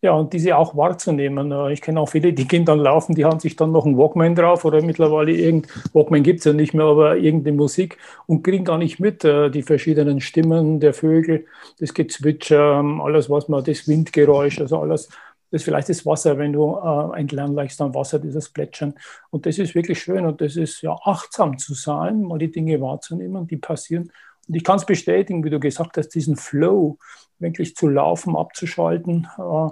Ja, 0.00 0.12
und 0.12 0.32
diese 0.32 0.56
auch 0.56 0.76
wahrzunehmen. 0.76 1.50
Äh, 1.50 1.72
ich 1.72 1.82
kenne 1.82 2.00
auch 2.00 2.08
viele, 2.08 2.32
die 2.32 2.46
gehen 2.46 2.64
dann 2.64 2.78
laufen, 2.78 3.14
die 3.14 3.24
haben 3.24 3.40
sich 3.40 3.56
dann 3.56 3.72
noch 3.72 3.84
einen 3.84 3.98
Walkman 3.98 4.34
drauf 4.34 4.64
oder 4.64 4.80
mittlerweile 4.82 5.32
irgend, 5.32 5.66
Walkman 5.92 6.22
gibt 6.22 6.38
es 6.38 6.44
ja 6.44 6.52
nicht 6.52 6.72
mehr, 6.72 6.86
aber 6.86 7.16
irgendeine 7.16 7.56
Musik 7.56 7.98
und 8.26 8.42
kriegen 8.42 8.64
gar 8.64 8.78
nicht 8.78 9.00
mit 9.00 9.24
äh, 9.24 9.50
die 9.50 9.62
verschiedenen 9.62 10.20
Stimmen 10.20 10.78
der 10.78 10.94
Vögel, 10.94 11.46
das 11.80 11.92
Gezwitscher, 11.92 12.80
ähm, 12.80 13.00
alles, 13.00 13.28
was 13.28 13.48
man, 13.48 13.64
das 13.64 13.88
Windgeräusch, 13.88 14.60
also 14.60 14.78
alles, 14.78 15.08
das 15.54 15.60
ist 15.60 15.66
vielleicht 15.66 15.88
das 15.88 16.04
Wasser, 16.04 16.36
wenn 16.36 16.52
du 16.52 16.74
äh, 16.74 17.20
entlang 17.20 17.54
läufst 17.54 17.80
am 17.80 17.94
Wasser, 17.94 18.18
dieses 18.18 18.48
Plätschern. 18.48 18.92
Und 19.30 19.46
das 19.46 19.56
ist 19.56 19.76
wirklich 19.76 20.02
schön 20.02 20.26
und 20.26 20.40
das 20.40 20.56
ist 20.56 20.82
ja 20.82 20.96
achtsam 21.04 21.58
zu 21.58 21.74
sein, 21.74 22.22
mal 22.22 22.38
die 22.38 22.50
Dinge 22.50 22.80
wahrzunehmen, 22.80 23.46
die 23.46 23.58
passieren. 23.58 24.10
Und 24.48 24.56
ich 24.56 24.64
kann 24.64 24.78
es 24.78 24.84
bestätigen, 24.84 25.44
wie 25.44 25.50
du 25.50 25.60
gesagt 25.60 25.96
hast, 25.96 26.08
diesen 26.08 26.34
Flow 26.34 26.98
wirklich 27.38 27.76
zu 27.76 27.86
laufen, 27.86 28.34
abzuschalten. 28.34 29.28
Äh, 29.38 29.68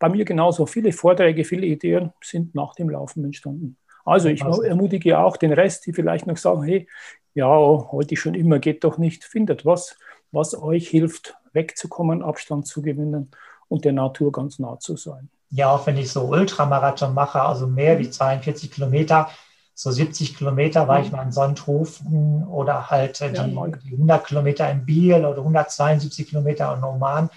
bei 0.00 0.08
mir 0.08 0.24
genauso. 0.24 0.66
Viele 0.66 0.90
Vorträge, 0.90 1.44
viele 1.44 1.66
Ideen 1.66 2.12
sind 2.20 2.56
nach 2.56 2.74
dem 2.74 2.90
Laufen 2.90 3.24
entstanden. 3.24 3.76
Also 4.04 4.30
ich 4.30 4.42
ermutige 4.42 5.20
auch 5.20 5.36
den 5.36 5.52
Rest, 5.52 5.86
die 5.86 5.92
vielleicht 5.92 6.26
noch 6.26 6.38
sagen, 6.38 6.64
hey, 6.64 6.88
ja, 7.34 7.46
heute 7.46 8.16
schon 8.16 8.34
immer, 8.34 8.58
geht 8.58 8.82
doch 8.82 8.98
nicht. 8.98 9.22
Findet 9.22 9.64
was, 9.64 9.96
was 10.32 10.60
euch 10.60 10.88
hilft, 10.88 11.36
wegzukommen, 11.52 12.20
Abstand 12.20 12.66
zu 12.66 12.82
gewinnen 12.82 13.30
und 13.70 13.86
der 13.86 13.92
Natur 13.92 14.32
ganz 14.32 14.58
nah 14.58 14.78
zu 14.78 14.96
sein. 14.96 15.30
Ja, 15.50 15.70
auch 15.70 15.86
wenn 15.86 15.96
ich 15.96 16.12
so 16.12 16.24
Ultramarathon 16.24 17.14
mache, 17.14 17.40
also 17.40 17.66
mehr 17.66 17.98
wie 17.98 18.10
42 18.10 18.70
Kilometer, 18.70 19.30
so 19.74 19.90
70 19.90 20.36
Kilometer 20.36 20.86
war 20.88 21.00
ich 21.00 21.10
mal 21.10 21.22
in 21.22 21.32
Sonthofen 21.32 22.46
oder 22.46 22.90
halt 22.90 23.22
äh, 23.22 23.32
die, 23.32 23.78
die 23.88 23.92
100 23.94 24.26
Kilometer 24.26 24.70
in 24.70 24.84
Biel 24.84 25.24
oder 25.24 25.38
172 25.38 26.28
Kilometer 26.28 26.74
in 26.76 26.84
Oman 26.84 27.30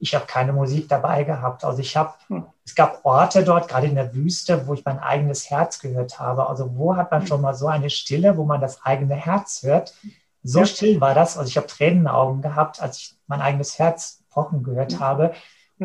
ich 0.00 0.14
habe 0.14 0.24
keine 0.26 0.52
Musik 0.52 0.88
dabei 0.88 1.24
gehabt. 1.24 1.62
Also 1.62 1.80
ich 1.80 1.96
habe, 1.96 2.14
hm. 2.28 2.46
es 2.64 2.74
gab 2.74 3.04
Orte 3.04 3.44
dort, 3.44 3.68
gerade 3.68 3.86
in 3.86 3.94
der 3.94 4.14
Wüste, 4.14 4.66
wo 4.66 4.72
ich 4.72 4.84
mein 4.84 4.98
eigenes 4.98 5.50
Herz 5.50 5.78
gehört 5.78 6.18
habe. 6.18 6.48
Also 6.48 6.74
wo 6.74 6.96
hat 6.96 7.10
man 7.10 7.20
hm. 7.20 7.26
schon 7.28 7.40
mal 7.42 7.54
so 7.54 7.68
eine 7.68 7.90
Stille, 7.90 8.36
wo 8.36 8.44
man 8.44 8.62
das 8.62 8.82
eigene 8.82 9.14
Herz 9.14 9.62
hört? 9.62 9.94
So 10.42 10.60
ja. 10.60 10.66
still 10.66 11.00
war 11.02 11.14
das. 11.14 11.36
Also 11.36 11.48
ich 11.50 11.56
habe 11.58 11.66
Tränen 11.66 11.98
in 11.98 12.04
den 12.04 12.08
Augen 12.08 12.40
gehabt, 12.40 12.80
als 12.80 12.96
ich 12.96 13.14
mein 13.26 13.42
eigenes 13.42 13.78
Herz 13.78 14.24
pochen 14.30 14.62
gehört 14.62 14.94
hm. 14.94 15.00
habe. 15.00 15.32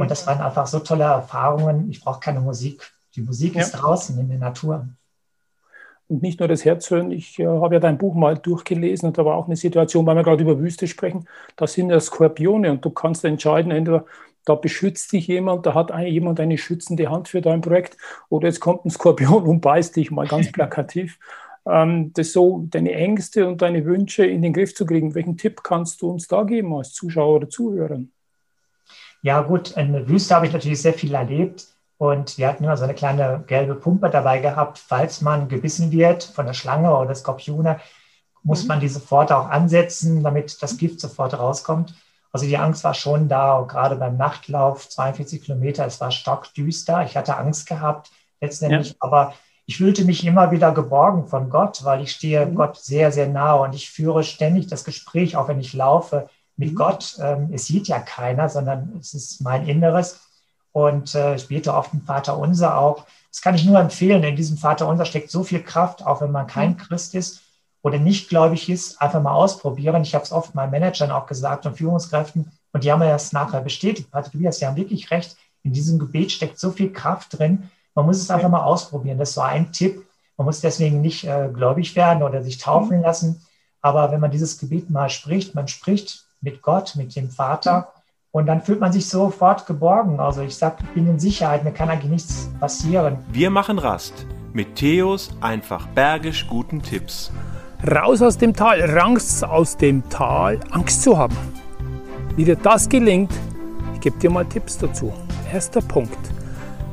Und 0.02 0.12
das 0.12 0.28
waren 0.28 0.42
einfach 0.42 0.68
so 0.68 0.80
tolle 0.80 1.06
Erfahrungen. 1.06 1.90
Ich 1.90 2.02
brauche 2.02 2.20
keine 2.20 2.42
Musik. 2.42 2.92
Die 3.16 3.22
Musik 3.22 3.56
ja. 3.56 3.62
ist 3.62 3.72
draußen 3.72 4.20
in 4.20 4.30
der 4.30 4.38
Natur 4.38 4.88
und 6.08 6.22
nicht 6.22 6.40
nur 6.40 6.48
das 6.48 6.66
Herz 6.66 6.90
hören. 6.92 7.12
Ich 7.12 7.40
äh, 7.40 7.46
habe 7.46 7.76
ja 7.76 7.80
dein 7.80 7.98
Buch 7.98 8.16
mal 8.16 8.38
durchgelesen 8.38 9.08
und 9.08 9.18
da 9.18 9.26
war 9.26 9.36
auch 9.36 9.48
eine 9.48 9.56
Situation, 9.56 10.06
weil 10.06 10.16
wir 10.16 10.24
gerade 10.24 10.44
über 10.44 10.60
Wüste 10.60 10.88
sprechen, 10.88 11.28
da 11.56 11.68
sind 11.68 11.90
ja 11.90 12.00
Skorpione 12.00 12.72
und 12.72 12.86
du 12.86 12.90
kannst 12.90 13.26
entscheiden, 13.26 13.72
entweder 13.72 14.06
da 14.46 14.54
beschützt 14.54 15.12
dich 15.12 15.28
jemand, 15.28 15.66
da 15.66 15.74
hat 15.74 15.92
ein, 15.92 16.06
jemand 16.08 16.40
eine 16.40 16.58
schützende 16.60 17.10
Hand 17.10 17.28
für 17.28 17.42
dein 17.42 17.62
Projekt 17.62 17.98
oder 18.30 18.48
jetzt 18.48 18.60
kommt 18.60 18.86
ein 18.86 18.92
Skorpion 18.92 19.44
und 19.44 19.62
beißt 19.62 19.96
dich, 19.96 20.12
mal 20.12 20.28
ganz 20.28 20.52
plakativ. 20.52 21.18
ähm, 21.68 22.14
das 22.14 22.32
so, 22.32 22.66
deine 22.70 22.94
Ängste 22.94 23.48
und 23.48 23.64
deine 23.64 23.86
Wünsche 23.86 24.26
in 24.26 24.44
den 24.44 24.54
Griff 24.54 24.76
zu 24.76 24.86
kriegen. 24.86 25.16
Welchen 25.16 25.38
Tipp 25.38 25.64
kannst 25.64 26.02
du 26.04 26.12
uns 26.12 26.28
da 26.28 26.44
geben 26.44 26.76
als 26.76 26.94
Zuschauer 26.94 27.38
oder 27.38 27.50
Zuhörer? 27.50 28.02
Ja 29.26 29.42
gut, 29.42 29.72
in 29.72 29.92
der 29.92 30.08
Wüste 30.08 30.36
habe 30.36 30.46
ich 30.46 30.54
natürlich 30.54 30.80
sehr 30.80 30.94
viel 30.94 31.16
erlebt 31.16 31.66
Und 31.98 32.38
wir 32.38 32.48
hatten 32.48 32.64
immer 32.64 32.78
so 32.78 32.84
eine 32.84 32.94
kleine 32.94 33.44
gelbe 33.48 33.74
Pumpe 33.74 34.12
dabei 34.12 34.38
gehabt, 34.38 34.78
falls 34.78 35.22
man 35.22 35.50
gebissen 35.50 35.92
wird 35.92 36.24
von 36.24 36.46
der 36.46 36.54
Schlange 36.54 36.96
oder 36.96 37.16
Skorpione, 37.16 37.80
muss 38.44 38.62
mhm. 38.62 38.68
man 38.68 38.80
die 38.82 38.88
sofort 38.88 39.32
auch 39.32 39.50
ansetzen, 39.50 40.22
damit 40.22 40.62
das 40.62 40.78
Gift 40.78 41.00
sofort 41.00 41.40
rauskommt. 41.40 41.96
Also 42.32 42.46
die 42.46 42.60
Angst 42.60 42.84
war 42.84 42.94
schon 42.94 43.28
da, 43.28 43.66
gerade 43.68 43.96
beim 43.96 44.16
Nachtlauf, 44.16 44.88
42 44.90 45.42
Kilometer, 45.42 45.88
es 45.88 46.00
war 46.00 46.12
stockdüster. 46.12 47.04
Ich 47.04 47.18
hatte 47.18 47.36
Angst 47.36 47.66
gehabt 47.66 48.12
letztendlich, 48.42 48.90
ja. 48.90 48.96
aber 49.00 49.34
ich 49.66 49.78
fühlte 49.78 50.06
mich 50.06 50.24
immer 50.24 50.52
wieder 50.52 50.72
geborgen 50.72 51.26
von 51.26 51.50
Gott, 51.50 51.84
weil 51.84 52.04
ich 52.04 52.12
stehe 52.12 52.46
mhm. 52.46 52.54
Gott 52.54 52.78
sehr, 52.78 53.12
sehr 53.12 53.28
nahe 53.28 53.62
und 53.62 53.74
ich 53.74 53.90
führe 53.90 54.24
ständig 54.24 54.68
das 54.68 54.84
Gespräch, 54.84 55.36
auch 55.36 55.48
wenn 55.48 55.60
ich 55.60 55.74
laufe, 55.74 56.30
mit 56.58 56.72
mhm. 56.72 56.76
Gott. 56.76 57.18
Ähm, 57.22 57.50
es 57.52 57.66
sieht 57.66 57.88
ja 57.88 58.00
keiner, 58.00 58.50
sondern 58.50 58.96
es 59.00 59.14
ist 59.14 59.42
mein 59.42 59.68
Inneres. 59.68 60.20
Und 60.72 61.16
äh, 61.16 61.36
ich 61.36 61.48
bete 61.48 61.74
oft 61.74 61.94
den 61.94 62.02
Vater 62.02 62.38
Unser 62.38 62.78
auch. 62.78 63.06
Das 63.32 63.42
kann 63.42 63.56
ich 63.56 63.66
nur 63.66 63.80
empfehlen. 63.80 64.24
In 64.24 64.36
diesem 64.36 64.58
Vater 64.58 64.88
Unser 64.88 65.06
steckt 65.06 65.32
so 65.32 65.44
viel 65.44 65.64
Kraft, 65.64 66.06
auch 66.06 66.22
wenn 66.22 66.32
man 66.32 66.48
kein 66.48 66.72
mhm. 66.72 66.78
Christ 66.78 67.16
ist 67.16 67.42
oder 67.82 68.00
nicht 68.00 68.30
gläubig 68.30 68.68
ist, 68.70 69.02
einfach 69.02 69.22
mal 69.22 69.34
ausprobieren. 69.34 70.02
Ich 70.02 70.16
habe 70.16 70.26
es 70.26 70.32
oft 70.32 70.56
meinen 70.56 70.72
Managern 70.72 71.12
auch 71.12 71.28
gesagt 71.28 71.66
und 71.66 71.78
Führungskräften 71.78 72.52
und 72.74 72.84
die 72.84 72.92
haben 72.92 73.00
mir 73.00 73.10
das 73.10 73.32
nachher 73.32 73.62
bestätigt. 73.62 74.12
Patrick 74.12 74.34
Tobias, 74.34 74.58
Sie 74.58 74.66
haben 74.66 74.76
wirklich 74.76 75.12
recht. 75.12 75.38
In 75.64 75.72
diesem 75.72 76.00
Gebet 76.00 76.32
steckt 76.32 76.60
so 76.60 76.72
viel 76.72 76.92
Kraft 76.92 77.38
drin. 77.38 77.70
Man 77.94 78.06
muss 78.06 78.18
es 78.18 78.30
einfach 78.30 78.50
mal 78.50 78.64
ausprobieren. 78.64 79.18
Das 79.18 79.30
ist 79.30 79.36
so 79.36 79.42
ein 79.42 79.72
Tipp. 79.72 80.04
Man 80.36 80.46
muss 80.46 80.60
deswegen 80.60 81.00
nicht 81.00 81.24
äh, 81.24 81.50
gläubig 81.54 81.96
werden 81.96 82.24
oder 82.24 82.44
sich 82.44 82.58
taufen 82.58 83.02
lassen. 83.02 83.46
Aber 83.82 84.12
wenn 84.12 84.20
man 84.20 84.32
dieses 84.32 84.58
Gebet 84.58 84.90
mal 84.90 85.10
spricht, 85.10 85.56
man 85.56 85.68
spricht 85.68 86.25
mit 86.46 86.62
Gott, 86.62 86.96
mit 86.96 87.14
dem 87.16 87.30
Vater, 87.30 87.92
und 88.32 88.48
dann 88.48 88.62
fühlt 88.62 88.82
man 88.82 88.92
sich 88.92 89.08
sofort 89.08 89.66
geborgen. 89.66 90.20
Also 90.20 90.42
ich 90.42 90.56
sage, 90.58 90.78
ich 90.82 90.90
bin 90.90 91.08
in 91.08 91.20
Sicherheit, 91.20 91.64
mir 91.64 91.72
kann 91.72 91.90
eigentlich 91.90 92.12
nichts 92.12 92.50
passieren. 92.60 93.18
Wir 93.32 93.50
machen 93.50 93.80
Rast 93.80 94.26
mit 94.52 94.76
Theos 94.76 95.30
einfach 95.42 95.88
bergisch 95.88 96.46
guten 96.48 96.82
Tipps. 96.82 97.32
Raus 97.90 98.22
aus 98.22 98.38
dem 98.38 98.54
Tal, 98.54 98.82
raus 98.82 99.42
aus 99.44 99.78
dem 99.78 100.10
Tal, 100.10 100.60
Angst 100.72 101.04
zu 101.04 101.18
haben. 101.18 101.36
Wie 102.36 102.46
dir 102.46 102.56
das 102.56 102.90
gelingt, 102.90 103.32
ich 103.94 104.02
gebe 104.02 104.18
dir 104.20 104.30
mal 104.30 104.46
Tipps 104.46 104.78
dazu. 104.78 105.14
Erster 105.52 105.82
Punkt. 105.82 106.18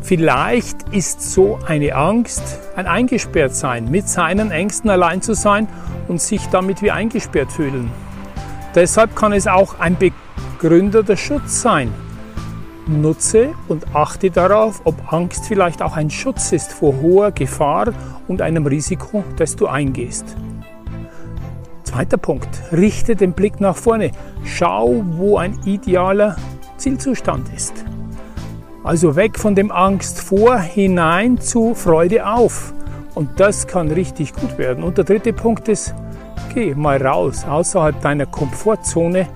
Vielleicht 0.01 0.83
ist 0.91 1.21
so 1.21 1.59
eine 1.67 1.95
Angst 1.95 2.43
ein 2.77 2.87
Eingesperrtsein, 2.87 3.91
mit 3.91 4.09
seinen 4.09 4.51
Ängsten 4.51 4.91
allein 4.91 5.23
zu 5.23 5.35
sein 5.35 5.69
und 6.09 6.21
sich 6.21 6.47
damit 6.49 6.83
wie 6.83 6.91
eingesperrt 6.91 7.51
fühlen. 7.51 7.91
Deshalb 8.75 9.15
kann 9.15 9.33
es 9.33 9.47
auch 9.47 9.79
ein 9.79 9.97
begründeter 9.99 11.17
Schutz 11.17 11.61
sein. 11.63 11.93
Nutze 12.87 13.51
und 13.69 13.95
achte 13.95 14.31
darauf, 14.31 14.81
ob 14.85 15.13
Angst 15.13 15.47
vielleicht 15.47 15.83
auch 15.83 15.97
ein 15.97 16.11
Schutz 16.11 16.53
ist 16.53 16.73
vor 16.73 17.01
hoher 17.01 17.31
Gefahr 17.31 17.93
und 18.29 18.43
einem 18.43 18.67
Risiko, 18.67 19.25
das 19.37 19.57
du 19.57 19.67
eingehst. 19.67 20.37
Zweiter 21.85 22.17
Punkt. 22.17 22.49
Richte 22.73 23.15
den 23.15 23.35
Blick 23.35 23.61
nach 23.61 23.77
vorne. 23.77 24.13
Schau, 24.45 25.05
wo 25.05 25.37
ein 25.37 25.59
idealer 25.65 26.37
Zielzustand 26.79 27.53
ist. 27.55 27.85
Also 28.83 29.15
weg 29.15 29.39
von 29.39 29.55
dem 29.55 29.71
Angst 29.71 30.21
vor 30.21 30.59
hinein 30.59 31.39
zu 31.39 31.75
Freude 31.75 32.27
auf. 32.27 32.73
Und 33.15 33.39
das 33.39 33.67
kann 33.67 33.91
richtig 33.91 34.33
gut 34.33 34.57
werden. 34.59 34.83
Und 34.83 34.97
der 34.97 35.05
dritte 35.05 35.33
Punkt 35.33 35.69
ist, 35.69 35.95
geh 36.55 36.75
mal 36.75 37.05
raus, 37.05 37.45
außerhalb 37.45 38.01
deiner 38.01 38.27
Komfortzone. 38.27 39.29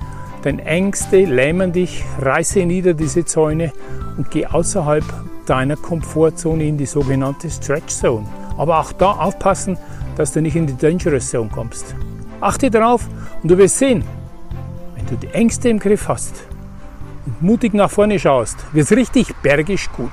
Denn 0.44 0.58
Ängste 0.58 1.24
lähmen 1.24 1.72
dich, 1.72 2.04
reiße 2.20 2.64
nieder 2.64 2.94
diese 2.94 3.24
Zäune 3.24 3.72
und 4.16 4.30
geh 4.30 4.46
außerhalb 4.46 5.04
deiner 5.46 5.76
Komfortzone 5.76 6.64
in 6.64 6.76
die 6.76 6.86
sogenannte 6.86 7.50
Stretch 7.50 7.94
Zone. 7.94 8.26
Aber 8.56 8.80
auch 8.80 8.92
da 8.92 9.12
aufpassen, 9.12 9.76
dass 10.16 10.32
du 10.32 10.40
nicht 10.40 10.56
in 10.56 10.66
die 10.66 10.76
Dangerous 10.76 11.30
Zone 11.30 11.50
kommst. 11.52 11.94
Achte 12.40 12.70
darauf 12.70 13.08
und 13.42 13.50
du 13.50 13.58
wirst 13.58 13.78
sehen, 13.78 14.04
wenn 14.94 15.06
du 15.06 15.16
die 15.16 15.32
Ängste 15.32 15.68
im 15.68 15.78
Griff 15.78 16.08
hast 16.08 16.44
und 17.26 17.42
mutig 17.42 17.74
nach 17.74 17.90
vorne 17.90 18.18
schaust, 18.18 18.56
wird 18.72 18.90
es 18.90 18.96
richtig 18.96 19.34
bergisch 19.36 19.90
gut. 19.92 20.12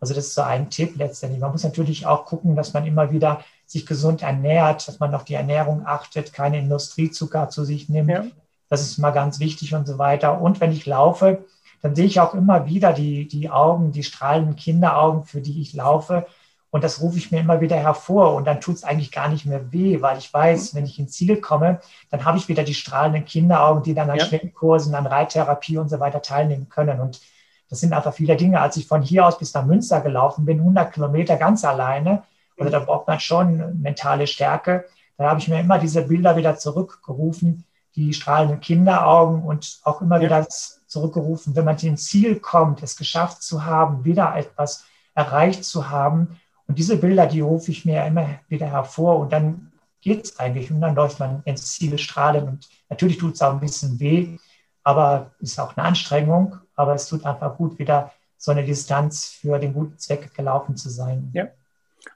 Also 0.00 0.14
das 0.14 0.26
ist 0.26 0.34
so 0.34 0.42
ein 0.42 0.70
Tipp 0.70 0.94
letztendlich. 0.96 1.40
Man 1.40 1.52
muss 1.52 1.62
natürlich 1.62 2.06
auch 2.06 2.24
gucken, 2.24 2.56
dass 2.56 2.72
man 2.72 2.86
immer 2.86 3.10
wieder 3.10 3.44
sich 3.70 3.86
gesund 3.86 4.22
ernährt, 4.22 4.88
dass 4.88 4.98
man 4.98 5.14
auf 5.14 5.22
die 5.22 5.34
Ernährung 5.34 5.86
achtet, 5.86 6.32
keine 6.32 6.58
Industriezucker 6.58 7.50
zu 7.50 7.64
sich 7.64 7.88
nimmt. 7.88 8.10
Ja. 8.10 8.24
Das 8.68 8.80
ist 8.80 8.98
mal 8.98 9.12
ganz 9.12 9.38
wichtig 9.38 9.74
und 9.74 9.86
so 9.86 9.96
weiter. 9.96 10.40
Und 10.40 10.60
wenn 10.60 10.72
ich 10.72 10.86
laufe, 10.86 11.44
dann 11.80 11.94
sehe 11.94 12.06
ich 12.06 12.18
auch 12.18 12.34
immer 12.34 12.66
wieder 12.66 12.92
die, 12.92 13.28
die 13.28 13.48
Augen, 13.48 13.92
die 13.92 14.02
strahlenden 14.02 14.56
Kinderaugen, 14.56 15.24
für 15.24 15.40
die 15.40 15.62
ich 15.62 15.72
laufe. 15.72 16.26
Und 16.70 16.82
das 16.82 17.00
rufe 17.00 17.18
ich 17.18 17.30
mir 17.30 17.38
immer 17.38 17.60
wieder 17.60 17.76
hervor. 17.76 18.34
Und 18.34 18.44
dann 18.44 18.60
tut 18.60 18.74
es 18.74 18.82
eigentlich 18.82 19.12
gar 19.12 19.28
nicht 19.28 19.46
mehr 19.46 19.72
weh, 19.72 20.02
weil 20.02 20.18
ich 20.18 20.34
weiß, 20.34 20.74
wenn 20.74 20.84
ich 20.84 20.98
ins 20.98 21.12
Ziel 21.12 21.40
komme, 21.40 21.78
dann 22.10 22.24
habe 22.24 22.38
ich 22.38 22.48
wieder 22.48 22.64
die 22.64 22.74
strahlenden 22.74 23.24
Kinderaugen, 23.24 23.84
die 23.84 23.94
dann 23.94 24.10
an 24.10 24.18
ja. 24.18 24.24
Schwimmkursen, 24.24 24.96
an 24.96 25.06
Reittherapie 25.06 25.78
und 25.78 25.88
so 25.88 26.00
weiter 26.00 26.22
teilnehmen 26.22 26.68
können. 26.68 26.98
Und 26.98 27.20
das 27.68 27.78
sind 27.78 27.92
einfach 27.92 28.14
viele 28.14 28.34
Dinge. 28.34 28.60
Als 28.60 28.76
ich 28.76 28.88
von 28.88 29.00
hier 29.00 29.26
aus 29.26 29.38
bis 29.38 29.54
nach 29.54 29.64
Münster 29.64 30.00
gelaufen 30.00 30.44
bin, 30.44 30.58
100 30.58 30.92
Kilometer 30.92 31.36
ganz 31.36 31.64
alleine, 31.64 32.24
also 32.60 32.70
da 32.70 32.78
braucht 32.80 33.08
man 33.08 33.20
schon 33.20 33.80
mentale 33.80 34.26
Stärke. 34.26 34.84
Da 35.16 35.30
habe 35.30 35.40
ich 35.40 35.48
mir 35.48 35.60
immer 35.60 35.78
diese 35.78 36.02
Bilder 36.02 36.36
wieder 36.36 36.56
zurückgerufen, 36.56 37.64
die 37.96 38.12
strahlenden 38.12 38.60
Kinderaugen 38.60 39.42
und 39.42 39.80
auch 39.82 40.00
immer 40.00 40.16
ja. 40.16 40.22
wieder 40.22 40.48
zurückgerufen, 40.48 41.56
wenn 41.56 41.64
man 41.64 41.76
ins 41.78 42.06
Ziel 42.06 42.38
kommt, 42.38 42.82
es 42.82 42.96
geschafft 42.96 43.42
zu 43.42 43.64
haben, 43.64 44.04
wieder 44.04 44.34
etwas 44.36 44.84
erreicht 45.14 45.64
zu 45.64 45.90
haben, 45.90 46.40
und 46.70 46.78
diese 46.78 46.98
Bilder, 46.98 47.26
die 47.26 47.40
rufe 47.40 47.72
ich 47.72 47.84
mir 47.84 48.06
immer 48.06 48.38
wieder 48.46 48.68
hervor 48.68 49.18
und 49.18 49.32
dann 49.32 49.72
geht 50.00 50.24
es 50.24 50.38
eigentlich 50.38 50.70
und 50.70 50.80
dann 50.80 50.94
läuft 50.94 51.18
man 51.18 51.42
ins 51.44 51.72
Ziel 51.72 51.98
strahlen 51.98 52.46
und 52.46 52.68
natürlich 52.88 53.18
tut 53.18 53.34
es 53.34 53.42
auch 53.42 53.54
ein 53.54 53.58
bisschen 53.58 53.98
weh, 53.98 54.38
aber 54.84 55.32
ist 55.40 55.58
auch 55.58 55.76
eine 55.76 55.84
Anstrengung, 55.84 56.58
aber 56.76 56.94
es 56.94 57.08
tut 57.08 57.26
einfach 57.26 57.56
gut, 57.56 57.80
wieder 57.80 58.12
so 58.36 58.52
eine 58.52 58.64
Distanz 58.64 59.26
für 59.26 59.58
den 59.58 59.72
guten 59.72 59.98
Zweck 59.98 60.32
gelaufen 60.32 60.76
zu 60.76 60.90
sein. 60.90 61.32
Ja. 61.34 61.48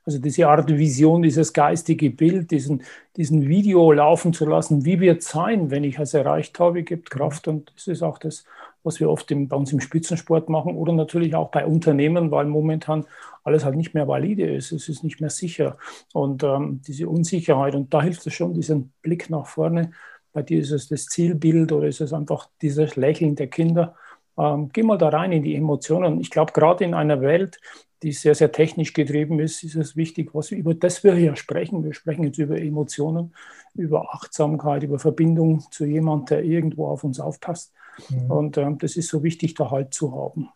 Also 0.05 0.19
diese 0.19 0.49
Art 0.49 0.69
Vision, 0.69 1.23
dieses 1.23 1.53
geistige 1.53 2.11
Bild, 2.11 2.51
diesen, 2.51 2.83
diesen 3.17 3.49
Video 3.49 3.93
laufen 3.93 4.33
zu 4.33 4.47
lassen, 4.47 4.85
wie 4.85 5.01
wird 5.01 5.23
es 5.23 5.29
sein, 5.29 5.71
wenn 5.71 5.85
ich 5.85 5.99
es 5.99 6.15
erreicht 6.15 6.59
habe, 6.59 6.83
gibt 6.83 7.11
Kraft 7.11 7.49
und 7.49 7.73
das 7.75 7.87
ist 7.87 8.03
auch 8.03 8.19
das, 8.19 8.45
was 8.83 9.01
wir 9.01 9.11
oft 9.11 9.31
im, 9.31 9.49
bei 9.49 9.57
uns 9.57 9.73
im 9.73 9.81
Spitzensport 9.81 10.49
machen 10.49 10.77
oder 10.77 10.93
natürlich 10.93 11.35
auch 11.35 11.51
bei 11.51 11.67
Unternehmen, 11.67 12.31
weil 12.31 12.45
momentan 12.47 13.07
alles 13.43 13.65
halt 13.65 13.77
nicht 13.77 13.95
mehr 13.95 14.07
valide 14.09 14.55
ist, 14.55 14.73
es 14.73 14.89
ist 14.89 15.05
nicht 15.05 15.21
mehr 15.21 15.31
sicher. 15.31 15.77
Und 16.13 16.43
ähm, 16.43 16.81
diese 16.87 17.09
Unsicherheit, 17.09 17.75
und 17.75 17.93
da 17.93 18.03
hilft 18.03 18.27
es 18.27 18.35
schon, 18.35 18.55
diesen 18.55 18.93
Blick 19.03 19.31
nach 19.31 19.47
vorne. 19.47 19.93
Bei 20.33 20.43
dir 20.43 20.61
ist 20.61 20.71
es 20.71 20.89
das 20.89 21.07
Zielbild 21.07 21.73
oder 21.73 21.87
ist 21.87 22.01
es 22.01 22.13
einfach 22.13 22.49
dieses 22.61 22.97
Lächeln 22.97 23.37
der 23.37 23.47
Kinder. 23.47 23.95
Ähm, 24.37 24.71
geh 24.73 24.83
mal 24.83 24.99
da 24.99 25.09
rein 25.11 25.33
in 25.33 25.43
die 25.43 25.55
Emotionen. 25.55 26.21
Ich 26.21 26.31
glaube, 26.31 26.53
gerade 26.53 26.85
in 26.85 26.95
einer 26.95 27.21
Welt, 27.21 27.61
die 28.05 28.13
sehr, 28.13 28.35
sehr 28.35 28.53
technisch 28.53 28.93
getrieben 28.93 29.41
ist, 29.41 29.65
ist 29.65 29.77
es 29.77 29.97
wichtig, 29.97 30.35
was 30.35 30.51
wir, 30.51 30.59
über 30.59 30.75
das 30.75 31.03
wir 31.03 31.15
hier 31.15 31.35
sprechen. 31.37 31.83
Wir 31.83 31.95
sprechen 31.95 32.25
jetzt 32.25 32.39
über 32.39 32.61
Emotionen, 32.61 33.35
über 33.75 34.15
Achtsamkeit, 34.15 34.83
über 34.83 34.99
Verbindung 34.99 35.65
zu 35.71 35.87
jemandem, 35.87 36.27
der 36.27 36.45
irgendwo 36.45 36.89
auf 36.89 37.03
uns 37.03 37.19
aufpasst. 37.19 37.73
Mhm. 38.11 38.31
Und 38.31 38.59
ähm, 38.59 38.79
das 38.79 38.97
ist 38.97 39.09
so 39.09 39.23
wichtig, 39.23 39.55
da 39.55 39.71
Halt 39.71 39.95
zu 39.95 40.15
haben. 40.15 40.51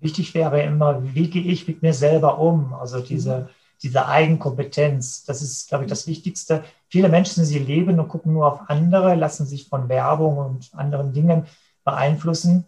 Wichtig 0.00 0.34
wäre 0.34 0.62
immer, 0.62 1.02
wie 1.14 1.28
gehe 1.28 1.44
ich 1.44 1.68
mit 1.68 1.82
mir 1.82 1.92
selber 1.92 2.38
um? 2.38 2.72
Also 2.72 3.00
diese, 3.00 3.40
mhm. 3.40 3.48
diese 3.82 4.08
Eigenkompetenz, 4.08 5.24
das 5.24 5.42
ist, 5.42 5.68
glaube 5.68 5.84
ich, 5.84 5.90
das 5.90 6.06
Wichtigste. 6.06 6.64
Viele 6.88 7.10
Menschen, 7.10 7.44
sie 7.44 7.58
leben 7.58 8.00
und 8.00 8.08
gucken 8.08 8.32
nur 8.32 8.50
auf 8.50 8.70
andere, 8.70 9.14
lassen 9.14 9.44
sich 9.44 9.68
von 9.68 9.90
Werbung 9.90 10.38
und 10.38 10.70
anderen 10.72 11.12
Dingen 11.12 11.44
beeinflussen. 11.84 12.64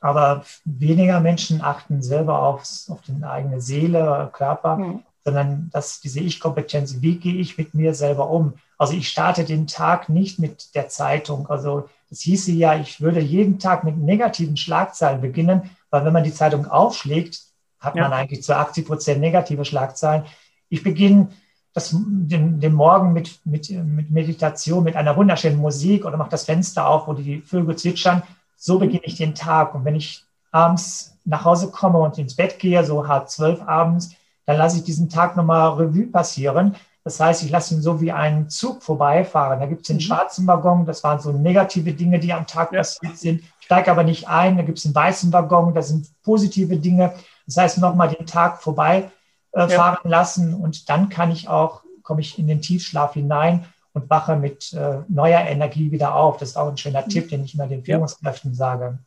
Aber 0.00 0.44
weniger 0.64 1.20
Menschen 1.20 1.60
achten 1.60 2.02
selber 2.02 2.42
aufs, 2.42 2.88
auf 2.90 3.00
die 3.02 3.22
eigene 3.22 3.60
Seele, 3.60 4.30
Körper, 4.32 4.76
mhm. 4.76 5.00
sondern 5.24 5.70
dass 5.72 6.00
diese 6.00 6.20
Ich-Kompetenz, 6.20 6.96
wie 7.00 7.16
gehe 7.16 7.36
ich 7.36 7.58
mit 7.58 7.74
mir 7.74 7.94
selber 7.94 8.30
um? 8.30 8.54
Also 8.78 8.94
ich 8.94 9.08
starte 9.08 9.44
den 9.44 9.66
Tag 9.66 10.08
nicht 10.08 10.38
mit 10.38 10.74
der 10.74 10.88
Zeitung. 10.88 11.48
Also 11.50 11.88
das 12.08 12.20
hieße 12.20 12.50
ja, 12.52 12.76
ich 12.76 13.00
würde 13.00 13.20
jeden 13.20 13.58
Tag 13.58 13.84
mit 13.84 13.98
negativen 13.98 14.56
Schlagzeilen 14.56 15.20
beginnen, 15.20 15.70
weil 15.90 16.04
wenn 16.04 16.14
man 16.14 16.24
die 16.24 16.34
Zeitung 16.34 16.66
aufschlägt, 16.66 17.42
hat 17.78 17.96
ja. 17.96 18.02
man 18.02 18.12
eigentlich 18.12 18.42
zu 18.42 18.56
80 18.56 18.86
Prozent 18.86 19.20
negative 19.20 19.64
Schlagzeilen. 19.64 20.24
Ich 20.68 20.82
beginne 20.82 21.28
das, 21.72 21.94
den, 21.94 22.60
den 22.60 22.72
Morgen 22.72 23.12
mit, 23.12 23.40
mit, 23.44 23.70
mit 23.70 24.10
Meditation, 24.10 24.84
mit 24.84 24.96
einer 24.96 25.16
wunderschönen 25.16 25.58
Musik 25.58 26.04
oder 26.04 26.16
mache 26.16 26.30
das 26.30 26.44
Fenster 26.44 26.88
auf, 26.88 27.06
wo 27.06 27.12
die 27.12 27.40
Vögel 27.42 27.76
zwitschern. 27.76 28.22
So 28.60 28.78
beginne 28.78 29.04
ich 29.04 29.16
den 29.16 29.34
Tag. 29.34 29.74
Und 29.74 29.84
wenn 29.84 29.94
ich 29.96 30.24
abends 30.52 31.16
nach 31.24 31.44
Hause 31.44 31.70
komme 31.70 31.98
und 31.98 32.18
ins 32.18 32.36
Bett 32.36 32.58
gehe, 32.58 32.84
so 32.84 33.08
halb 33.08 33.28
zwölf 33.28 33.62
abends, 33.62 34.10
dann 34.46 34.56
lasse 34.56 34.78
ich 34.78 34.84
diesen 34.84 35.08
Tag 35.08 35.36
nochmal 35.36 35.70
Revue 35.70 36.06
passieren. 36.06 36.76
Das 37.04 37.18
heißt, 37.18 37.42
ich 37.42 37.50
lasse 37.50 37.74
ihn 37.74 37.82
so 37.82 38.00
wie 38.00 38.12
einen 38.12 38.50
Zug 38.50 38.82
vorbeifahren. 38.82 39.58
Da 39.58 39.66
gibt 39.66 39.82
es 39.82 39.86
den 39.86 39.96
mhm. 39.96 40.00
schwarzen 40.00 40.46
Waggon, 40.46 40.84
das 40.84 41.02
waren 41.02 41.18
so 41.18 41.32
negative 41.32 41.92
Dinge, 41.92 42.18
die 42.18 42.32
am 42.32 42.46
Tag 42.46 42.72
passiert 42.72 43.16
sind 43.16 43.42
steige 43.70 43.92
aber 43.92 44.02
nicht 44.02 44.26
ein. 44.28 44.56
Da 44.56 44.64
gibt 44.64 44.78
es 44.78 44.84
einen 44.84 44.96
weißen 44.96 45.32
Waggon, 45.32 45.74
da 45.74 45.82
sind 45.82 46.08
positive 46.24 46.76
Dinge. 46.76 47.14
Das 47.46 47.56
heißt, 47.56 47.78
nochmal 47.78 48.08
den 48.08 48.26
Tag 48.26 48.60
vorbei 48.60 49.12
äh, 49.52 49.72
ja. 49.72 49.96
lassen 50.02 50.54
und 50.54 50.88
dann 50.88 51.08
kann 51.08 51.30
ich 51.30 51.48
auch, 51.48 51.82
komme 52.02 52.20
ich 52.20 52.36
in 52.36 52.48
den 52.48 52.62
Tiefschlaf 52.62 53.14
hinein 53.14 53.64
und 53.92 54.08
wache 54.08 54.36
mit 54.36 54.72
äh, 54.72 54.98
neuer 55.08 55.40
Energie 55.40 55.90
wieder 55.90 56.14
auf. 56.14 56.36
Das 56.36 56.50
ist 56.50 56.56
auch 56.56 56.68
ein 56.68 56.76
schöner 56.76 57.02
mhm. 57.02 57.08
Tipp, 57.08 57.28
den 57.28 57.44
ich 57.44 57.54
immer 57.54 57.66
den 57.66 57.84
Führungskräften 57.84 58.52
ja. 58.52 58.56
sage. 58.56 58.98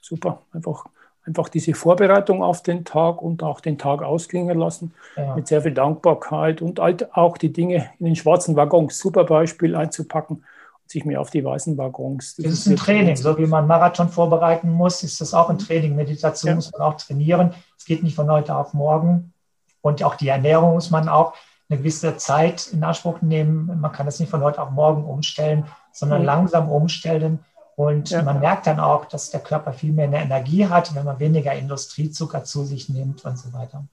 Super, 0.00 0.42
einfach, 0.52 0.86
einfach 1.24 1.48
diese 1.48 1.74
Vorbereitung 1.74 2.42
auf 2.42 2.62
den 2.62 2.84
Tag 2.84 3.22
und 3.22 3.42
auch 3.42 3.60
den 3.60 3.78
Tag 3.78 4.02
ausklingen 4.02 4.58
lassen 4.58 4.94
ja. 5.16 5.34
mit 5.34 5.46
sehr 5.48 5.62
viel 5.62 5.74
Dankbarkeit 5.74 6.62
und 6.62 6.78
halt 6.78 7.14
auch 7.14 7.38
die 7.38 7.52
Dinge 7.52 7.90
in 7.98 8.06
den 8.06 8.16
schwarzen 8.16 8.56
Waggons, 8.56 8.98
super 8.98 9.24
Beispiel 9.24 9.76
einzupacken 9.76 10.36
und 10.36 10.90
sich 10.90 11.04
mehr 11.04 11.20
auf 11.20 11.30
die 11.30 11.44
weißen 11.44 11.76
Waggons. 11.78 12.36
Das, 12.36 12.44
das 12.44 12.54
ist 12.54 12.66
ein 12.66 12.76
Training, 12.76 13.16
so 13.16 13.36
wie 13.38 13.46
man 13.46 13.66
Marathon 13.66 14.08
vorbereiten 14.08 14.70
muss, 14.70 15.02
ist 15.02 15.20
das 15.20 15.34
auch 15.34 15.50
ein 15.50 15.58
Training. 15.58 15.94
Meditation 15.94 16.50
ja. 16.50 16.54
muss 16.56 16.72
man 16.72 16.82
auch 16.82 16.96
trainieren. 16.96 17.54
Es 17.78 17.84
geht 17.84 18.02
nicht 18.02 18.14
von 18.14 18.30
heute 18.30 18.54
auf 18.56 18.74
morgen. 18.74 19.32
Und 19.80 20.02
auch 20.04 20.14
die 20.14 20.28
Ernährung 20.28 20.74
muss 20.74 20.90
man 20.90 21.08
auch 21.08 21.34
eine 21.72 21.80
gewisse 21.80 22.16
Zeit 22.16 22.68
in 22.72 22.84
Anspruch 22.84 23.22
nehmen. 23.22 23.80
Man 23.80 23.92
kann 23.92 24.06
das 24.06 24.20
nicht 24.20 24.30
von 24.30 24.42
heute 24.42 24.60
auf 24.60 24.70
morgen 24.70 25.04
umstellen, 25.04 25.64
sondern 25.92 26.20
mhm. 26.20 26.26
langsam 26.26 26.70
umstellen. 26.70 27.40
Und 27.76 28.10
ja. 28.10 28.22
man 28.22 28.40
merkt 28.40 28.66
dann 28.66 28.78
auch, 28.78 29.06
dass 29.06 29.30
der 29.30 29.40
Körper 29.40 29.72
viel 29.72 29.92
mehr 29.92 30.12
Energie 30.12 30.66
hat, 30.66 30.94
wenn 30.94 31.04
man 31.04 31.18
weniger 31.18 31.54
Industriezucker 31.54 32.44
zu 32.44 32.64
sich 32.64 32.88
nimmt 32.88 33.24
und 33.24 33.38
so 33.38 33.52
weiter. 33.52 33.84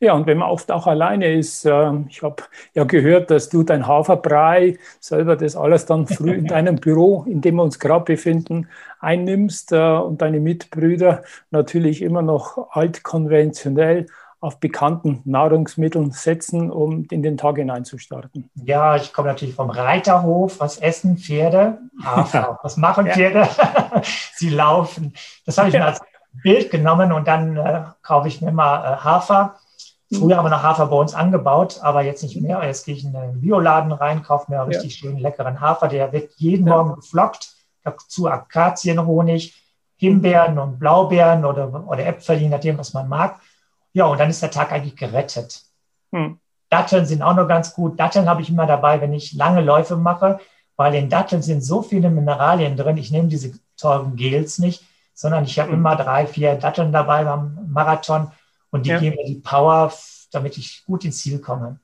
Ja, 0.00 0.12
und 0.12 0.26
wenn 0.26 0.38
man 0.38 0.48
oft 0.48 0.70
auch 0.70 0.86
alleine 0.86 1.34
ist, 1.34 1.64
äh, 1.64 1.92
ich 2.08 2.22
habe 2.22 2.44
ja 2.72 2.84
gehört, 2.84 3.32
dass 3.32 3.48
du 3.48 3.64
dein 3.64 3.88
Haferbrei 3.88 4.78
selber 5.00 5.34
das 5.34 5.56
alles 5.56 5.86
dann 5.86 6.06
früh 6.06 6.34
in 6.34 6.44
deinem 6.46 6.76
Büro, 6.76 7.24
in 7.26 7.40
dem 7.40 7.56
wir 7.56 7.64
uns 7.64 7.80
gerade 7.80 8.04
befinden, 8.04 8.68
einnimmst 9.00 9.72
äh, 9.72 9.96
und 9.96 10.22
deine 10.22 10.38
Mitbrüder 10.38 11.24
natürlich 11.50 12.02
immer 12.02 12.22
noch 12.22 12.70
altkonventionell 12.70 14.06
auf 14.40 14.60
bekannten 14.60 15.20
Nahrungsmitteln 15.24 16.12
setzen, 16.12 16.70
um 16.70 17.06
in 17.10 17.22
den 17.22 17.36
Tag 17.36 17.56
hineinzustarten? 17.56 18.50
Ja, 18.54 18.96
ich 18.96 19.12
komme 19.12 19.28
natürlich 19.28 19.54
vom 19.54 19.70
Reiterhof. 19.70 20.60
Was 20.60 20.78
essen 20.78 21.18
Pferde? 21.18 21.78
Hafer. 22.04 22.58
Was 22.62 22.76
machen 22.76 23.06
Pferde? 23.06 23.48
Sie 24.34 24.50
laufen. 24.50 25.12
Das 25.44 25.58
habe 25.58 25.68
ich 25.68 25.74
mir 25.74 25.84
als 25.84 26.00
Bild 26.42 26.70
genommen 26.70 27.12
und 27.12 27.26
dann 27.26 27.56
äh, 27.56 27.82
kaufe 28.02 28.28
ich 28.28 28.40
mir 28.40 28.52
mal 28.52 28.94
äh, 28.94 28.96
Hafer. 28.98 29.56
Früher 30.10 30.38
haben 30.38 30.46
wir 30.46 30.50
noch 30.50 30.62
Hafer 30.62 30.86
bei 30.86 30.96
uns 30.96 31.14
angebaut, 31.14 31.80
aber 31.82 32.02
jetzt 32.02 32.22
nicht 32.22 32.40
mehr. 32.40 32.64
Jetzt 32.64 32.86
gehe 32.86 32.94
ich 32.94 33.04
in 33.04 33.12
den 33.12 33.40
Bioladen 33.40 33.92
rein, 33.92 34.22
kaufe 34.22 34.50
mir 34.50 34.66
richtig 34.66 35.00
ja. 35.00 35.08
schönen 35.08 35.18
leckeren 35.18 35.60
Hafer. 35.60 35.88
Der 35.88 36.12
wird 36.12 36.32
jeden 36.36 36.66
ja. 36.66 36.76
Morgen 36.76 36.94
geflockt. 36.94 37.50
Dazu 37.84 38.28
Akazienhonig, 38.28 39.62
Himbeeren 39.96 40.58
und 40.58 40.78
Blaubeeren 40.78 41.44
oder, 41.44 41.86
oder 41.86 42.06
Äpfel, 42.06 42.38
je 42.38 42.48
nachdem, 42.48 42.78
was 42.78 42.94
man 42.94 43.08
mag. 43.08 43.40
Ja, 43.98 44.06
und 44.06 44.20
dann 44.20 44.30
ist 44.30 44.40
der 44.40 44.52
Tag 44.52 44.70
eigentlich 44.70 44.94
gerettet. 44.94 45.60
Hm. 46.12 46.38
Datteln 46.70 47.04
sind 47.04 47.20
auch 47.20 47.34
noch 47.34 47.48
ganz 47.48 47.74
gut. 47.74 47.98
Datteln 47.98 48.28
habe 48.28 48.42
ich 48.42 48.48
immer 48.48 48.64
dabei, 48.64 49.00
wenn 49.00 49.12
ich 49.12 49.32
lange 49.32 49.60
Läufe 49.60 49.96
mache, 49.96 50.38
weil 50.76 50.94
in 50.94 51.08
Datteln 51.08 51.42
sind 51.42 51.62
so 51.62 51.82
viele 51.82 52.08
Mineralien 52.08 52.76
drin. 52.76 52.96
Ich 52.96 53.10
nehme 53.10 53.26
diese 53.26 53.58
teuren 53.76 54.14
Gels 54.14 54.60
nicht, 54.60 54.84
sondern 55.14 55.42
ich 55.42 55.58
habe 55.58 55.72
hm. 55.72 55.78
immer 55.78 55.96
drei, 55.96 56.28
vier 56.28 56.54
Datteln 56.54 56.92
dabei 56.92 57.24
beim 57.24 57.58
Marathon 57.72 58.30
und 58.70 58.86
die 58.86 58.90
ja. 58.90 59.00
geben 59.00 59.16
mir 59.16 59.26
die 59.26 59.40
Power, 59.40 59.92
damit 60.30 60.56
ich 60.58 60.84
gut 60.84 61.04
ins 61.04 61.18
Ziel 61.18 61.40
komme. 61.40 61.80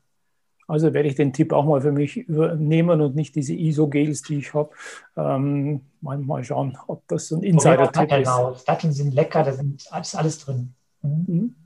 Also 0.68 0.94
werde 0.94 1.08
ich 1.08 1.16
den 1.16 1.32
Tipp 1.32 1.52
auch 1.52 1.64
mal 1.64 1.80
für 1.80 1.90
mich 1.90 2.16
übernehmen 2.16 3.00
und 3.00 3.16
nicht 3.16 3.34
diese 3.34 3.54
ISO-Gels, 3.54 4.22
die 4.22 4.38
ich 4.38 4.54
habe. 4.54 4.70
Ähm, 5.16 5.80
mal, 6.00 6.18
mal, 6.18 6.44
schauen, 6.44 6.78
ob 6.86 7.08
das 7.08 7.26
so 7.26 7.38
ein 7.38 7.42
Insider-Tipp 7.42 8.12
ist. 8.12 8.68
Datteln 8.68 8.92
sind 8.92 9.12
lecker, 9.12 9.42
da 9.42 9.50
ist 9.50 9.92
alles, 9.92 10.14
alles 10.14 10.38
drin. 10.38 10.74
Mhm. 11.02 11.56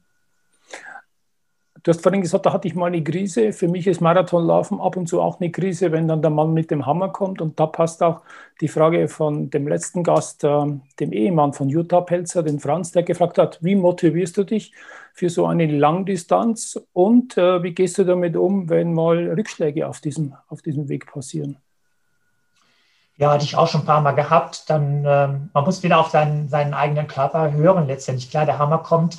Du 1.88 1.94
hast 1.94 2.03
vorhin 2.03 2.20
gesagt, 2.20 2.44
da 2.44 2.53
hatte 2.53 2.68
ich 2.68 2.74
mal 2.74 2.88
eine 2.88 3.03
Krise. 3.03 3.55
Für 3.55 3.66
mich 3.66 3.87
ist 3.87 4.03
Marathonlaufen 4.03 4.79
ab 4.79 4.98
und 4.98 5.07
zu 5.07 5.22
auch 5.22 5.40
eine 5.40 5.51
Krise, 5.51 5.90
wenn 5.90 6.07
dann 6.07 6.20
der 6.20 6.31
Mann 6.31 6.53
mit 6.53 6.70
dem 6.70 6.85
Hammer 6.85 7.09
kommt. 7.09 7.40
Und 7.40 7.59
da 7.59 7.64
passt 7.64 8.03
auch 8.03 8.20
die 8.61 8.68
Frage 8.68 9.09
von 9.09 9.48
dem 9.48 9.66
letzten 9.66 10.03
Gast, 10.03 10.44
äh, 10.44 10.66
dem 11.01 11.12
Ehemann 11.14 11.55
von 11.55 11.70
Jutta 11.70 12.03
Pelzer, 12.03 12.42
den 12.42 12.61
Franz, 12.61 12.92
der 12.92 13.05
gefragt 13.05 13.38
hat, 13.38 13.64
wie 13.64 13.74
motivierst 13.74 14.37
du 14.37 14.44
dich 14.44 14.74
für 15.14 15.31
so 15.31 15.46
eine 15.46 15.64
Langdistanz 15.64 16.79
und 16.92 17.38
äh, 17.38 17.62
wie 17.62 17.72
gehst 17.72 17.96
du 17.96 18.05
damit 18.05 18.37
um, 18.37 18.68
wenn 18.68 18.92
mal 18.92 19.27
Rückschläge 19.31 19.88
auf 19.88 20.01
diesem, 20.03 20.35
auf 20.48 20.61
diesem 20.61 20.90
Weg 20.90 21.11
passieren? 21.11 21.57
Ja, 23.16 23.33
hatte 23.33 23.46
ich 23.46 23.57
auch 23.57 23.66
schon 23.66 23.81
ein 23.81 23.87
paar 23.87 24.03
Mal 24.03 24.12
gehabt. 24.12 24.68
Dann, 24.68 25.07
äh, 25.07 25.29
man 25.55 25.64
muss 25.64 25.83
wieder 25.83 26.01
auf 26.01 26.09
seinen, 26.09 26.48
seinen 26.48 26.74
eigenen 26.74 27.07
Körper 27.07 27.51
hören 27.55 27.87
letztendlich. 27.87 28.31
Klar, 28.31 28.44
der 28.44 28.59
Hammer 28.59 28.77
kommt 28.77 29.16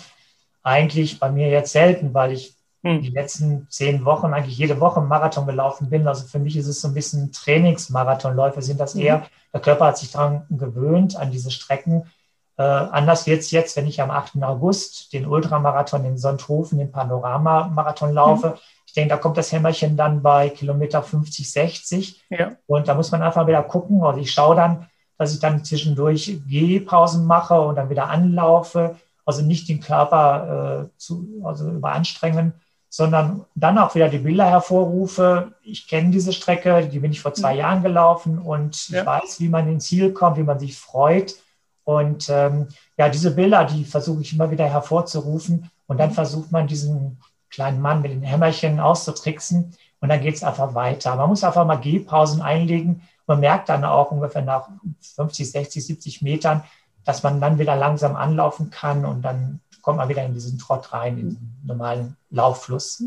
eigentlich 0.61 1.19
bei 1.19 1.31
mir 1.31 1.49
jetzt 1.49 1.71
selten, 1.71 2.13
weil 2.13 2.31
ich 2.31 2.58
hm. 2.83 3.01
die 3.01 3.09
letzten 3.09 3.67
zehn 3.69 4.05
Wochen 4.05 4.33
eigentlich 4.33 4.57
jede 4.57 4.79
Woche 4.79 5.01
Marathon 5.01 5.45
gelaufen 5.45 5.89
bin. 5.89 6.07
Also 6.07 6.27
für 6.27 6.39
mich 6.39 6.55
ist 6.55 6.67
es 6.67 6.81
so 6.81 6.87
ein 6.87 6.93
bisschen 6.93 7.31
Trainingsmarathonläufe 7.31 8.61
sind 8.61 8.79
das 8.79 8.93
hm. 8.93 9.01
eher. 9.01 9.25
Der 9.53 9.61
Körper 9.61 9.87
hat 9.87 9.97
sich 9.97 10.11
daran 10.11 10.45
gewöhnt, 10.49 11.15
an 11.15 11.31
diese 11.31 11.51
Strecken. 11.51 12.03
Äh, 12.57 12.63
anders 12.63 13.25
wird 13.27 13.39
es 13.39 13.51
jetzt, 13.51 13.75
wenn 13.75 13.87
ich 13.87 14.01
am 14.01 14.11
8. 14.11 14.41
August 14.43 15.13
den 15.13 15.25
Ultramarathon 15.25 16.05
in 16.05 16.17
Sonthofen, 16.17 16.77
den 16.77 16.91
Panoramamarathon 16.91 18.13
laufe. 18.13 18.49
Mhm. 18.49 18.53
Ich 18.85 18.93
denke, 18.93 19.09
da 19.09 19.17
kommt 19.17 19.37
das 19.37 19.51
Hämmerchen 19.51 19.97
dann 19.97 20.21
bei 20.21 20.49
Kilometer 20.49 21.03
50, 21.03 21.51
60. 21.51 22.23
Ja. 22.29 22.53
Und 22.65 22.87
da 22.87 22.95
muss 22.95 23.11
man 23.11 23.21
einfach 23.21 23.45
wieder 23.47 23.61
gucken. 23.63 24.03
Also 24.03 24.19
ich 24.19 24.31
schaue 24.31 24.55
dann, 24.55 24.87
dass 25.17 25.33
ich 25.33 25.39
dann 25.39 25.63
zwischendurch 25.63 26.39
Gehpausen 26.47 27.25
mache 27.25 27.59
und 27.59 27.75
dann 27.75 27.89
wieder 27.89 28.07
anlaufe 28.09 28.95
also 29.29 29.43
nicht 29.43 29.69
den 29.69 29.79
Körper 29.79 30.89
äh, 30.89 30.97
zu, 30.97 31.43
also 31.43 31.69
überanstrengen, 31.69 32.53
sondern 32.89 33.45
dann 33.53 33.77
auch 33.77 33.93
wieder 33.93 34.09
die 34.09 34.17
Bilder 34.17 34.49
hervorrufe. 34.49 35.53
Ich 35.61 35.87
kenne 35.87 36.09
diese 36.09 36.33
Strecke, 36.33 36.87
die 36.87 36.99
bin 36.99 37.11
ich 37.11 37.21
vor 37.21 37.33
zwei 37.33 37.53
mhm. 37.53 37.59
Jahren 37.59 37.83
gelaufen 37.83 38.39
und 38.39 38.89
ja. 38.89 39.01
ich 39.01 39.05
weiß, 39.05 39.39
wie 39.39 39.49
man 39.49 39.69
ins 39.69 39.85
Ziel 39.85 40.11
kommt, 40.11 40.37
wie 40.37 40.43
man 40.43 40.59
sich 40.59 40.77
freut. 40.77 41.35
Und 41.83 42.29
ähm, 42.29 42.67
ja, 42.97 43.09
diese 43.09 43.31
Bilder, 43.31 43.65
die 43.65 43.85
versuche 43.85 44.21
ich 44.21 44.33
immer 44.33 44.51
wieder 44.51 44.65
hervorzurufen. 44.65 45.69
Und 45.87 45.99
dann 45.99 46.11
versucht 46.11 46.51
man 46.51 46.67
diesen 46.67 47.19
kleinen 47.49 47.81
Mann 47.81 48.01
mit 48.01 48.11
den 48.11 48.21
Hämmerchen 48.21 48.79
auszutricksen. 48.79 49.75
Und 49.99 50.09
dann 50.09 50.21
geht 50.21 50.35
es 50.35 50.43
einfach 50.43 50.75
weiter. 50.75 51.15
Man 51.15 51.29
muss 51.29 51.43
einfach 51.43 51.65
mal 51.65 51.77
Gehpausen 51.77 52.41
einlegen. 52.41 53.01
Man 53.25 53.39
merkt 53.39 53.69
dann 53.69 53.85
auch 53.85 54.11
ungefähr 54.11 54.41
nach 54.41 54.69
50, 55.15 55.51
60, 55.51 55.85
70 55.85 56.21
Metern, 56.21 56.63
dass 57.05 57.23
man 57.23 57.41
dann 57.41 57.59
wieder 57.59 57.75
langsam 57.75 58.15
anlaufen 58.15 58.69
kann 58.69 59.05
und 59.05 59.23
dann 59.23 59.61
kommt 59.89 59.97
man 59.97 60.09
wieder 60.09 60.23
in 60.23 60.35
diesen 60.35 60.59
Trott 60.59 60.93
rein, 60.93 61.17
in 61.17 61.29
den 61.29 61.53
normalen 61.65 62.15
Lauffluss. 62.29 63.03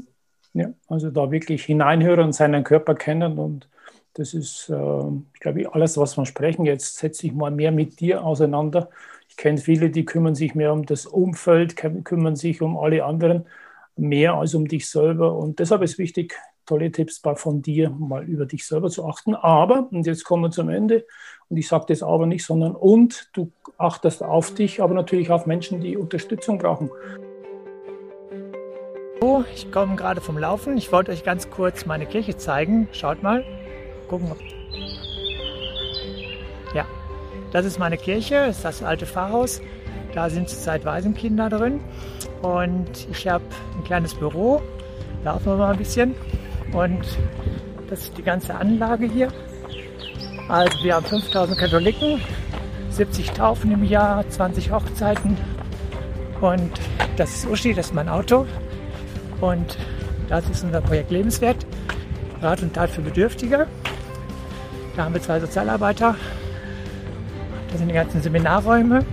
Ja, 0.52 0.72
also 0.88 1.12
da 1.12 1.30
wirklich 1.30 1.64
hineinhören 1.64 2.24
und 2.26 2.32
seinen 2.32 2.64
Körper 2.64 2.96
kennen 2.96 3.38
und 3.38 3.68
das 4.14 4.34
ist, 4.34 4.68
äh, 4.68 5.02
ich 5.32 5.38
glaube, 5.38 5.72
alles, 5.72 5.96
was 5.96 6.16
wir 6.16 6.26
sprechen. 6.26 6.66
Jetzt 6.66 6.98
setze 6.98 7.28
ich 7.28 7.32
mal 7.32 7.52
mehr 7.52 7.70
mit 7.70 8.00
dir 8.00 8.24
auseinander. 8.24 8.90
Ich 9.28 9.36
kenne 9.36 9.58
viele, 9.58 9.90
die 9.90 10.04
kümmern 10.04 10.34
sich 10.34 10.56
mehr 10.56 10.72
um 10.72 10.84
das 10.84 11.06
Umfeld, 11.06 11.76
kümmern 11.76 12.34
sich 12.34 12.60
um 12.62 12.76
alle 12.76 13.04
anderen 13.04 13.46
mehr 13.94 14.34
als 14.34 14.56
um 14.56 14.66
dich 14.66 14.90
selber. 14.90 15.36
Und 15.36 15.60
deshalb 15.60 15.82
ist 15.82 15.98
wichtig, 15.98 16.34
tolle 16.66 16.90
Tipps 16.90 17.22
von 17.36 17.62
dir, 17.62 17.90
mal 17.90 18.24
über 18.24 18.44
dich 18.44 18.66
selber 18.66 18.90
zu 18.90 19.06
achten. 19.06 19.36
Aber, 19.36 19.88
und 19.92 20.04
jetzt 20.04 20.24
kommen 20.24 20.42
wir 20.42 20.50
zum 20.50 20.68
Ende, 20.68 21.06
und 21.52 21.58
ich 21.58 21.68
sage 21.68 21.84
das 21.88 22.02
aber 22.02 22.24
nicht, 22.24 22.46
sondern 22.46 22.74
und 22.74 23.28
du 23.34 23.52
achtest 23.76 24.22
auf 24.22 24.54
dich, 24.54 24.80
aber 24.80 24.94
natürlich 24.94 25.30
auf 25.30 25.44
Menschen, 25.44 25.82
die 25.82 25.98
Unterstützung 25.98 26.56
brauchen. 26.56 26.90
So, 29.20 29.44
ich 29.54 29.70
komme 29.70 29.96
gerade 29.96 30.22
vom 30.22 30.38
Laufen. 30.38 30.78
Ich 30.78 30.90
wollte 30.92 31.12
euch 31.12 31.24
ganz 31.24 31.50
kurz 31.50 31.84
meine 31.84 32.06
Kirche 32.06 32.38
zeigen. 32.38 32.88
Schaut 32.92 33.22
mal. 33.22 33.44
Gucken. 34.08 34.32
Ob 34.32 34.38
ja, 36.74 36.86
das 37.52 37.66
ist 37.66 37.78
meine 37.78 37.98
Kirche, 37.98 38.46
das 38.46 38.56
ist 38.56 38.64
das 38.64 38.82
alte 38.82 39.04
Pfarrhaus. 39.04 39.60
Da 40.14 40.30
sind 40.30 40.48
zurzeit 40.48 40.86
Waisenkinder 40.86 41.50
drin. 41.50 41.80
Und 42.40 43.08
ich 43.10 43.28
habe 43.28 43.44
ein 43.76 43.84
kleines 43.84 44.14
Büro. 44.14 44.62
Laufen 45.22 45.44
wir 45.44 45.56
mal 45.56 45.72
ein 45.72 45.78
bisschen. 45.78 46.14
Und 46.72 47.04
das 47.90 48.04
ist 48.04 48.16
die 48.16 48.22
ganze 48.22 48.54
Anlage 48.54 49.04
hier. 49.04 49.28
Also 50.48 50.83
wir 50.83 50.94
haben 50.94 51.07
5000 51.07 51.59
Katholiken, 51.59 52.20
70 52.90 53.31
Taufen 53.31 53.72
im 53.72 53.85
Jahr, 53.85 54.28
20 54.28 54.70
Hochzeiten. 54.70 55.37
Und 56.40 56.72
das 57.16 57.35
ist 57.35 57.46
Uschi, 57.46 57.72
das 57.72 57.87
ist 57.87 57.94
mein 57.94 58.09
Auto. 58.09 58.46
Und 59.40 59.78
das 60.28 60.48
ist 60.50 60.64
unser 60.64 60.81
Projekt 60.81 61.11
Lebenswert, 61.11 61.64
Rat 62.40 62.62
und 62.62 62.74
Tat 62.74 62.90
für 62.90 63.00
Bedürftige. 63.00 63.66
Da 64.96 65.05
haben 65.05 65.14
wir 65.14 65.22
zwei 65.22 65.40
Sozialarbeiter. 65.40 66.16
Das 67.70 67.78
sind 67.78 67.88
die 67.88 67.94
ganzen 67.94 68.20
Seminarräume. 68.20 69.05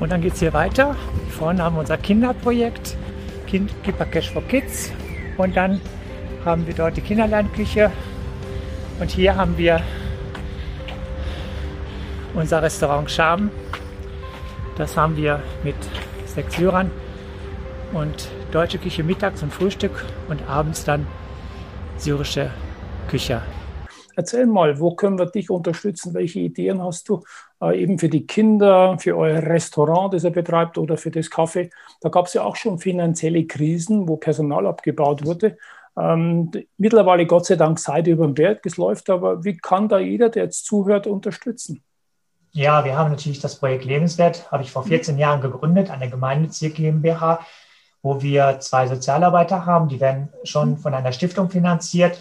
Und 0.00 0.12
dann 0.12 0.22
geht 0.22 0.34
es 0.34 0.38
hier 0.38 0.52
weiter. 0.52 0.96
Vorne 1.28 1.62
haben 1.62 1.76
wir 1.76 1.80
unser 1.80 1.98
Kinderprojekt, 1.98 2.96
kind, 3.46 3.70
Keep 3.82 4.00
a 4.00 4.04
Cash 4.04 4.30
for 4.30 4.42
Kids. 4.42 4.90
Und 5.36 5.56
dann 5.56 5.80
haben 6.44 6.66
wir 6.66 6.74
dort 6.74 6.96
die 6.96 7.00
Kinderlernküche 7.00 7.90
und 9.00 9.10
hier 9.10 9.36
haben 9.36 9.56
wir 9.56 9.80
unser 12.34 12.62
Restaurant 12.62 13.10
Charme. 13.10 13.50
Das 14.76 14.96
haben 14.96 15.16
wir 15.16 15.42
mit 15.64 15.76
sechs 16.26 16.56
Syrern 16.56 16.90
und 17.92 18.28
deutsche 18.52 18.78
Küche 18.78 19.02
mittags 19.02 19.42
und 19.42 19.52
Frühstück 19.52 20.04
und 20.28 20.48
abends 20.48 20.84
dann 20.84 21.06
syrische 21.96 22.50
Küche. 23.08 23.42
Erzähl 24.18 24.46
mal, 24.46 24.80
wo 24.80 24.96
können 24.96 25.16
wir 25.16 25.26
dich 25.26 25.48
unterstützen? 25.48 26.12
Welche 26.12 26.40
Ideen 26.40 26.82
hast 26.82 27.08
du 27.08 27.22
äh, 27.62 27.80
eben 27.80 28.00
für 28.00 28.08
die 28.08 28.26
Kinder, 28.26 28.96
für 28.98 29.16
euer 29.16 29.40
Restaurant, 29.42 30.12
das 30.12 30.24
ihr 30.24 30.30
betreibt 30.30 30.76
oder 30.76 30.96
für 30.96 31.12
das 31.12 31.30
Kaffee? 31.30 31.70
Da 32.00 32.08
gab 32.08 32.26
es 32.26 32.34
ja 32.34 32.42
auch 32.42 32.56
schon 32.56 32.80
finanzielle 32.80 33.46
Krisen, 33.46 34.08
wo 34.08 34.16
Personal 34.16 34.66
abgebaut 34.66 35.24
wurde. 35.24 35.56
Ähm, 35.98 36.50
mittlerweile, 36.76 37.26
Gott 37.26 37.46
sei 37.46 37.56
Dank, 37.56 37.78
seid 37.78 38.06
ihr 38.06 38.14
über 38.14 38.26
den 38.26 38.34
Berg, 38.34 38.64
es 38.64 38.76
läuft, 38.76 39.10
aber 39.10 39.44
wie 39.44 39.56
kann 39.56 39.88
da 39.88 39.98
jeder, 39.98 40.28
der 40.28 40.44
jetzt 40.44 40.66
zuhört, 40.66 41.06
unterstützen? 41.06 41.82
Ja, 42.52 42.84
wir 42.84 42.96
haben 42.96 43.10
natürlich 43.10 43.40
das 43.40 43.58
Projekt 43.58 43.84
Lebenswert, 43.84 44.50
habe 44.50 44.62
ich 44.62 44.70
vor 44.70 44.84
14 44.84 45.18
Jahren 45.18 45.40
gegründet, 45.40 45.90
eine 45.90 46.08
gemeinnützige 46.08 46.72
GmbH, 46.72 47.40
wo 48.02 48.22
wir 48.22 48.60
zwei 48.60 48.86
Sozialarbeiter 48.86 49.66
haben, 49.66 49.88
die 49.88 50.00
werden 50.00 50.28
schon 50.44 50.78
von 50.78 50.94
einer 50.94 51.12
Stiftung 51.12 51.50
finanziert 51.50 52.18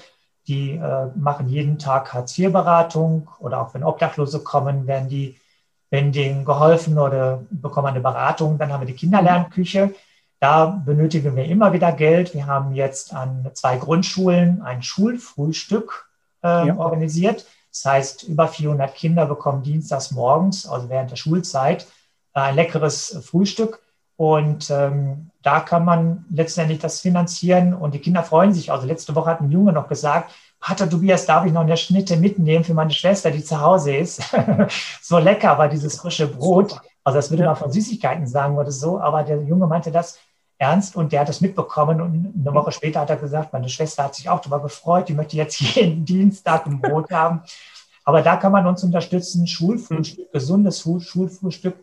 die 0.47 0.71
äh, 0.71 1.07
machen 1.15 1.49
jeden 1.49 1.77
Tag 1.77 2.13
Hartz-IV-Beratung 2.13 3.27
oder 3.39 3.61
auch 3.61 3.73
wenn 3.73 3.83
Obdachlose 3.83 4.43
kommen, 4.43 4.87
werden 4.87 5.09
die, 5.09 5.37
wenn 5.89 6.11
denen 6.11 6.45
geholfen 6.45 6.97
oder 6.97 7.43
bekommen 7.49 7.87
eine 7.87 7.99
Beratung. 7.99 8.57
Dann 8.57 8.71
haben 8.71 8.81
wir 8.81 8.87
die 8.87 8.93
Kinderlernküche. 8.93 9.93
Da 10.39 10.65
benötigen 10.65 11.35
wir 11.35 11.45
immer 11.45 11.73
wieder 11.73 11.91
Geld. 11.91 12.33
Wir 12.33 12.45
haben 12.45 12.73
jetzt 12.73 13.13
an 13.13 13.49
zwei 13.53 13.77
Grundschulen 13.77 14.61
ein 14.61 14.83
Schulfrühstück 14.83 16.09
äh, 16.43 16.67
ja. 16.67 16.77
organisiert. 16.77 17.45
Das 17.71 17.85
heißt, 17.85 18.23
über 18.23 18.47
400 18.47 18.93
Kinder 18.93 19.25
bekommen 19.25 19.63
dienstags 19.63 20.11
morgens, 20.11 20.67
also 20.67 20.89
während 20.89 21.11
der 21.11 21.15
Schulzeit, 21.15 21.87
ein 22.33 22.55
leckeres 22.55 23.19
Frühstück. 23.23 23.81
Und 24.15 24.71
ähm, 24.71 25.29
da 25.43 25.59
kann 25.59 25.85
man 25.85 26.25
letztendlich 26.29 26.79
das 26.79 27.01
finanzieren 27.01 27.73
und 27.73 27.93
die 27.93 27.99
Kinder 27.99 28.23
freuen 28.23 28.53
sich. 28.53 28.71
Also 28.71 28.87
letzte 28.87 29.15
Woche 29.15 29.29
hat 29.29 29.41
ein 29.41 29.51
Junge 29.51 29.73
noch 29.73 29.87
gesagt, 29.87 30.31
Pater 30.59 30.89
Tobias, 30.89 31.27
darf 31.27 31.45
ich 31.45 31.51
noch 31.51 31.61
eine 31.61 31.77
Schnitte 31.77 32.17
mitnehmen 32.17 32.63
für 32.63 32.73
meine 32.73 32.91
Schwester, 32.91 33.29
die 33.29 33.43
zu 33.43 33.61
Hause 33.61 33.95
ist? 33.95 34.21
so 35.01 35.19
lecker 35.19 35.57
war 35.57 35.69
dieses 35.69 35.97
frische 35.97 36.27
Brot. 36.27 36.79
Also 37.03 37.17
das 37.17 37.29
würde 37.29 37.45
man 37.45 37.55
von 37.55 37.71
Süßigkeiten 37.71 38.27
sagen 38.27 38.57
oder 38.57 38.71
so, 38.71 38.99
aber 38.99 39.23
der 39.23 39.41
Junge 39.43 39.67
meinte 39.67 39.91
das 39.91 40.17
ernst 40.57 40.95
und 40.95 41.11
der 41.11 41.21
hat 41.21 41.29
das 41.29 41.41
mitbekommen 41.41 42.01
und 42.01 42.33
eine 42.39 42.55
Woche 42.55 42.71
später 42.71 43.01
hat 43.01 43.09
er 43.09 43.17
gesagt, 43.17 43.53
meine 43.53 43.69
Schwester 43.69 44.05
hat 44.05 44.15
sich 44.15 44.29
auch 44.29 44.39
darüber 44.39 44.61
gefreut, 44.61 45.09
die 45.09 45.13
möchte 45.13 45.37
jetzt 45.37 45.59
jeden 45.75 46.05
Dienstag 46.05 46.65
ein 46.65 46.81
Brot 46.81 47.11
haben. 47.11 47.41
Aber 48.03 48.21
da 48.21 48.37
kann 48.37 48.53
man 48.53 48.65
uns 48.65 48.83
unterstützen, 48.83 49.45
Schulfrühstück, 49.47 50.31
gesundes 50.31 50.81
Schulfrühstück 50.81 51.75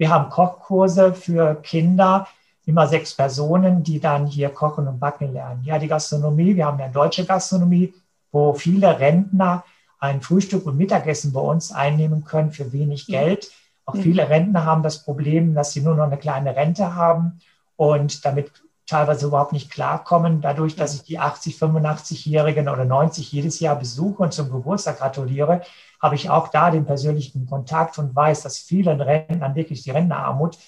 wir 0.00 0.08
haben 0.08 0.30
Kochkurse 0.30 1.12
für 1.12 1.56
Kinder, 1.56 2.26
immer 2.64 2.86
sechs 2.86 3.14
Personen, 3.14 3.82
die 3.82 4.00
dann 4.00 4.26
hier 4.26 4.48
kochen 4.48 4.88
und 4.88 4.98
backen 4.98 5.34
lernen. 5.34 5.62
Ja, 5.62 5.78
die 5.78 5.88
Gastronomie, 5.88 6.56
wir 6.56 6.64
haben 6.64 6.80
eine 6.80 6.90
deutsche 6.90 7.26
Gastronomie, 7.26 7.92
wo 8.32 8.54
viele 8.54 8.98
Rentner 8.98 9.62
ein 9.98 10.22
Frühstück 10.22 10.64
und 10.64 10.78
Mittagessen 10.78 11.34
bei 11.34 11.40
uns 11.40 11.70
einnehmen 11.70 12.24
können 12.24 12.50
für 12.50 12.72
wenig 12.72 13.08
Geld. 13.08 13.50
Auch 13.84 13.94
viele 13.94 14.30
Rentner 14.30 14.64
haben 14.64 14.82
das 14.82 15.04
Problem, 15.04 15.54
dass 15.54 15.74
sie 15.74 15.82
nur 15.82 15.94
noch 15.94 16.04
eine 16.04 16.16
kleine 16.16 16.56
Rente 16.56 16.94
haben 16.94 17.38
und 17.80 18.26
damit 18.26 18.52
teilweise 18.86 19.28
überhaupt 19.28 19.54
nicht 19.54 19.70
klarkommen. 19.70 20.42
Dadurch, 20.42 20.76
dass 20.76 20.94
ich 20.94 21.02
die 21.02 21.18
80, 21.18 21.56
85-Jährigen 21.56 22.68
oder 22.68 22.84
90 22.84 23.32
jedes 23.32 23.58
Jahr 23.58 23.76
besuche 23.76 24.22
und 24.22 24.34
zum 24.34 24.50
Geburtstag 24.50 24.98
gratuliere, 24.98 25.62
habe 25.98 26.14
ich 26.14 26.28
auch 26.28 26.48
da 26.48 26.70
den 26.70 26.84
persönlichen 26.84 27.46
Kontakt 27.48 27.96
und 27.96 28.14
weiß, 28.14 28.42
dass 28.42 28.58
vielen 28.58 29.00
Rentnern 29.00 29.54
wirklich 29.54 29.82
die 29.82 29.92
Rentnerarmut, 29.92 30.58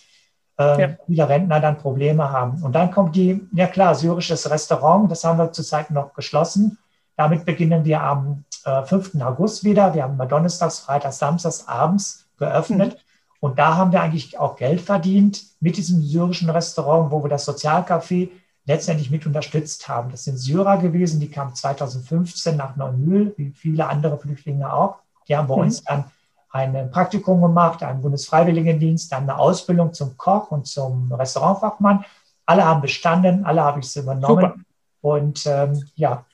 äh, 0.58 0.80
ja. 0.80 0.96
viele 1.04 1.28
Rentner 1.28 1.60
dann 1.60 1.76
Probleme 1.76 2.30
haben. 2.30 2.62
Und 2.62 2.72
dann 2.72 2.90
kommt 2.90 3.14
die, 3.14 3.46
ja 3.52 3.66
klar, 3.66 3.94
syrisches 3.94 4.48
Restaurant, 4.48 5.10
das 5.10 5.22
haben 5.22 5.36
wir 5.36 5.52
zurzeit 5.52 5.90
noch 5.90 6.14
geschlossen. 6.14 6.78
Damit 7.18 7.44
beginnen 7.44 7.84
wir 7.84 8.00
am 8.00 8.46
äh, 8.64 8.84
5. 8.84 9.20
August 9.20 9.64
wieder. 9.64 9.92
Wir 9.92 10.04
haben 10.04 10.16
mal 10.16 10.28
Donnerstags, 10.28 10.78
Freitags, 10.78 11.18
Samstags 11.18 11.68
abends 11.68 12.24
geöffnet. 12.38 12.94
Mhm. 12.94 13.11
Und 13.42 13.58
da 13.58 13.76
haben 13.76 13.90
wir 13.90 14.00
eigentlich 14.00 14.38
auch 14.38 14.54
Geld 14.54 14.80
verdient 14.80 15.42
mit 15.58 15.76
diesem 15.76 16.00
syrischen 16.00 16.48
Restaurant, 16.48 17.10
wo 17.10 17.24
wir 17.24 17.28
das 17.28 17.48
Sozialcafé 17.48 18.30
letztendlich 18.66 19.10
mit 19.10 19.26
unterstützt 19.26 19.88
haben. 19.88 20.12
Das 20.12 20.22
sind 20.22 20.36
Syrer 20.36 20.78
gewesen, 20.78 21.18
die 21.18 21.28
kamen 21.28 21.52
2015 21.52 22.56
nach 22.56 22.76
Neumühl, 22.76 23.34
wie 23.36 23.50
viele 23.50 23.88
andere 23.88 24.16
Flüchtlinge 24.16 24.72
auch. 24.72 24.98
Die 25.26 25.36
haben 25.36 25.48
bei 25.48 25.56
mhm. 25.56 25.62
uns 25.62 25.82
dann 25.82 26.04
ein 26.50 26.92
Praktikum 26.92 27.42
gemacht, 27.42 27.82
einen 27.82 28.00
Bundesfreiwilligendienst, 28.00 29.10
dann 29.10 29.24
eine 29.24 29.36
Ausbildung 29.36 29.92
zum 29.92 30.16
Koch 30.16 30.52
und 30.52 30.68
zum 30.68 31.12
Restaurantfachmann. 31.12 32.04
Alle 32.46 32.64
haben 32.64 32.80
bestanden, 32.80 33.44
alle 33.44 33.64
habe 33.64 33.80
ich 33.80 33.86
es 33.86 33.96
übernommen. 33.96 34.52
Super. 34.52 34.54
Und 35.00 35.46
ähm, 35.46 35.84
ja, 35.96 36.24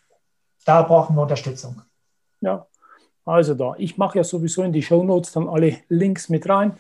da 0.67 0.83
brauchen 0.83 1.17
wir 1.17 1.23
Unterstützung. 1.23 1.81
Ja, 2.43 2.67
also 3.29 3.55
da. 3.55 3.75
Ich 3.79 3.99
mache 3.99 4.19
ja 4.19 4.25
sowieso 4.25 4.63
in 4.63 4.73
die 4.73 4.83
Shownotes 4.83 5.33
dann 5.33 5.49
alle 5.49 5.77
Links 5.89 6.29
mit 6.29 6.49
rein, 6.49 6.73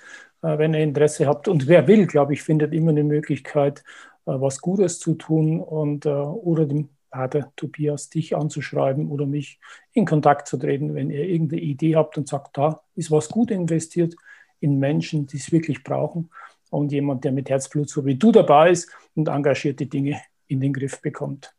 äh, 0.43 0.59
wenn 0.59 0.75
ihr 0.75 0.81
Interesse 0.81 1.27
habt. 1.27 1.49
Und 1.49 1.67
wer 1.67 1.87
will, 1.87 2.07
glaube 2.07 2.33
ich, 2.33 2.43
findet 2.43 2.73
immer 2.73 2.91
eine 2.91 3.05
Möglichkeit, 3.05 3.81
äh, 4.27 4.33
was 4.33 4.61
Gutes 4.61 4.99
zu 4.99 5.15
tun 5.15 5.61
und 5.61 6.07
äh, 6.07 6.11
oder 6.11 6.67
dem 6.67 6.89
Pater 7.11 7.53
Tobias, 7.57 8.11
dich 8.11 8.37
anzuschreiben 8.37 9.09
oder 9.09 9.27
mich 9.27 9.59
in 9.93 10.05
Kontakt 10.05 10.47
zu 10.47 10.59
treten, 10.59 10.95
wenn 10.95 11.11
ihr 11.11 11.25
irgendeine 11.25 11.63
Idee 11.63 11.97
habt 11.97 12.19
und 12.19 12.29
sagt, 12.29 12.57
da 12.57 12.83
ist 12.95 13.11
was 13.11 13.29
gut 13.29 13.51
investiert 13.51 14.15
in 14.61 14.79
Menschen, 14.79 15.27
die 15.27 15.39
es 15.39 15.51
wirklich 15.53 15.83
brauchen 15.85 16.31
und 16.71 16.93
jemand, 16.93 17.25
der 17.25 17.33
mit 17.33 17.49
Herzblut 17.49 17.89
so 17.89 18.05
wie 18.05 18.17
du 18.17 18.33
dabei 18.33 18.71
ist 18.71 18.91
und 19.15 19.29
engagiert 19.29 19.81
die 19.81 19.89
Dinge 19.89 20.21
in 20.49 20.61
den 20.61 20.73
Griff 20.73 21.01
bekommt. 21.01 21.55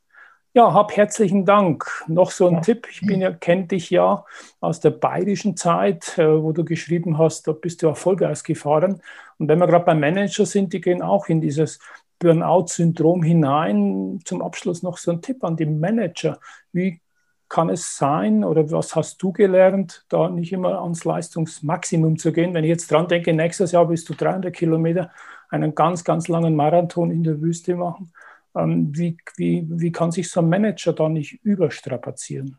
Ja, 0.54 0.74
hab 0.74 0.98
herzlichen 0.98 1.46
Dank. 1.46 1.86
Noch 2.08 2.32
so 2.32 2.48
ein 2.48 2.56
ja. 2.56 2.62
Tipp. 2.62 2.88
Ich 2.92 3.02
bin 3.02 3.22
ja, 3.22 3.32
kenne 3.32 3.68
dich 3.68 3.92
ja 3.92 4.26
aus 4.60 4.80
der 4.80 4.90
bayerischen 4.90 5.56
Zeit, 5.56 6.18
äh, 6.18 6.42
wo 6.42 6.52
du 6.52 6.66
geschrieben 6.66 7.20
hast, 7.20 7.48
da 7.48 7.52
bist 7.52 7.84
du 7.84 7.88
Erfolg 7.88 8.24
gefahren. 8.44 9.02
Und 9.38 9.48
wenn 9.48 9.60
wir 9.60 9.68
gerade 9.68 9.86
beim 9.86 10.00
Manager 10.00 10.48
sind, 10.48 10.74
die 10.74 10.82
gehen 10.82 11.04
auch 11.04 11.28
in 11.28 11.40
dieses 11.40 11.80
Burnout-Syndrom 12.18 13.22
hinein. 13.22 14.20
Zum 14.26 14.42
Abschluss 14.42 14.82
noch 14.82 14.98
so 14.98 15.12
ein 15.12 15.22
Tipp 15.22 15.44
an 15.44 15.56
die 15.56 15.68
Manager. 15.68 16.40
Wie 16.72 17.00
kann 17.48 17.70
es 17.70 17.98
sein 17.98 18.44
oder 18.44 18.72
was 18.72 18.96
hast 18.96 19.22
du 19.22 19.32
gelernt, 19.32 20.06
da 20.10 20.30
nicht 20.30 20.52
immer 20.52 20.82
ans 20.82 21.06
Leistungsmaximum 21.06 22.18
zu 22.18 22.32
gehen? 22.32 22.56
Wenn 22.56 22.64
ich 22.64 22.70
jetzt 22.70 22.92
dran 22.92 23.08
denke, 23.08 23.34
nächstes 23.34 23.72
Jahr 23.72 23.88
willst 23.88 24.10
du 24.10 24.16
300 24.16 24.54
Kilometer 24.54 25.12
einen 25.50 25.76
ganz, 25.76 26.04
ganz 26.04 26.28
langen 26.28 26.56
Marathon 26.56 27.12
in 27.12 27.24
der 27.24 27.40
Wüste 27.40 27.76
machen. 27.76 28.12
Ähm, 28.56 28.96
wie, 28.96 29.18
wie, 29.38 29.66
wie 29.70 29.92
kann 29.92 30.12
sich 30.12 30.30
so 30.30 30.42
ein 30.42 30.50
Manager 30.50 30.94
da 30.94 31.10
nicht 31.10 31.34
überstrapazieren? 31.44 32.58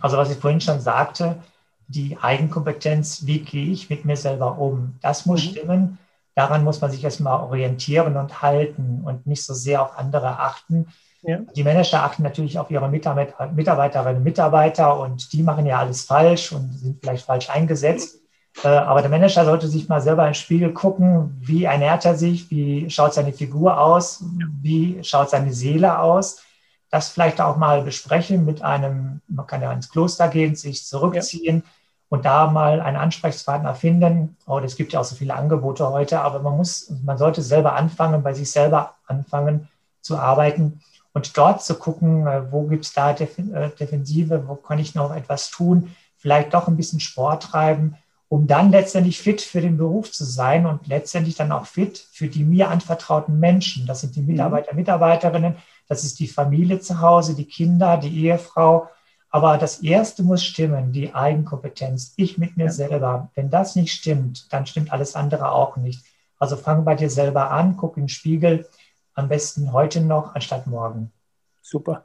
Also 0.00 0.16
was 0.16 0.30
ich 0.30 0.38
vorhin 0.38 0.60
schon 0.60 0.80
sagte, 0.80 1.42
die 1.88 2.16
Eigenkompetenz, 2.20 3.26
wie 3.26 3.40
gehe 3.40 3.72
ich 3.72 3.90
mit 3.90 4.04
mir 4.04 4.16
selber 4.16 4.58
um? 4.58 4.94
Das 5.02 5.26
muss 5.26 5.44
mhm. 5.44 5.50
stimmen 5.50 5.98
daran 6.34 6.64
muss 6.64 6.80
man 6.80 6.90
sich 6.90 7.04
erstmal 7.04 7.40
orientieren 7.40 8.16
und 8.16 8.42
halten 8.42 9.02
und 9.04 9.26
nicht 9.26 9.44
so 9.44 9.54
sehr 9.54 9.82
auf 9.82 9.98
andere 9.98 10.38
achten. 10.38 10.86
Ja. 11.22 11.38
Die 11.54 11.62
Manager 11.62 12.02
achten 12.02 12.22
natürlich 12.22 12.58
auf 12.58 12.70
ihre 12.70 12.88
Mitarbeiterinnen 12.88 14.16
und 14.16 14.24
Mitarbeiter 14.24 14.98
und 14.98 15.32
die 15.32 15.42
machen 15.42 15.66
ja 15.66 15.78
alles 15.78 16.02
falsch 16.02 16.52
und 16.52 16.72
sind 16.72 17.00
vielleicht 17.00 17.26
falsch 17.26 17.48
eingesetzt. 17.50 18.21
Äh, 18.62 18.68
aber 18.68 19.00
der 19.00 19.10
Manager 19.10 19.44
sollte 19.44 19.68
sich 19.68 19.88
mal 19.88 20.00
selber 20.00 20.26
ins 20.28 20.38
Spiegel 20.38 20.72
gucken, 20.72 21.36
wie 21.40 21.64
ernährt 21.64 22.04
er 22.04 22.16
sich, 22.16 22.50
wie 22.50 22.88
schaut 22.90 23.14
seine 23.14 23.32
Figur 23.32 23.80
aus, 23.80 24.22
wie 24.60 25.02
schaut 25.02 25.30
seine 25.30 25.52
Seele 25.52 25.98
aus. 25.98 26.42
Das 26.90 27.08
vielleicht 27.08 27.40
auch 27.40 27.56
mal 27.56 27.82
besprechen 27.82 28.44
mit 28.44 28.62
einem, 28.62 29.22
man 29.26 29.46
kann 29.46 29.62
ja 29.62 29.72
ins 29.72 29.90
Kloster 29.90 30.28
gehen, 30.28 30.54
sich 30.54 30.84
zurückziehen. 30.84 31.62
Ja 31.64 31.70
und 32.12 32.26
da 32.26 32.46
mal 32.46 32.82
einen 32.82 32.98
Ansprechpartner 32.98 33.74
finden. 33.74 34.36
Oh, 34.46 34.58
es 34.58 34.76
gibt 34.76 34.92
ja 34.92 35.00
auch 35.00 35.04
so 35.04 35.16
viele 35.16 35.32
Angebote 35.32 35.88
heute, 35.88 36.20
aber 36.20 36.40
man 36.40 36.58
muss, 36.58 36.92
man 37.02 37.16
sollte 37.16 37.40
selber 37.40 37.72
anfangen, 37.74 38.22
bei 38.22 38.34
sich 38.34 38.50
selber 38.50 38.96
anfangen 39.06 39.66
zu 40.02 40.18
arbeiten 40.18 40.82
und 41.14 41.34
dort 41.38 41.62
zu 41.62 41.74
gucken, 41.74 42.26
äh, 42.26 42.52
wo 42.52 42.64
gibt 42.64 42.84
es 42.84 42.92
da 42.92 43.12
äh, 43.12 43.70
Defensive, 43.80 44.46
wo 44.46 44.56
kann 44.56 44.78
ich 44.78 44.94
noch 44.94 45.16
etwas 45.16 45.48
tun, 45.48 45.96
vielleicht 46.18 46.52
doch 46.52 46.68
ein 46.68 46.76
bisschen 46.76 47.00
Sport 47.00 47.44
treiben, 47.44 47.96
um 48.32 48.46
dann 48.46 48.70
letztendlich 48.70 49.20
fit 49.20 49.42
für 49.42 49.60
den 49.60 49.76
Beruf 49.76 50.10
zu 50.10 50.24
sein 50.24 50.64
und 50.64 50.86
letztendlich 50.86 51.36
dann 51.36 51.52
auch 51.52 51.66
fit 51.66 51.98
für 52.12 52.28
die 52.28 52.44
mir 52.44 52.70
anvertrauten 52.70 53.38
Menschen. 53.38 53.86
Das 53.86 54.00
sind 54.00 54.16
die 54.16 54.22
mhm. 54.22 54.28
Mitarbeiter, 54.28 54.74
Mitarbeiterinnen, 54.74 55.56
das 55.86 56.02
ist 56.02 56.18
die 56.18 56.28
Familie 56.28 56.80
zu 56.80 57.02
Hause, 57.02 57.34
die 57.34 57.44
Kinder, 57.44 57.98
die 57.98 58.24
Ehefrau, 58.24 58.88
aber 59.28 59.58
das 59.58 59.82
Erste 59.82 60.22
muss 60.22 60.42
stimmen, 60.42 60.92
die 60.92 61.14
Eigenkompetenz, 61.14 62.14
ich 62.16 62.38
mit 62.38 62.56
mir 62.56 62.64
ja. 62.64 62.70
selber. 62.70 63.30
Wenn 63.34 63.50
das 63.50 63.76
nicht 63.76 63.92
stimmt, 63.92 64.50
dann 64.50 64.64
stimmt 64.64 64.92
alles 64.92 65.14
andere 65.14 65.52
auch 65.52 65.76
nicht. 65.76 66.02
Also 66.38 66.56
fang 66.56 66.86
bei 66.86 66.94
dir 66.94 67.10
selber 67.10 67.50
an, 67.50 67.76
guck 67.76 67.98
in 67.98 68.04
den 68.04 68.08
Spiegel, 68.08 68.66
am 69.12 69.28
besten 69.28 69.74
heute 69.74 70.00
noch 70.00 70.34
anstatt 70.34 70.66
morgen. 70.66 71.12
Super. 71.60 72.02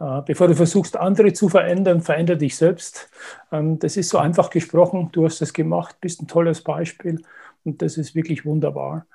Äh, 0.00 0.22
bevor 0.24 0.48
du 0.48 0.54
versuchst, 0.54 0.96
andere 0.96 1.32
zu 1.32 1.48
verändern, 1.48 2.00
verändere 2.00 2.38
dich 2.38 2.56
selbst. 2.56 3.10
Ähm, 3.52 3.78
das 3.78 3.96
ist 3.96 4.08
so 4.08 4.18
einfach 4.18 4.50
gesprochen. 4.50 5.10
Du 5.12 5.24
hast 5.24 5.42
es 5.42 5.52
gemacht, 5.52 5.96
bist 6.00 6.22
ein 6.22 6.28
tolles 6.28 6.62
Beispiel 6.62 7.22
und 7.64 7.82
das 7.82 7.98
ist 7.98 8.14
wirklich 8.14 8.46
wunderbar. 8.46 9.06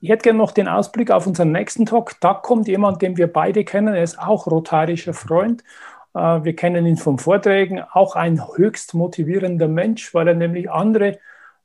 Ich 0.00 0.10
hätte 0.10 0.24
gerne 0.24 0.38
noch 0.38 0.52
den 0.52 0.68
Ausblick 0.68 1.10
auf 1.10 1.26
unseren 1.26 1.50
nächsten 1.50 1.86
Talk. 1.86 2.20
Da 2.20 2.34
kommt 2.34 2.68
jemand, 2.68 3.02
den 3.02 3.16
wir 3.16 3.32
beide 3.32 3.64
kennen. 3.64 3.94
Er 3.94 4.02
ist 4.02 4.18
auch 4.18 4.46
rotarischer 4.46 5.14
Freund. 5.14 5.64
Äh, 6.14 6.44
wir 6.44 6.54
kennen 6.54 6.86
ihn 6.86 6.98
von 6.98 7.18
Vorträgen. 7.18 7.82
Auch 7.92 8.14
ein 8.14 8.40
höchst 8.56 8.94
motivierender 8.94 9.68
Mensch, 9.68 10.14
weil 10.14 10.28
er 10.28 10.34
nämlich 10.34 10.70
andere 10.70 11.18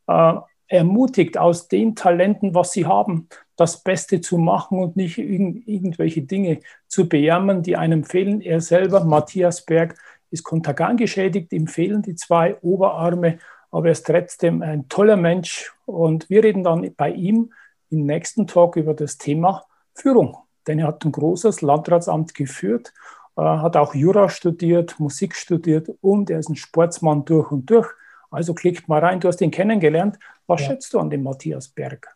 äh, 0.07 0.33
ermutigt, 0.67 1.37
aus 1.37 1.67
den 1.67 1.95
Talenten, 1.95 2.55
was 2.55 2.71
sie 2.71 2.85
haben, 2.85 3.27
das 3.55 3.83
Beste 3.83 4.21
zu 4.21 4.37
machen 4.37 4.79
und 4.79 4.95
nicht 4.95 5.17
irgendwelche 5.17 6.23
Dinge 6.23 6.59
zu 6.87 7.07
bejammern, 7.07 7.61
die 7.61 7.77
einem 7.77 8.03
fehlen. 8.03 8.41
Er 8.41 8.61
selber, 8.61 9.03
Matthias 9.03 9.65
Berg, 9.65 9.95
ist 10.31 10.43
Kontergan 10.43 10.97
geschädigt, 10.97 11.53
ihm 11.53 11.67
fehlen 11.67 12.01
die 12.01 12.15
zwei 12.15 12.57
Oberarme, 12.61 13.37
aber 13.69 13.87
er 13.87 13.91
ist 13.91 14.07
trotzdem 14.07 14.63
ein 14.63 14.89
toller 14.89 15.15
Mensch. 15.15 15.71
Und 15.85 16.29
wir 16.29 16.43
reden 16.43 16.63
dann 16.63 16.91
bei 16.95 17.11
ihm 17.11 17.53
im 17.91 18.05
nächsten 18.05 18.47
Talk 18.47 18.75
über 18.75 18.95
das 18.95 19.19
Thema 19.19 19.65
Führung. 19.93 20.37
Denn 20.67 20.79
er 20.79 20.87
hat 20.87 21.05
ein 21.05 21.11
großes 21.11 21.61
Landratsamt 21.61 22.33
geführt, 22.33 22.93
äh, 23.37 23.41
hat 23.41 23.77
auch 23.77 23.93
Jura 23.93 24.29
studiert, 24.29 24.99
Musik 24.99 25.35
studiert 25.35 25.89
und 26.01 26.29
er 26.29 26.39
ist 26.39 26.49
ein 26.49 26.55
Sportsmann 26.55 27.25
durch 27.25 27.51
und 27.51 27.69
durch. 27.69 27.89
Also 28.33 28.53
klickt 28.53 28.87
mal 28.87 28.99
rein, 28.99 29.19
du 29.19 29.27
hast 29.27 29.41
ihn 29.41 29.51
kennengelernt. 29.51 30.17
Was 30.47 30.61
ja. 30.61 30.67
schätzt 30.67 30.93
du 30.93 30.99
an 30.99 31.09
dem 31.09 31.23
Matthias 31.23 31.67
Berg? 31.67 32.15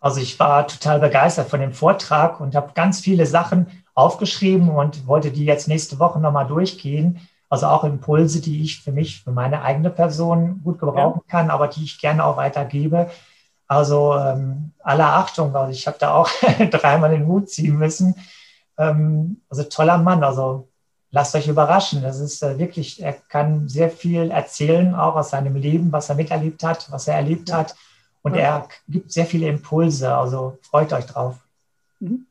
Also 0.00 0.20
ich 0.20 0.38
war 0.38 0.66
total 0.66 1.00
begeistert 1.00 1.48
von 1.48 1.60
dem 1.60 1.72
Vortrag 1.72 2.40
und 2.40 2.54
habe 2.54 2.72
ganz 2.74 3.00
viele 3.00 3.26
Sachen 3.26 3.66
aufgeschrieben 3.94 4.68
und 4.68 5.06
wollte 5.08 5.32
die 5.32 5.44
jetzt 5.44 5.66
nächste 5.66 5.98
Woche 5.98 6.20
nochmal 6.20 6.46
durchgehen. 6.46 7.20
Also 7.48 7.66
auch 7.66 7.82
Impulse, 7.82 8.40
die 8.40 8.62
ich 8.62 8.80
für 8.80 8.92
mich, 8.92 9.22
für 9.22 9.32
meine 9.32 9.62
eigene 9.62 9.90
Person 9.90 10.60
gut 10.62 10.78
gebrauchen 10.78 11.22
ja. 11.26 11.30
kann, 11.30 11.50
aber 11.50 11.66
die 11.66 11.82
ich 11.82 12.00
gerne 12.00 12.24
auch 12.24 12.36
weitergebe. 12.36 13.10
Also 13.66 14.16
ähm, 14.16 14.72
aller 14.78 15.14
Achtung, 15.14 15.54
also 15.54 15.72
ich 15.72 15.86
habe 15.86 15.98
da 15.98 16.14
auch 16.14 16.30
dreimal 16.70 17.10
den 17.10 17.26
Hut 17.26 17.50
ziehen 17.50 17.76
müssen. 17.76 18.14
Ähm, 18.78 19.42
also 19.48 19.64
toller 19.64 19.98
Mann, 19.98 20.22
also 20.22 20.67
lasst 21.10 21.34
euch 21.34 21.48
überraschen. 21.48 22.02
Das 22.02 22.20
ist 22.20 22.42
äh, 22.42 22.58
wirklich, 22.58 23.02
er 23.02 23.14
kann 23.28 23.68
sehr 23.68 23.90
viel 23.90 24.30
erzählen, 24.30 24.94
auch 24.94 25.16
aus 25.16 25.30
seinem 25.30 25.56
Leben, 25.56 25.92
was 25.92 26.08
er 26.08 26.16
miterlebt 26.16 26.62
hat, 26.62 26.90
was 26.90 27.08
er 27.08 27.14
erlebt 27.14 27.52
hat. 27.52 27.74
Und 28.22 28.34
er 28.34 28.68
gibt 28.88 29.12
sehr 29.12 29.24
viele 29.24 29.48
Impulse, 29.48 30.14
also 30.14 30.58
freut 30.62 30.92
euch 30.92 31.06
drauf. 31.06 31.36
Mhm. 32.00 32.26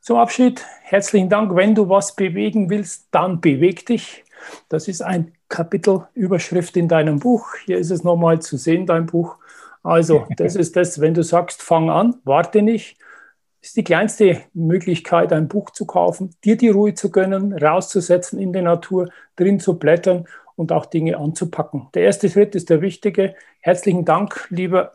Zum 0.00 0.18
Abschied, 0.18 0.64
herzlichen 0.82 1.30
Dank. 1.30 1.56
Wenn 1.56 1.74
du 1.74 1.88
was 1.88 2.14
bewegen 2.14 2.68
willst, 2.68 3.08
dann 3.10 3.40
beweg 3.40 3.86
dich. 3.86 4.24
Das 4.68 4.86
ist 4.86 5.00
ein 5.00 5.32
Kapitelüberschrift 5.48 6.76
in 6.76 6.88
deinem 6.88 7.18
Buch. 7.18 7.54
Hier 7.64 7.78
ist 7.78 7.90
es 7.90 8.04
nochmal 8.04 8.40
zu 8.40 8.58
sehen, 8.58 8.86
dein 8.86 9.06
Buch. 9.06 9.36
Also, 9.82 10.26
das 10.36 10.56
ist 10.56 10.76
das, 10.76 11.00
wenn 11.00 11.14
du 11.14 11.22
sagst, 11.22 11.62
fang 11.62 11.88
an, 11.88 12.16
warte 12.24 12.60
nicht, 12.60 12.98
ist 13.64 13.76
die 13.76 13.84
kleinste 13.84 14.42
Möglichkeit, 14.52 15.32
ein 15.32 15.48
Buch 15.48 15.70
zu 15.70 15.86
kaufen, 15.86 16.34
dir 16.44 16.56
die 16.56 16.68
Ruhe 16.68 16.94
zu 16.94 17.10
gönnen, 17.10 17.52
rauszusetzen 17.52 18.38
in 18.38 18.52
die 18.52 18.62
Natur, 18.62 19.08
drin 19.36 19.60
zu 19.60 19.78
blättern 19.78 20.26
und 20.56 20.72
auch 20.72 20.86
Dinge 20.86 21.16
anzupacken. 21.16 21.88
Der 21.94 22.02
erste 22.02 22.28
Schritt 22.28 22.54
ist 22.54 22.70
der 22.70 22.80
wichtige. 22.80 23.34
Herzlichen 23.60 24.04
Dank, 24.04 24.46
lieber 24.50 24.92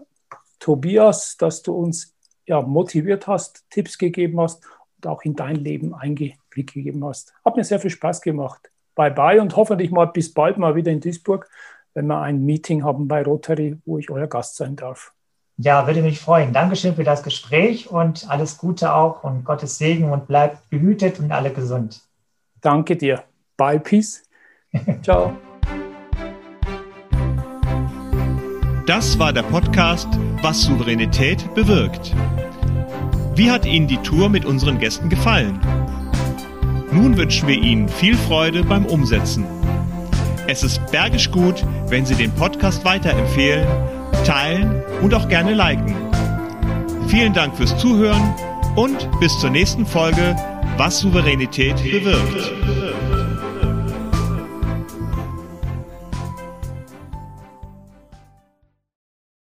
Tobias, 0.59 1.37
dass 1.37 1.61
du 1.63 1.73
uns 1.73 2.15
ja, 2.45 2.61
motiviert 2.61 3.27
hast, 3.27 3.65
Tipps 3.69 3.97
gegeben 3.97 4.39
hast 4.39 4.63
und 4.97 5.07
auch 5.07 5.23
in 5.23 5.35
dein 5.35 5.55
Leben 5.55 5.93
Einblick 5.93 6.37
gegeben 6.51 7.03
hast. 7.05 7.33
Hat 7.43 7.55
mir 7.55 7.63
sehr 7.63 7.79
viel 7.79 7.91
Spaß 7.91 8.21
gemacht. 8.21 8.69
Bye 8.95 9.11
bye 9.11 9.41
und 9.41 9.55
hoffentlich 9.55 9.91
mal 9.91 10.05
bis 10.05 10.33
bald 10.33 10.57
mal 10.57 10.75
wieder 10.75 10.91
in 10.91 10.99
Duisburg 10.99 11.49
wenn 11.93 12.07
wir 12.07 12.21
ein 12.21 12.45
Meeting 12.45 12.83
haben 12.83 13.07
bei 13.07 13.23
Rotary, 13.23 13.77
wo 13.85 13.97
ich 13.97 14.09
euer 14.09 14.27
Gast 14.27 14.55
sein 14.55 14.75
darf. 14.75 15.13
Ja, 15.61 15.85
würde 15.87 16.01
mich 16.01 16.21
freuen. 16.21 16.53
Dankeschön 16.53 16.95
für 16.95 17.03
das 17.03 17.21
Gespräch 17.21 17.91
und 17.91 18.25
alles 18.29 18.57
Gute 18.57 18.93
auch 18.93 19.25
und 19.25 19.43
Gottes 19.43 19.77
Segen 19.77 20.09
und 20.09 20.25
bleibt 20.25 20.69
behütet 20.69 21.19
und 21.19 21.33
alle 21.33 21.51
gesund. 21.51 21.99
Danke 22.61 22.95
dir. 22.95 23.23
Bye, 23.57 23.81
Peace. 23.81 24.23
Ciao. 25.01 25.33
Das 28.85 29.19
war 29.19 29.33
der 29.33 29.43
Podcast 29.43 30.07
Was 30.41 30.61
Souveränität 30.61 31.53
bewirkt. 31.55 32.15
Wie 33.35 33.51
hat 33.51 33.65
Ihnen 33.65 33.89
die 33.89 33.97
Tour 33.97 34.29
mit 34.29 34.45
unseren 34.45 34.79
Gästen 34.79 35.09
gefallen? 35.09 35.59
Nun 36.93 37.17
wünschen 37.17 37.49
wir 37.49 37.57
Ihnen 37.57 37.89
viel 37.89 38.15
Freude 38.15 38.63
beim 38.63 38.85
Umsetzen. 38.85 39.45
Es 40.47 40.63
ist 40.63 40.79
bergisch 40.89 41.29
gut, 41.31 41.65
wenn 41.89 42.05
Sie 42.05 42.15
den 42.15 42.31
Podcast 42.31 42.85
weiterempfehlen, 42.85 43.67
teilen 44.23 44.83
und 45.01 45.13
auch 45.13 45.27
gerne 45.27 45.53
liken. 45.53 45.95
Vielen 47.07 47.33
Dank 47.33 47.55
fürs 47.55 47.77
Zuhören 47.77 48.33
und 48.75 49.09
bis 49.19 49.37
zur 49.39 49.49
nächsten 49.49 49.85
Folge, 49.85 50.35
was 50.77 50.99
Souveränität 50.99 51.75
bewirkt. 51.77 52.88